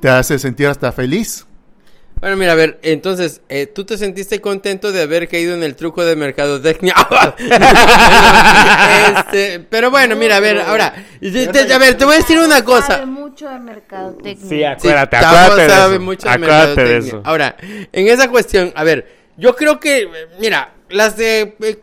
[0.00, 1.46] te hace sentir hasta feliz.
[2.24, 5.76] Bueno, mira, a ver, entonces, eh, ¿tú te sentiste contento de haber caído en el
[5.76, 6.94] truco de mercadotecnia?
[9.18, 12.48] este, pero bueno, mira, a ver, ahora, te- a ver, te voy a decir una
[12.60, 13.04] Sabe cosa.
[13.04, 14.36] mucho de mercadotecnia.
[14.40, 16.02] Sí, Sí, acuérdate, Chavo acuérdate de sabe eso.
[16.02, 17.08] mucho de acuérdate de mercadotecnia.
[17.08, 17.20] eso.
[17.24, 17.56] Ahora,
[17.92, 19.06] en esa cuestión, a ver,
[19.36, 20.08] yo creo que,
[20.40, 21.78] mira, las de eh,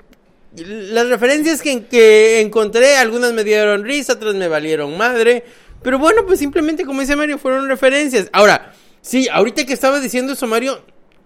[0.55, 5.45] las referencias que, que encontré, algunas me dieron risa, otras me valieron madre.
[5.83, 8.27] Pero bueno, pues simplemente como dice Mario, fueron referencias.
[8.33, 10.83] Ahora, sí, ahorita que estaba diciendo eso, Mario,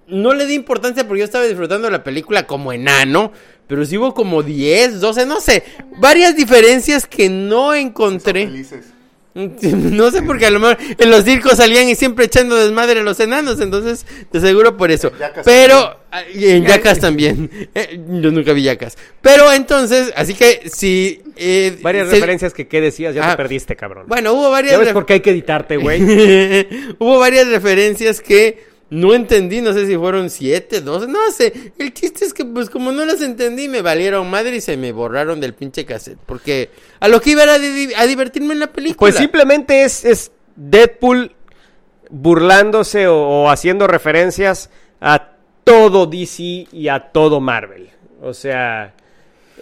[0.07, 3.31] no le di importancia porque yo estaba disfrutando la película como enano.
[3.67, 5.63] Pero sí hubo como 10, 12, no sé.
[5.97, 8.45] Varias diferencias que no encontré.
[8.45, 8.94] Felices.
[9.61, 13.03] No sé porque a lo mejor en los circos salían y siempre echando desmadre a
[13.03, 15.11] los enanos, entonces de seguro por eso.
[15.43, 15.99] Pero
[16.33, 17.49] y en Yacas también.
[18.21, 18.97] Yo nunca vi Yacas.
[19.21, 23.31] Pero entonces, así que si eh, Varias se- referencias que qué decías, ya Ah.
[23.31, 24.05] te perdiste, cabrón.
[24.07, 26.01] Bueno, hubo varias ¿Ya ves ref- por qué hay que editarte, güey?
[26.99, 31.73] hubo varias referencias que no entendí, no sé si fueron siete, doce, no sé.
[31.77, 34.91] El chiste es que, pues, como no las entendí, me valieron madre y se me
[34.91, 36.19] borraron del pinche cassette.
[36.25, 38.99] Porque a lo que iba era a divertirme en la película.
[38.99, 41.33] Pues simplemente es, es Deadpool
[42.09, 44.69] burlándose o haciendo referencias
[45.01, 45.31] a
[45.63, 47.89] todo DC y a todo Marvel.
[48.21, 48.93] O sea,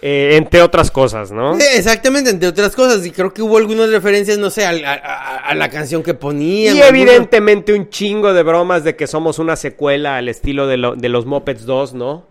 [0.02, 1.56] eh, entre otras cosas, ¿no?
[1.58, 3.04] Exactamente, entre otras cosas.
[3.06, 6.14] Y creo que hubo algunas referencias, no sé, a, a- a- a la canción que
[6.14, 6.76] ponían.
[6.76, 10.76] Y alguna- evidentemente un chingo de bromas de que somos una secuela al estilo de,
[10.76, 12.26] lo- de los Muppets 2, ¿no?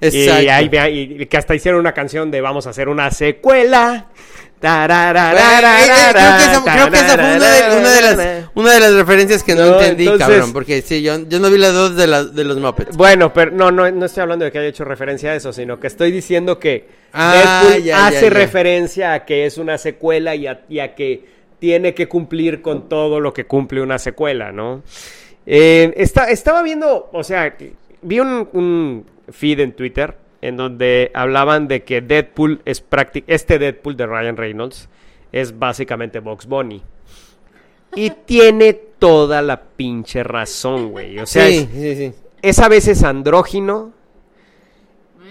[0.00, 0.42] Exacto.
[0.42, 4.08] Y, ahí y que hasta hicieron una canción de vamos a hacer una secuela.
[4.62, 9.42] Eh, eh, creo, que esa, fue una de, una de las, una de las referencias
[9.42, 10.52] que no, No, entendí, entonces- cabrón.
[10.52, 12.96] Porque sí, yo, yo no vi las dos de, las de los Muppets.
[12.96, 15.78] Bueno, pero no, no, no estoy hablando de que haya hecho referencia a eso, sino
[15.78, 18.30] que estoy diciendo que Ah, Deadpool ya, hace ya, ya.
[18.30, 21.24] referencia a que es una secuela y a, y a que
[21.58, 24.82] tiene que cumplir con todo lo que cumple una secuela, ¿no?
[25.46, 27.54] Eh, está- estaba viendo, o sea,
[28.02, 30.14] vi un, un feed en Twitter
[30.46, 34.88] en donde hablaban de que Deadpool es prácti- este Deadpool de Ryan Reynolds
[35.32, 36.82] es básicamente Box Bunny.
[37.96, 41.18] Y tiene toda la pinche razón, güey.
[41.20, 42.12] O sea, sí, es- sí, sí.
[42.42, 43.92] es a veces andrógino,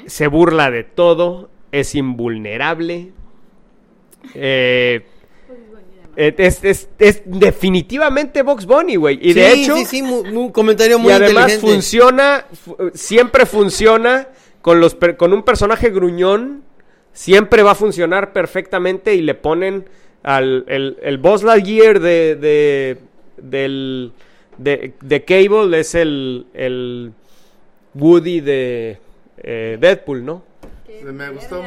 [0.08, 3.12] se burla de todo, es invulnerable.
[4.34, 5.06] eh,
[6.16, 9.20] eh, es, es- es definitivamente Box Bunny, güey.
[9.22, 11.68] Y de hecho, Sí, sí, un comentario muy y además inteligente.
[11.74, 14.28] funciona, fu- siempre funciona
[14.64, 16.64] con, los per- con un personaje gruñón.
[17.12, 19.86] Siempre va a funcionar perfectamente y le ponen
[20.24, 22.98] al el, el Buzz Lightyear de, de,
[23.38, 24.14] del,
[24.58, 27.14] de, de Cable es el, el
[27.94, 28.98] Woody de
[29.38, 30.44] eh, Deadpool, ¿no?
[31.04, 31.62] Me gustó,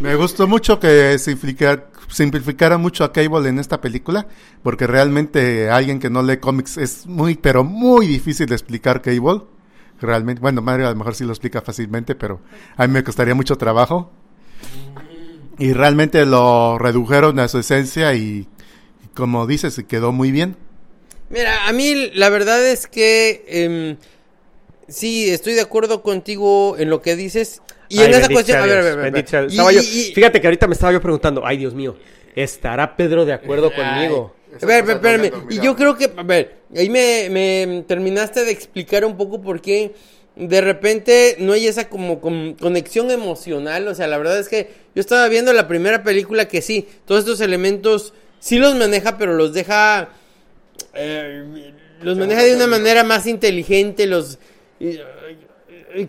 [0.00, 4.26] me gustó mucho que simplificar- simplificara mucho a Cable en esta película,
[4.62, 9.42] porque realmente alguien que no lee cómics es muy, pero muy difícil de explicar Cable.
[10.00, 12.40] Realmente, bueno, Mario a lo mejor sí lo explica fácilmente, pero
[12.76, 14.10] a mí me costaría mucho trabajo.
[15.58, 18.48] Y realmente lo redujeron a su esencia y,
[19.04, 20.56] y como dices, se quedó muy bien.
[21.28, 23.96] Mira, a mí la verdad es que em,
[24.88, 27.60] sí, estoy de acuerdo contigo en lo que dices.
[27.88, 29.24] Y Ay, en esa cuestión, a ver, a ver, a ver.
[29.50, 29.82] Y- yo-
[30.14, 31.96] fíjate que ahorita me estaba yo preguntando, ay Dios mío,
[32.34, 34.34] ¿estará Pedro de acuerdo conmigo?
[34.62, 35.32] A ver, espérame.
[35.50, 39.60] Y yo creo que, a ver, ahí me, me terminaste de explicar un poco por
[39.60, 39.92] qué
[40.36, 43.88] de repente no hay esa como con- conexión emocional.
[43.88, 47.20] O sea, la verdad es que yo estaba viendo la primera película que sí, todos
[47.20, 50.10] estos elementos sí los maneja, pero los deja...
[50.94, 51.72] eh,
[52.02, 54.38] los maneja de una manera más inteligente, los...
[54.78, 54.98] y-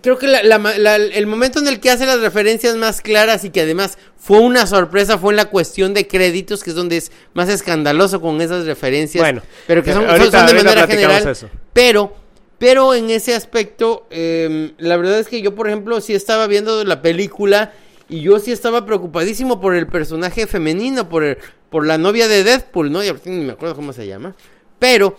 [0.02, 3.02] creo que la- la ma- la- el momento en el que hace las referencias más
[3.02, 6.76] claras y que además fue una sorpresa fue en la cuestión de créditos, que es
[6.76, 9.22] donde es más escandaloso con esas referencias.
[9.24, 11.28] Bueno, pero que son, ahorita- son- son de manera general.
[11.28, 11.50] eso.
[11.74, 12.16] Pero,
[12.58, 16.84] pero en ese aspecto, eh, la verdad es que yo, por ejemplo, sí estaba viendo
[16.84, 17.74] la película
[18.08, 21.38] y yo sí estaba preocupadísimo por el personaje femenino, por, el-
[21.70, 23.04] por la novia de Deadpool, ¿no?
[23.04, 24.36] Y ahorita ni me acuerdo cómo se llama.
[24.78, 25.18] Pero,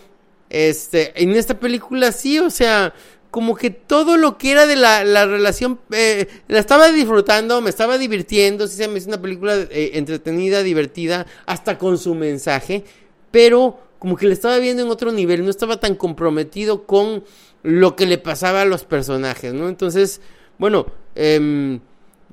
[0.49, 2.93] este, en esta película sí, o sea,
[3.33, 7.71] como que todo lo que era de la, la relación, eh, la estaba disfrutando, me
[7.71, 12.83] estaba divirtiendo, sí se me hizo una película eh, entretenida, divertida, hasta con su mensaje,
[13.31, 17.23] pero como que le estaba viendo en otro nivel, no estaba tan comprometido con
[17.63, 19.67] lo que le pasaba a los personajes, ¿no?
[19.67, 20.21] Entonces,
[20.59, 20.85] bueno,
[21.15, 21.79] em,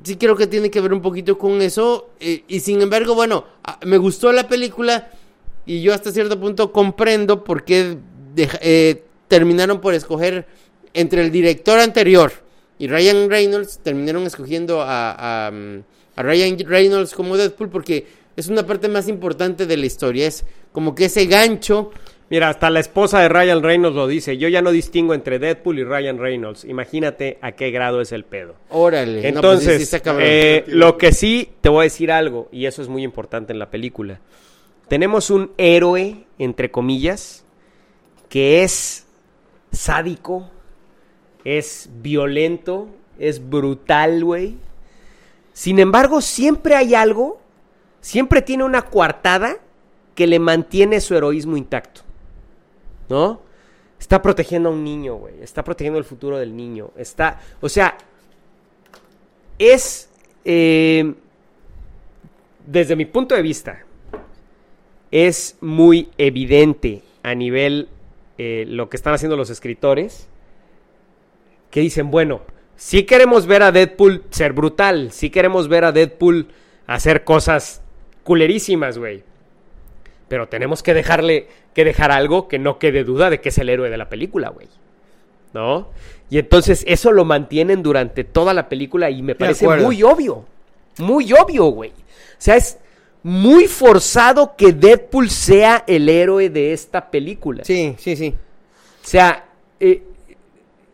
[0.03, 3.47] sí creo que tiene que ver un poquito con eso, eh, y sin embargo, bueno,
[3.65, 5.11] ah, me gustó la película,
[5.65, 7.97] y yo hasta cierto punto comprendo por qué
[9.29, 10.47] terminaron por escoger
[10.95, 12.33] entre el director anterior
[12.79, 15.53] y Ryan Reynolds, terminaron escogiendo a, a,
[16.17, 18.07] a Ryan Reynolds como Deadpool porque
[18.37, 20.27] es una parte más importante de la historia.
[20.27, 21.91] Es como que ese gancho.
[22.31, 24.39] Mira, hasta la esposa de Ryan Reynolds lo dice.
[24.39, 26.65] Yo ya no distingo entre Deadpool y Ryan Reynolds.
[26.65, 28.55] Imagínate a qué grado es el pedo.
[28.71, 29.17] Órale.
[29.17, 30.25] no, pues sí, Entonces, sí está cabrón.
[30.27, 33.59] eh, lo que sí, te voy a decir algo, y eso es muy importante en
[33.59, 34.21] la película.
[34.87, 37.45] Tenemos un héroe, entre comillas,
[38.29, 39.07] que es
[39.73, 40.51] sádico,
[41.45, 42.89] es violento,
[43.19, 44.57] es brutal, güey.
[45.53, 47.41] Sin embargo, siempre hay algo,
[48.01, 49.59] siempre tiene una coartada
[50.15, 52.03] que le mantiene su heroísmo intacto.
[53.09, 53.41] ¿No?
[53.99, 55.35] Está protegiendo a un niño, güey.
[55.43, 56.91] Está protegiendo el futuro del niño.
[56.97, 57.99] Está, o sea,
[59.59, 60.09] es,
[60.45, 61.13] eh,
[62.67, 63.85] desde mi punto de vista,
[65.11, 67.89] es muy evidente a nivel
[68.39, 70.30] eh, lo que están haciendo los escritores,
[71.71, 72.43] que dicen, bueno,
[72.77, 76.49] sí queremos ver a Deadpool ser brutal, sí queremos ver a Deadpool
[76.87, 77.83] hacer cosas
[78.25, 79.23] culerísimas, güey.
[80.29, 83.69] Pero tenemos que dejarle, que dejar algo que no quede duda de que es el
[83.69, 84.69] héroe de la película, güey.
[85.53, 85.89] ¿No?
[86.31, 90.45] Y entonces eso lo mantienen durante toda la película y me parece muy obvio.
[90.99, 91.91] Muy obvio, güey.
[91.91, 91.95] O
[92.39, 92.79] sea, es
[93.23, 97.65] muy forzado que Deadpool sea el héroe de esta película.
[97.65, 98.35] Sí, sí, sí.
[99.03, 99.45] O sea,
[99.81, 100.05] eh,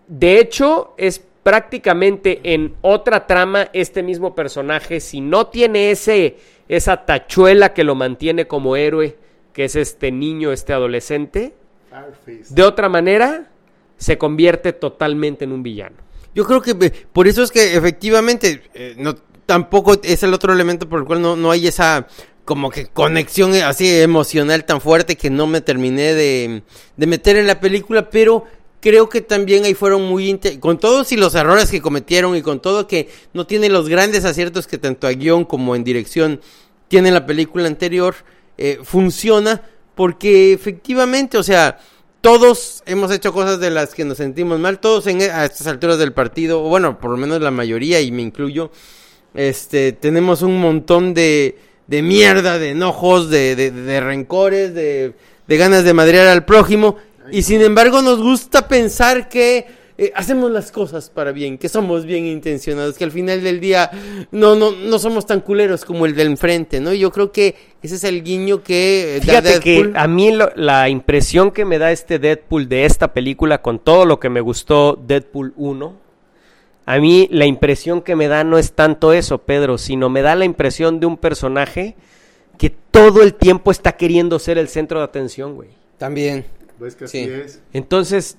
[0.08, 6.38] de hecho, es prácticamente en otra trama este mismo personaje, si no tiene ese,
[6.68, 9.16] esa tachuela que lo mantiene como héroe,
[9.52, 11.54] que es este niño, este adolescente,
[12.50, 13.50] de otra manera
[13.96, 15.96] se convierte totalmente en un villano.
[16.34, 19.14] Yo creo que eh, por eso es que efectivamente eh, no
[19.46, 22.06] tampoco es el otro elemento por el cual no, no hay esa
[22.44, 26.62] como que conexión así emocional tan fuerte que no me terminé de,
[26.96, 28.44] de meter en la película, pero
[28.80, 32.60] creo que también ahí fueron muy con todos y los errores que cometieron y con
[32.60, 36.40] todo que no tiene los grandes aciertos que tanto a guion como en dirección
[36.88, 38.14] tiene la película anterior,
[38.58, 39.62] eh, funciona
[39.94, 41.78] porque efectivamente, o sea,
[42.20, 45.98] todos hemos hecho cosas de las que nos sentimos mal, todos en, a estas alturas
[45.98, 48.70] del partido, o bueno, por lo menos la mayoría, y me incluyo,
[49.34, 55.14] este, tenemos un montón de, de mierda, de enojos, de, de, de rencores, de,
[55.46, 56.96] de ganas de madrear al prójimo,
[57.32, 59.66] y sin embargo nos gusta pensar que
[59.98, 63.90] eh, hacemos las cosas para bien, que somos bien intencionados, que al final del día
[64.30, 66.92] no, no, no somos tan culeros como el del enfrente, ¿no?
[66.92, 70.32] Y yo creo que ese es el guiño que eh, da Fíjate que a mí
[70.32, 74.28] lo- la impresión que me da este Deadpool de esta película, con todo lo que
[74.28, 75.96] me gustó Deadpool 1,
[76.84, 80.34] a mí la impresión que me da no es tanto eso, Pedro, sino me da
[80.36, 81.96] la impresión de un personaje
[82.58, 85.70] que todo el tiempo está queriendo ser el centro de atención, güey.
[85.98, 86.44] También.
[86.78, 87.22] ¿Ves que Sí.
[87.22, 87.60] así es?
[87.72, 88.36] Entonces,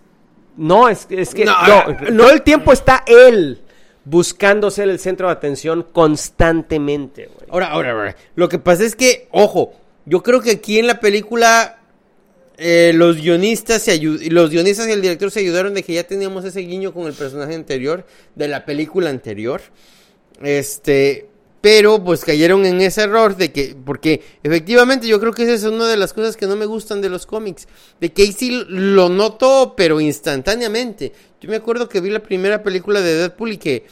[0.56, 2.24] no, es, es que No, no, no.
[2.24, 3.62] todo el tiempo está él
[4.06, 7.48] buscando ser el centro de atención constantemente, güey.
[7.50, 8.16] Ahora, ahora, ahora.
[8.36, 9.74] Lo que pasa es que, ojo,
[10.06, 11.80] yo creo que aquí en la película
[12.58, 16.44] eh, los guionistas se los guionistas y el director se ayudaron de que ya teníamos
[16.46, 18.06] ese guiño con el personaje anterior
[18.36, 19.62] de la película anterior.
[20.42, 21.28] Este,
[21.68, 25.64] pero pues cayeron en ese error de que porque efectivamente yo creo que esa es
[25.66, 27.68] una de las cosas que no me gustan de los cómics,
[28.00, 31.12] de que sí lo noto pero instantáneamente.
[31.42, 33.86] Yo me acuerdo que vi la primera película de Deadpool y que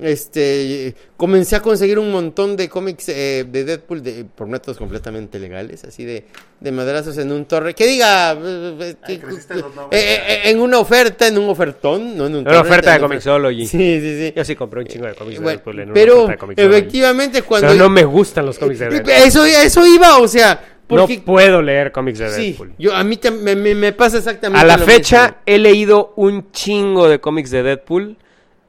[0.00, 5.38] este comencé a conseguir un montón de cómics eh, de Deadpool de, por métodos completamente
[5.38, 6.24] legales, así de,
[6.60, 7.74] de madrazos en un torre.
[7.74, 12.48] Que diga, eh, eh, en eh, eh, una oferta, en un ofertón, no en un
[12.48, 13.66] Una oferta de Comixology.
[13.66, 14.32] Sí, sí, sí.
[14.34, 16.66] Yo sí compré un chingo de cómics de Bueno, Deadpool en una pero oferta de
[16.66, 19.12] efectivamente cuando Pero no me gustan los cómics de Deadpool.
[19.12, 22.72] eso, eso iba, o sea, porque No puedo leer cómics de sí, Deadpool.
[22.78, 25.36] yo a mí me, me- me pasa exactamente A la lo fecha mismo.
[25.46, 28.16] he leído un chingo de cómics de Deadpool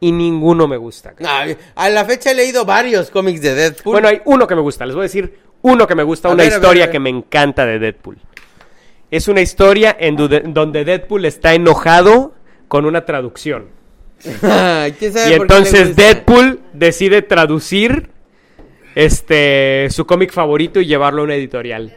[0.02, 1.14] y ninguno me gusta.
[1.24, 1.46] Ah,
[1.76, 3.94] a la fecha he leído varios cómics de Deadpool.
[3.94, 4.86] Bueno, hay uno que me gusta.
[4.86, 6.88] Les voy a decir uno que me gusta, A una ver, a ver, historia a
[6.88, 6.92] ver.
[6.92, 8.18] que me encanta de Deadpool.
[9.12, 12.34] Es una historia en donde Deadpool está enojado
[12.68, 13.68] con una traducción.
[14.42, 15.96] Ay, ¿quién sabe Y entonces?
[15.96, 18.10] Deadpool decide traducir
[18.96, 21.96] este su cómic favorito y llevarlo a una editorial.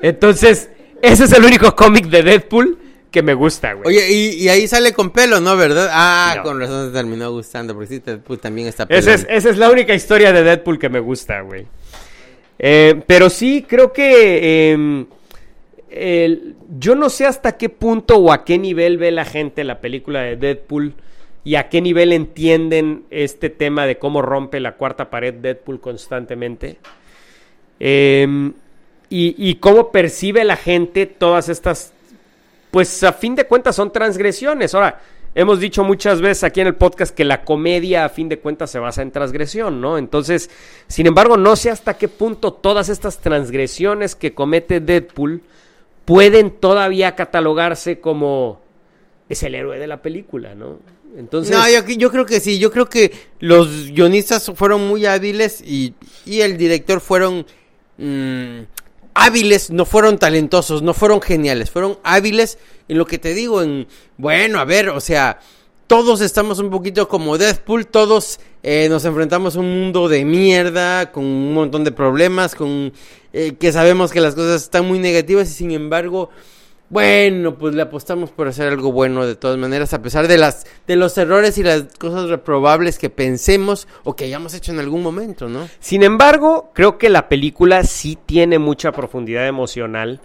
[0.00, 0.70] Entonces,
[1.00, 2.78] ese es el único cómic de Deadpool
[3.12, 3.86] que me gusta, güey.
[3.86, 5.56] Oye, y, y ahí sale con pelo, ¿no?
[5.56, 5.88] ¿Verdad?
[5.92, 6.42] Ah, No.
[6.42, 9.00] con razón se terminó gustando, porque sí, Deadpool también está pelón.
[9.00, 11.66] Esa es, esa es la única historia de Deadpool que me gusta, güey.
[12.58, 15.06] Eh, pero sí, creo que em,
[15.90, 19.80] el- yo no sé hasta qué punto o a qué nivel ve la gente la
[19.80, 20.94] película de Deadpool
[21.44, 26.78] y a qué nivel entienden este tema de cómo rompe la cuarta pared Deadpool constantemente.
[27.80, 28.52] Em,
[29.10, 31.92] y, y cómo percibe la gente todas estas
[32.72, 34.74] pues a fin de cuentas son transgresiones.
[34.74, 34.98] Ahora,
[35.34, 38.70] hemos dicho muchas veces aquí en el podcast que la comedia a fin de cuentas
[38.70, 39.98] se basa en transgresión, ¿no?
[39.98, 40.48] Entonces,
[40.88, 45.42] sin embargo, no sé hasta qué punto todas estas transgresiones que comete Deadpool
[46.06, 48.62] pueden todavía catalogarse como
[49.28, 50.78] es el héroe de la película, ¿no?
[51.14, 55.60] Entonces, No, yo, yo creo que sí, yo creo que los guionistas fueron muy hábiles
[55.60, 55.92] y,
[56.24, 57.44] y el director fueron
[57.98, 58.60] mm,
[59.14, 62.58] hábiles, no fueron talentosos, no fueron geniales, fueron hábiles
[62.88, 63.86] en lo que te digo, en,
[64.16, 65.38] bueno, a ver, o sea,
[65.86, 71.12] todos estamos un poquito como Deadpool, todos eh, nos enfrentamos a un mundo de mierda,
[71.12, 72.92] con un montón de problemas, con
[73.32, 76.30] eh, que sabemos que las cosas están muy negativas y sin embargo,
[76.92, 80.66] bueno, pues le apostamos por hacer algo bueno de todas maneras, a pesar de las
[80.86, 85.02] de los errores y las cosas reprobables que pensemos o que hayamos hecho en algún
[85.02, 85.70] momento, ¿no?
[85.80, 90.20] Sin embargo, creo que la película sí tiene mucha profundidad emocional.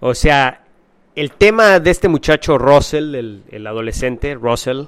[0.00, 0.66] O sea,
[1.14, 4.82] el tema de este muchacho Russell, el, el adolescente Russell,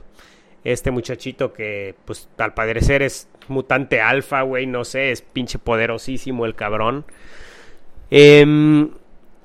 [0.65, 6.45] este muchachito que, pues, al parecer es mutante alfa, güey, no sé, es pinche poderosísimo
[6.45, 7.07] el cabrón.
[8.11, 8.91] Em,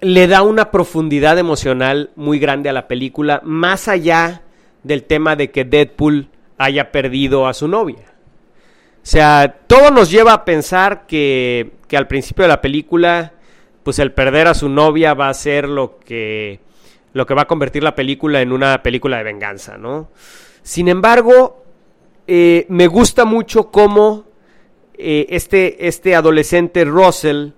[0.02, 4.44] le da una profundidad emocional muy grande a la película, más allá
[4.84, 8.14] del tema de que Deadpool haya perdido a su novia.
[9.02, 13.34] O sea, todo nos lleva a pensar que, que al principio de la película,
[13.84, 16.60] pues el perder a su novia va a ser lo que,
[17.14, 20.10] lo que va a convertir la película en una película de venganza, ¿no?
[20.62, 21.64] Sin embargo,
[22.28, 24.26] eh, me gusta mucho cómo
[24.98, 27.52] eh, este, este adolescente Russell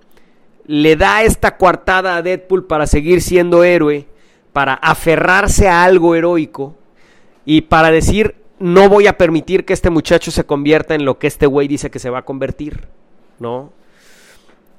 [0.69, 4.05] le da esta coartada a Deadpool para seguir siendo héroe,
[4.53, 6.77] para aferrarse a algo heroico
[7.43, 11.25] y para decir, no voy a permitir que este muchacho se convierta en lo que
[11.25, 12.87] este güey dice que se va a convertir,
[13.39, 13.73] ¿no?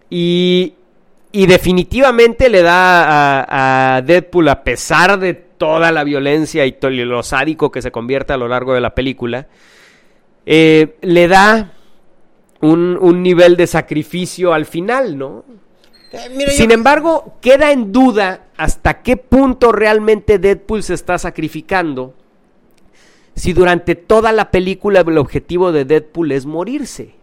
[0.08, 0.74] Y,
[1.32, 7.72] definitivamente le da a, Deadpool, a pesar de toda la violencia y todo lo sádico
[7.72, 9.48] que se convierte a lo largo de la película,
[10.46, 11.72] eh, le da
[12.60, 15.44] un, nivel de sacrificio al final, ¿no?
[16.12, 21.18] Eh, mira, Sin yo- embargo, queda en duda hasta qué punto realmente Deadpool se está
[21.18, 22.14] sacrificando
[23.36, 27.14] si durante toda la película el objetivo de Deadpool es morirse.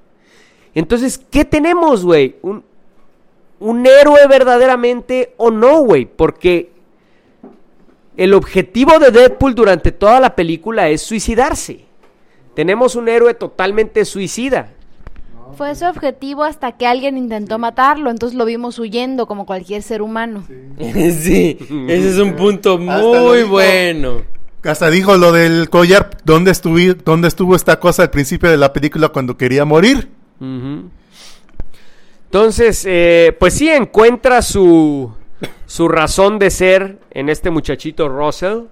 [0.73, 2.38] Entonces, ¿qué tenemos, güey?
[2.41, 2.64] ¿Un,
[3.59, 6.05] ¿Un héroe verdaderamente o no, güey?
[6.05, 6.72] Porque
[8.15, 11.85] el objetivo de Deadpool durante toda la película es suicidarse.
[12.55, 14.73] Tenemos un héroe totalmente suicida.
[15.56, 20.02] Fue su objetivo hasta que alguien intentó matarlo, entonces lo vimos huyendo como cualquier ser
[20.02, 20.44] humano.
[20.48, 21.57] sí,
[21.88, 23.49] ese es un punto muy dijo.
[23.49, 24.22] bueno.
[24.64, 28.74] Hasta dijo lo del collar, ¿dónde, estuvi- ¿dónde estuvo esta cosa al principio de la
[28.74, 30.10] película cuando quería morir?
[32.26, 35.11] Entonces, eh, pues sí encuentra su,
[35.65, 38.64] su razón de ser en este muchachito Russell,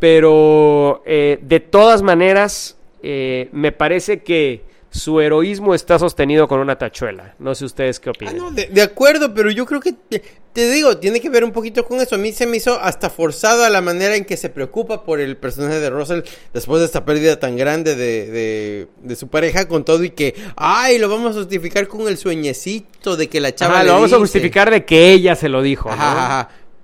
[0.00, 4.64] pero eh, de todas maneras eh, me parece que
[4.96, 7.34] su heroísmo está sostenido con una tachuela.
[7.40, 8.36] No sé ustedes qué Ah, opinan.
[8.36, 10.22] no, de, de acuerdo, pero yo creo que, te,
[10.52, 12.14] te digo, tiene que ver un poquito con eso.
[12.14, 15.36] A mí se me hizo hasta forzada la manera en que se preocupa por el
[15.36, 16.20] personaje de Russell
[16.52, 20.36] después de esta pérdida tan grande de, de, de su pareja con todo y que,
[20.54, 23.94] ay, lo vamos a justificar con el sueñecito de que la chava Ajá, le lo
[23.96, 25.90] vamos a justificar de que ella se lo dijo.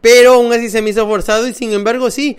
[0.01, 2.39] Pero aún así se me hizo forzado y sin embargo sí.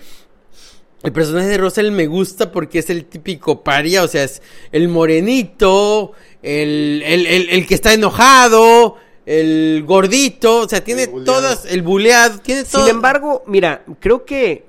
[1.03, 4.41] El personaje de Russell me gusta porque es el típico paria, o sea, es
[4.72, 6.11] el morenito,
[6.44, 12.40] el, el, el, el que está enojado, el gordito, o sea, tiene todas, el buleado,
[12.40, 12.86] tiene todo.
[12.86, 14.65] Sin embargo, mira, creo que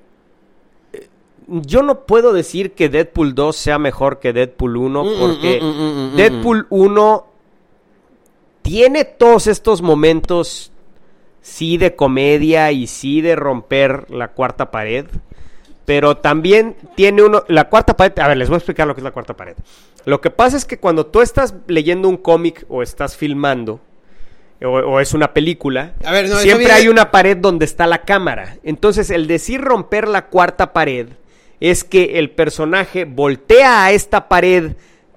[0.92, 1.08] eh,
[1.48, 5.60] yo no puedo decir que Deadpool 2 sea mejor que Deadpool 1 Mm, mm, porque
[5.60, 7.26] mm, mm, mm, mm, Deadpool 1
[8.62, 10.72] tiene todos estos momentos
[11.42, 15.06] sí de comedia y sí de romper la cuarta pared,
[15.84, 19.00] pero también tiene uno la cuarta pared, a ver, les voy a explicar lo que
[19.00, 19.54] es la cuarta pared.
[20.04, 23.80] Lo que pasa es que cuando tú estás leyendo un cómic o estás filmando
[24.64, 27.64] o, o es una película, A ver, no, eso siempre viene- hay una pared donde
[27.64, 28.56] está la cámara.
[28.62, 31.08] Entonces, el decir romper la cuarta pared
[31.60, 34.72] es que el personaje voltea a esta pared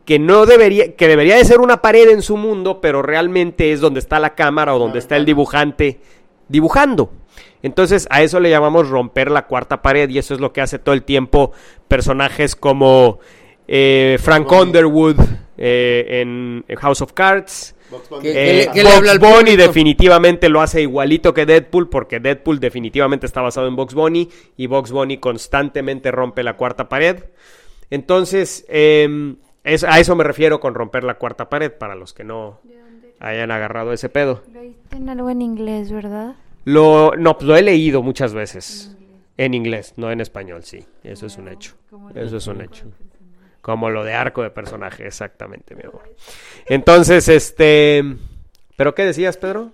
[0.06, 3.82] que no debería, que debería de ser una pared en su mundo, pero realmente es
[3.82, 6.00] donde está la cámara o donde está el dibujante
[6.48, 7.12] dibujando.
[7.66, 10.78] Entonces, a eso le llamamos romper la cuarta pared, y eso es lo que hace
[10.78, 11.52] todo el tiempo
[11.88, 13.18] personajes como
[13.68, 14.52] eh, Frank.
[14.52, 15.16] Underwood
[15.58, 17.76] eh, en, House of Cards.
[18.22, 19.58] Eh, le- al Bunny público.
[19.64, 24.68] definitivamente lo hace igualito que Deadpool porque Deadpool definitivamente está basado en Bugs Bunny y
[24.68, 27.24] Bugs Bunny constantemente rompe la cuarta pared.
[27.90, 32.24] Entonces, eh, es- a eso me refiero con romper la cuarta pared para los que
[32.24, 32.60] no
[33.20, 34.44] hayan agarrado ese pedo.
[34.92, 36.36] En algo en inglés, ¿verdad?
[36.66, 38.92] Lo, no, pues lo he leído muchas veces.
[39.38, 40.86] En inglés, no en español, sí.
[41.04, 41.74] Eso es un hecho.
[42.16, 42.86] Eso es un hecho.
[43.62, 46.14] Como lo de arco de personaje, exactamente, mi amor.
[46.68, 48.04] Entonces, este...
[48.78, 49.72] ¿Pero qué decías, Pedro?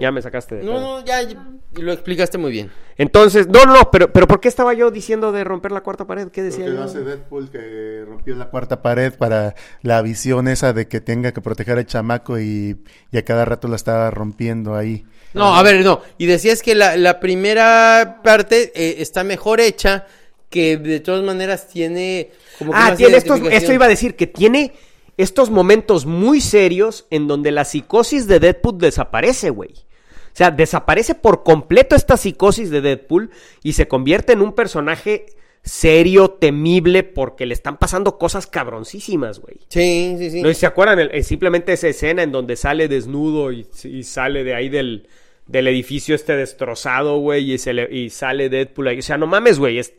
[0.00, 0.80] Ya me sacaste de No, pedo.
[0.80, 1.44] no, ya, ya,
[1.74, 2.70] lo explicaste muy bien.
[2.96, 6.06] Entonces, no, no, no, pero, pero ¿por qué estaba yo diciendo de romper la cuarta
[6.06, 6.28] pared?
[6.28, 6.84] ¿Qué decía Porque lo yo?
[6.84, 11.40] hace Deadpool que rompió la cuarta pared para la visión esa de que tenga que
[11.40, 15.04] proteger al chamaco y, y a cada rato la estaba rompiendo ahí.
[15.32, 16.02] No, a ver, no.
[16.18, 20.06] Y decías que la, la primera parte eh, está mejor hecha
[20.48, 24.26] que de todas maneras tiene como que Ah, tiene estos, esto iba a decir, que
[24.26, 24.72] tiene
[25.16, 29.70] estos momentos muy serios en donde la psicosis de Deadpool desaparece, güey.
[29.70, 33.30] O sea, desaparece por completo esta psicosis de Deadpool
[33.62, 35.26] y se convierte en un personaje
[35.62, 39.56] serio, temible, porque le están pasando cosas cabroncísimas, güey.
[39.68, 40.42] Sí, sí, sí.
[40.42, 40.98] ¿No se acuerdan?
[41.00, 45.06] El- simplemente esa escena en donde sale desnudo y, y sale de ahí del,
[45.46, 48.98] del edificio este destrozado, güey, y, se le- y sale Deadpool ahí.
[49.00, 49.78] O sea, no mames, güey.
[49.78, 49.92] es-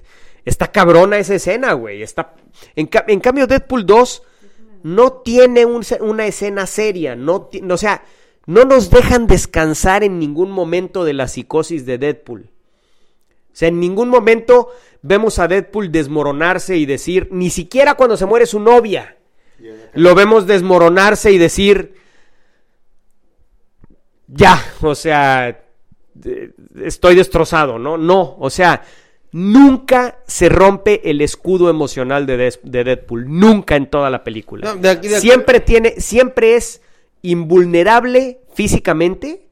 [0.45, 2.01] está cabrona esa escena, güey.
[2.01, 2.33] Está...
[2.75, 4.23] En, ca- en cambio, Deadpool 2
[4.83, 7.15] no tiene un una escena seria.
[7.15, 8.03] No, o sea,
[8.47, 12.49] no nos dejan descansar en ningún momento de la psicosis de Deadpool.
[13.51, 14.69] O sea, en ningún momento
[15.01, 19.17] vemos a Deadpool desmoronarse y decir, ni siquiera cuando se muere su novia,
[19.93, 21.95] lo vemos desmoronarse y decir,
[24.27, 25.61] ya, o sea,
[26.83, 27.97] estoy destrozado, ¿no?
[27.97, 28.83] No, o sea,
[29.31, 34.73] nunca se rompe el escudo emocional de, Des- de Deadpool, nunca en toda la película.
[34.73, 36.81] No, de aquí- de aquí- siempre tiene, siempre es
[37.21, 39.47] invulnerable físicamente,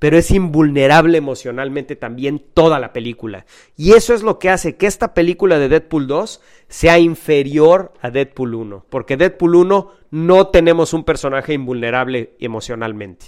[0.00, 3.44] pero es invulnerable emocionalmente también toda la película.
[3.76, 8.10] Y eso es lo que hace que esta película de Deadpool 2 sea inferior a
[8.10, 13.26] Deadpool 1, porque Deadpool 1 no tenemos un personaje invulnerable emocionalmente.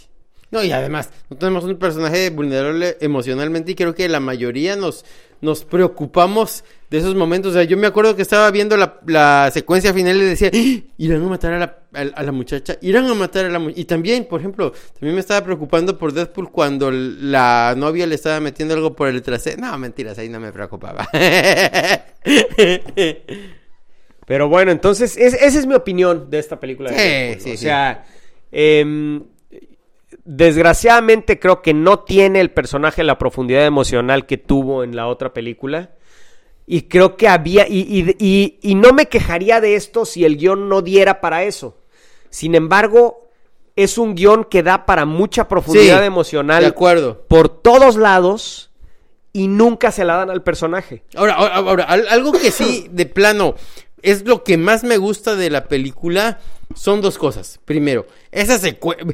[0.51, 5.05] No, y además, no tenemos un personaje vulnerable emocionalmente y creo que la mayoría nos,
[5.41, 7.51] nos preocupamos de esos momentos.
[7.51, 10.81] O sea, yo me acuerdo que estaba viendo la, la secuencia final y decía, "¡Ah!
[10.99, 13.81] irán a matar a la, a, a la muchacha, irán a matar a la muchacha.
[13.81, 18.41] Y también, por ejemplo, también me estaba preocupando por Deadpool cuando la novia le estaba
[18.41, 19.61] metiendo algo por el trasero.
[19.63, 21.09] No, mentiras, ahí no me preocupaba.
[24.27, 26.91] Pero bueno, entonces es- esa es mi opinión de esta película.
[26.91, 27.59] de Deadpool, sí, o sí.
[27.59, 28.05] sea,
[28.53, 29.25] em,
[30.25, 35.33] desgraciadamente creo que no tiene el personaje la profundidad emocional que tuvo en la otra
[35.33, 35.91] película.
[36.67, 40.37] Y creo que había, y, y- y- y no me quejaría de esto si el
[40.37, 41.77] guion no diera para eso.
[42.31, 43.29] Sin embargo,
[43.77, 47.25] es un guion que da para mucha profundidad Sí, emocional de acuerdo.
[47.29, 48.71] por todos lados
[49.33, 51.03] y nunca se la dan al personaje.
[51.15, 53.55] Ahora, ahora, ahora, al- algo que sí, de plano,
[54.03, 56.39] es lo que más me gusta de la película,
[56.75, 57.59] son dos cosas.
[57.65, 59.07] Primero, esa secuencia.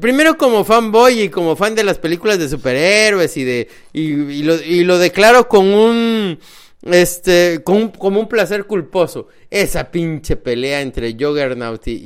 [0.00, 3.68] Primero, como fanboy y como fan de las películas de superhéroes y de.
[3.92, 6.38] Y, y lo, y lo declaro con un.
[6.82, 9.28] Este, con un- como un placer culposo.
[9.50, 11.98] Esa pinche pelea entre Juggernaut y, y,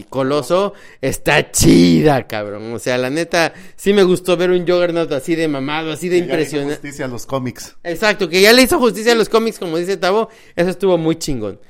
[0.00, 2.72] y Coloso está chida, cabrón.
[2.72, 6.18] O sea, la neta, sí me gustó ver un Juggernaut así de mamado, así de
[6.18, 6.74] impresionante.
[6.74, 7.76] justicia a los cómics.
[7.84, 11.16] Exacto, que ya le hizo justicia a los cómics, como dice Tavo, eso estuvo muy
[11.16, 11.60] chingón.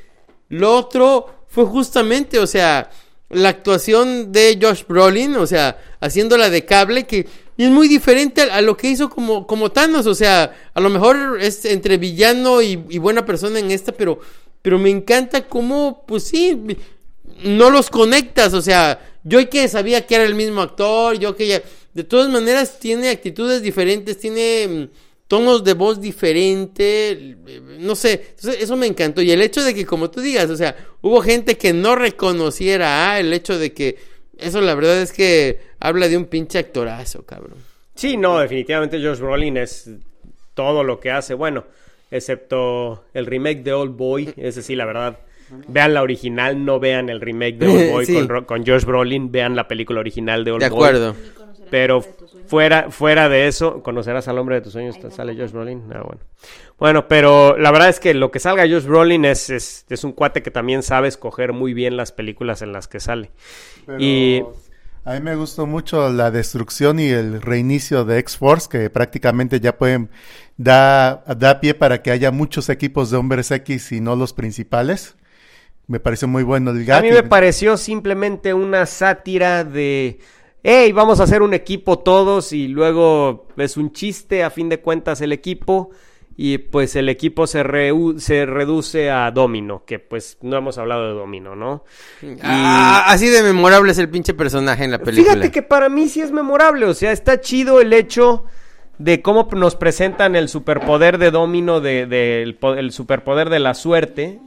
[0.48, 2.90] Lo otro fue justamente, o sea,
[3.30, 7.26] la actuación de Josh Brolin, o sea, haciéndola de cable, que
[7.56, 10.90] es muy diferente a, a lo que hizo como, como Thanos, o sea, a lo
[10.90, 14.20] mejor es entre villano y, y buena persona en esta, pero,
[14.62, 16.60] pero me encanta cómo, pues sí,
[17.42, 21.46] no los conectas, o sea, yo que sabía que era el mismo actor, yo que
[21.46, 21.62] ya,
[21.94, 24.88] de todas maneras tiene actitudes diferentes, tiene mm,
[25.30, 27.36] tonos de voz diferente, eh,
[27.78, 30.56] no sé, entonces eso me encantó y el hecho de que como tú digas, o
[30.56, 33.96] sea, hubo gente que no reconociera, ah, el hecho de que
[34.38, 37.54] eso la verdad es que habla de un pinche actorazo, cabrón.
[37.94, 39.88] Sí, no, definitivamente Josh Brolin es
[40.54, 41.64] todo lo que hace, bueno,
[42.10, 45.16] excepto el remake de Old Boy, ese sí, la verdad.
[45.68, 48.14] Vean la original, no vean el remake de Old Boy Sí.
[48.26, 50.76] con, con Josh Brolin, vean la película original de Old De Boy.
[50.76, 51.14] acuerdo.
[51.70, 52.02] Pero
[52.46, 55.84] fuera, fuera de eso, conocerás al hombre de tus sueños, sale Josh Brolin.
[55.94, 56.20] Ah, bueno.
[56.78, 60.12] Bueno, pero la verdad es que lo que salga Josh Brolin es, es, es un
[60.12, 63.30] cuate que también sabe escoger muy bien las películas en las que sale.
[63.86, 64.42] Pero Y
[65.04, 69.76] a mí me gustó mucho la destrucción y el reinicio de X-Force, que prácticamente ya
[69.78, 70.10] pueden
[70.56, 75.16] da, da pie para que haya muchos equipos de hombres X y no los principales.
[75.86, 77.02] Me pareció muy bueno el a gag.
[77.02, 80.20] mí y- me pareció simplemente una sátira de,
[80.62, 84.80] hey, vamos a hacer un equipo todos y luego es un chiste a fin de
[84.80, 85.90] cuentas el equipo
[86.36, 87.62] y pues el equipo se,
[88.18, 91.84] se reduce a Domino, que pues no hemos hablado de Domino, ¿no?
[92.42, 95.34] Ah, así de memorable es el pinche personaje en la película.
[95.34, 98.44] Fíjate que para mí sí es memorable, o sea, está chido el hecho
[98.98, 103.58] de cómo nos presentan el superpoder de Domino, de, de- el, po- el superpoder de
[103.58, 104.38] la suerte.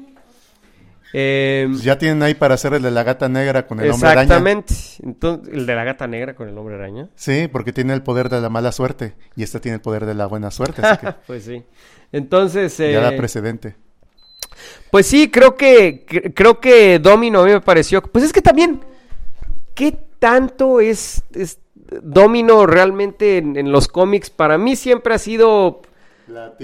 [1.16, 4.10] Eh, Pues ya tienen ahí para hacer el de la gata negra con el hombre
[4.10, 4.22] araña.
[4.24, 4.74] exactamente.
[5.04, 7.10] Entonces, el de la gata negra con el hombre araña.
[7.16, 10.16] Sí, porque tiene el poder de la mala suerte y este tiene el poder de
[10.16, 11.64] la buena suerte, así que pues sí.
[12.12, 13.76] Entonces, eh, ya da precedente.
[14.92, 18.02] pues sí, creo que cre- creo que Domino a mí me pareció.
[18.02, 18.82] Pues es que también,
[19.76, 21.60] ¿qué tanto es, es
[22.02, 24.30] Domino realmente en, en los cómics?
[24.30, 25.82] Para mí siempre ha sido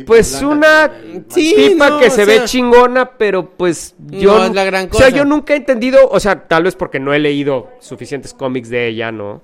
[0.06, 0.91] Pues una
[1.30, 4.90] Sí, tipa no, que se sea- ve chingona, pero pues yo No es la gran
[4.91, 5.18] O sea, cosa.
[5.18, 8.88] yo nunca he entendido, o sea, tal vez porque no he leído suficientes cómics de
[8.88, 9.41] ella, ¿no?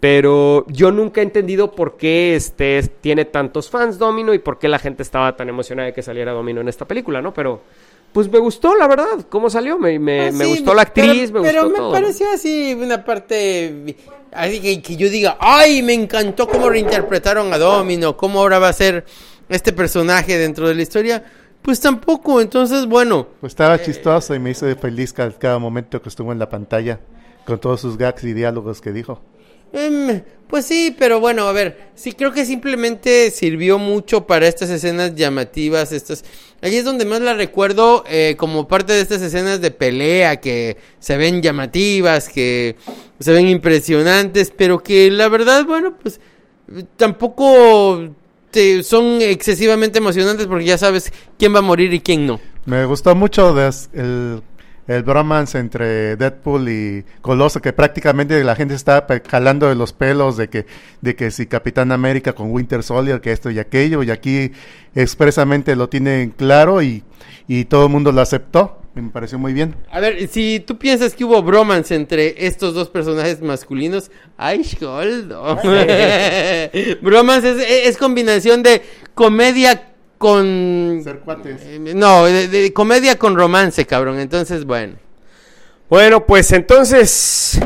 [0.00, 4.66] Pero yo nunca he entendido por qué este tiene tantos fans Domino y por qué
[4.68, 7.34] la gente estaba tan emocionada de que saliera Domino en esta película, ¿no?
[7.34, 7.60] Pero
[8.12, 11.42] pues me gustó, la verdad, cómo salió, me, me, Ah, me gustó la actriz, pero,
[11.42, 11.86] me pero gustó me todo.
[11.88, 11.92] ¿no?
[11.92, 13.94] pareció así una parte
[14.32, 18.68] así que, que yo diga, ay, me encantó cómo reinterpretaron a Domino, cómo ahora va
[18.68, 19.04] a ser
[19.50, 21.22] este personaje dentro de la historia.
[21.60, 26.08] Pues tampoco, entonces bueno, Pues estaba chistoso y me hizo feliz ca- cada momento que
[26.08, 27.00] estuvo en la pantalla
[27.44, 29.20] con todos sus gags y diálogos que dijo.
[29.72, 34.70] Em, pues sí, pero bueno, a ver, sí creo que simplemente sirvió mucho para estas
[34.70, 36.24] escenas llamativas, estas...
[36.62, 40.76] Ahí es donde más la recuerdo eh, como parte de estas escenas de pelea que
[40.98, 42.76] se ven llamativas, que
[43.20, 46.20] se ven impresionantes, pero que la verdad, bueno, pues
[46.74, 48.08] eh, tampoco
[48.82, 52.40] son excesivamente emocionantes porque ya sabes quién va a morir y quién no.
[52.66, 53.54] Me gustó mucho
[53.92, 54.42] el,
[54.86, 58.74] el bromance entre Deadpool y Coloso, que prácticamente la gente
[59.06, 60.66] pe- jalando de los pelos de que,
[61.00, 64.52] de que si Capitán América con Winter Soldier, que esto y aquello, y aquí
[64.94, 67.02] expresamente lo tienen claro y,
[67.48, 68.76] y todo el mundo lo aceptó.
[69.00, 69.74] Me pareció muy bien.
[69.90, 75.56] A ver, si tú piensas que hubo bromance entre estos dos personajes masculinos, ¡ay, Sholdo!
[77.02, 78.82] bromance es, es combinación de
[79.14, 81.00] comedia con...
[81.02, 81.62] Ser cuates.
[81.64, 84.20] Eh, No, de, de comedia con romance, cabrón.
[84.20, 84.96] Entonces, bueno.
[85.88, 87.58] Bueno, pues entonces,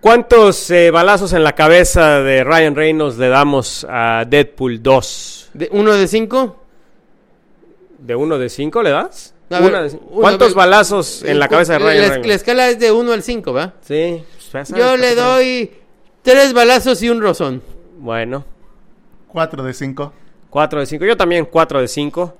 [0.00, 5.50] ¿cuántos eh, balazos en la cabeza de Ryan Reynolds le damos a Deadpool 2?
[5.54, 6.64] De, ¿Uno de cinco?
[7.98, 9.34] ¿De uno de cinco le das?
[9.52, 12.34] A Una ver, de- uno, ¿Cuántos balazos en la cabeza de La- Ryan la, la
[12.34, 13.74] escala es de uno al cinco, ¿va?
[13.86, 14.22] Sí.
[14.50, 15.70] pues, Yo le doy
[16.22, 17.62] tres balazos y un rozón.
[17.98, 18.44] Bueno,
[19.28, 20.12] Cuatro de cinco.
[20.50, 21.06] 4 de 5.
[21.06, 22.36] Yo también 4 de 5.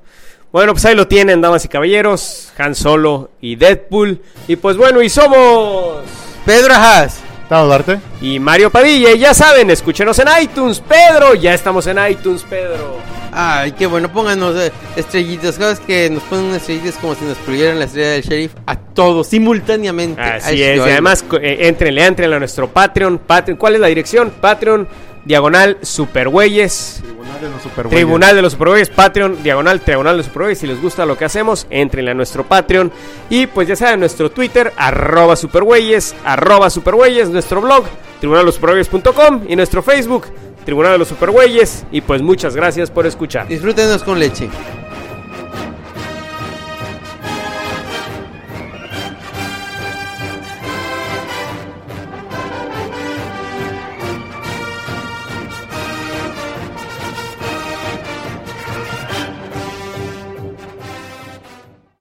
[0.53, 2.53] Bueno, pues ahí lo tienen, damas y caballeros.
[2.59, 4.21] Han Solo y Deadpool.
[4.49, 6.03] Y pues bueno, y somos...
[6.45, 7.21] Pedro Haas.
[7.45, 8.01] ¿Estamos Darte?
[8.21, 9.13] Y Mario Padilla.
[9.13, 11.35] Y ya saben, escúchenos en iTunes, Pedro.
[11.35, 12.99] Ya estamos en iTunes, Pedro.
[13.33, 15.57] Ay, qué bueno, pónganos eh, estrellitas.
[15.57, 18.77] Cada vez que nos ponen estrellitas como si nos pusieran la estrella del sheriff a
[18.77, 20.21] todos simultáneamente.
[20.21, 20.77] Así es.
[20.77, 23.19] Y además, eh, entrenle, entrenle a nuestro Patreon.
[23.19, 23.59] Patreon.
[23.59, 24.31] ¿Cuál es la dirección?
[24.39, 24.87] Patreon,
[25.25, 27.03] diagonal, supergüeyes.
[27.03, 27.97] Tribunal de los Supergüeyes.
[27.97, 30.59] Tribunal de los Supergüeyes, Patreon, diagonal, Tribunal de los Supergüeyes.
[30.59, 32.93] Si les gusta lo que hacemos, entrenle a nuestro Patreon.
[33.31, 37.85] Y pues ya saben, nuestro Twitter, arroba supergüeyes, arroba supergüeyes, nuestro blog,
[38.21, 40.27] tribunaldelosupergüeyes.com y nuestro Facebook,
[40.65, 41.85] Tribunal de los Supergüeyes.
[41.91, 43.49] Y pues muchas gracias por escuchar.
[43.49, 44.49] Disfrútenos con leche.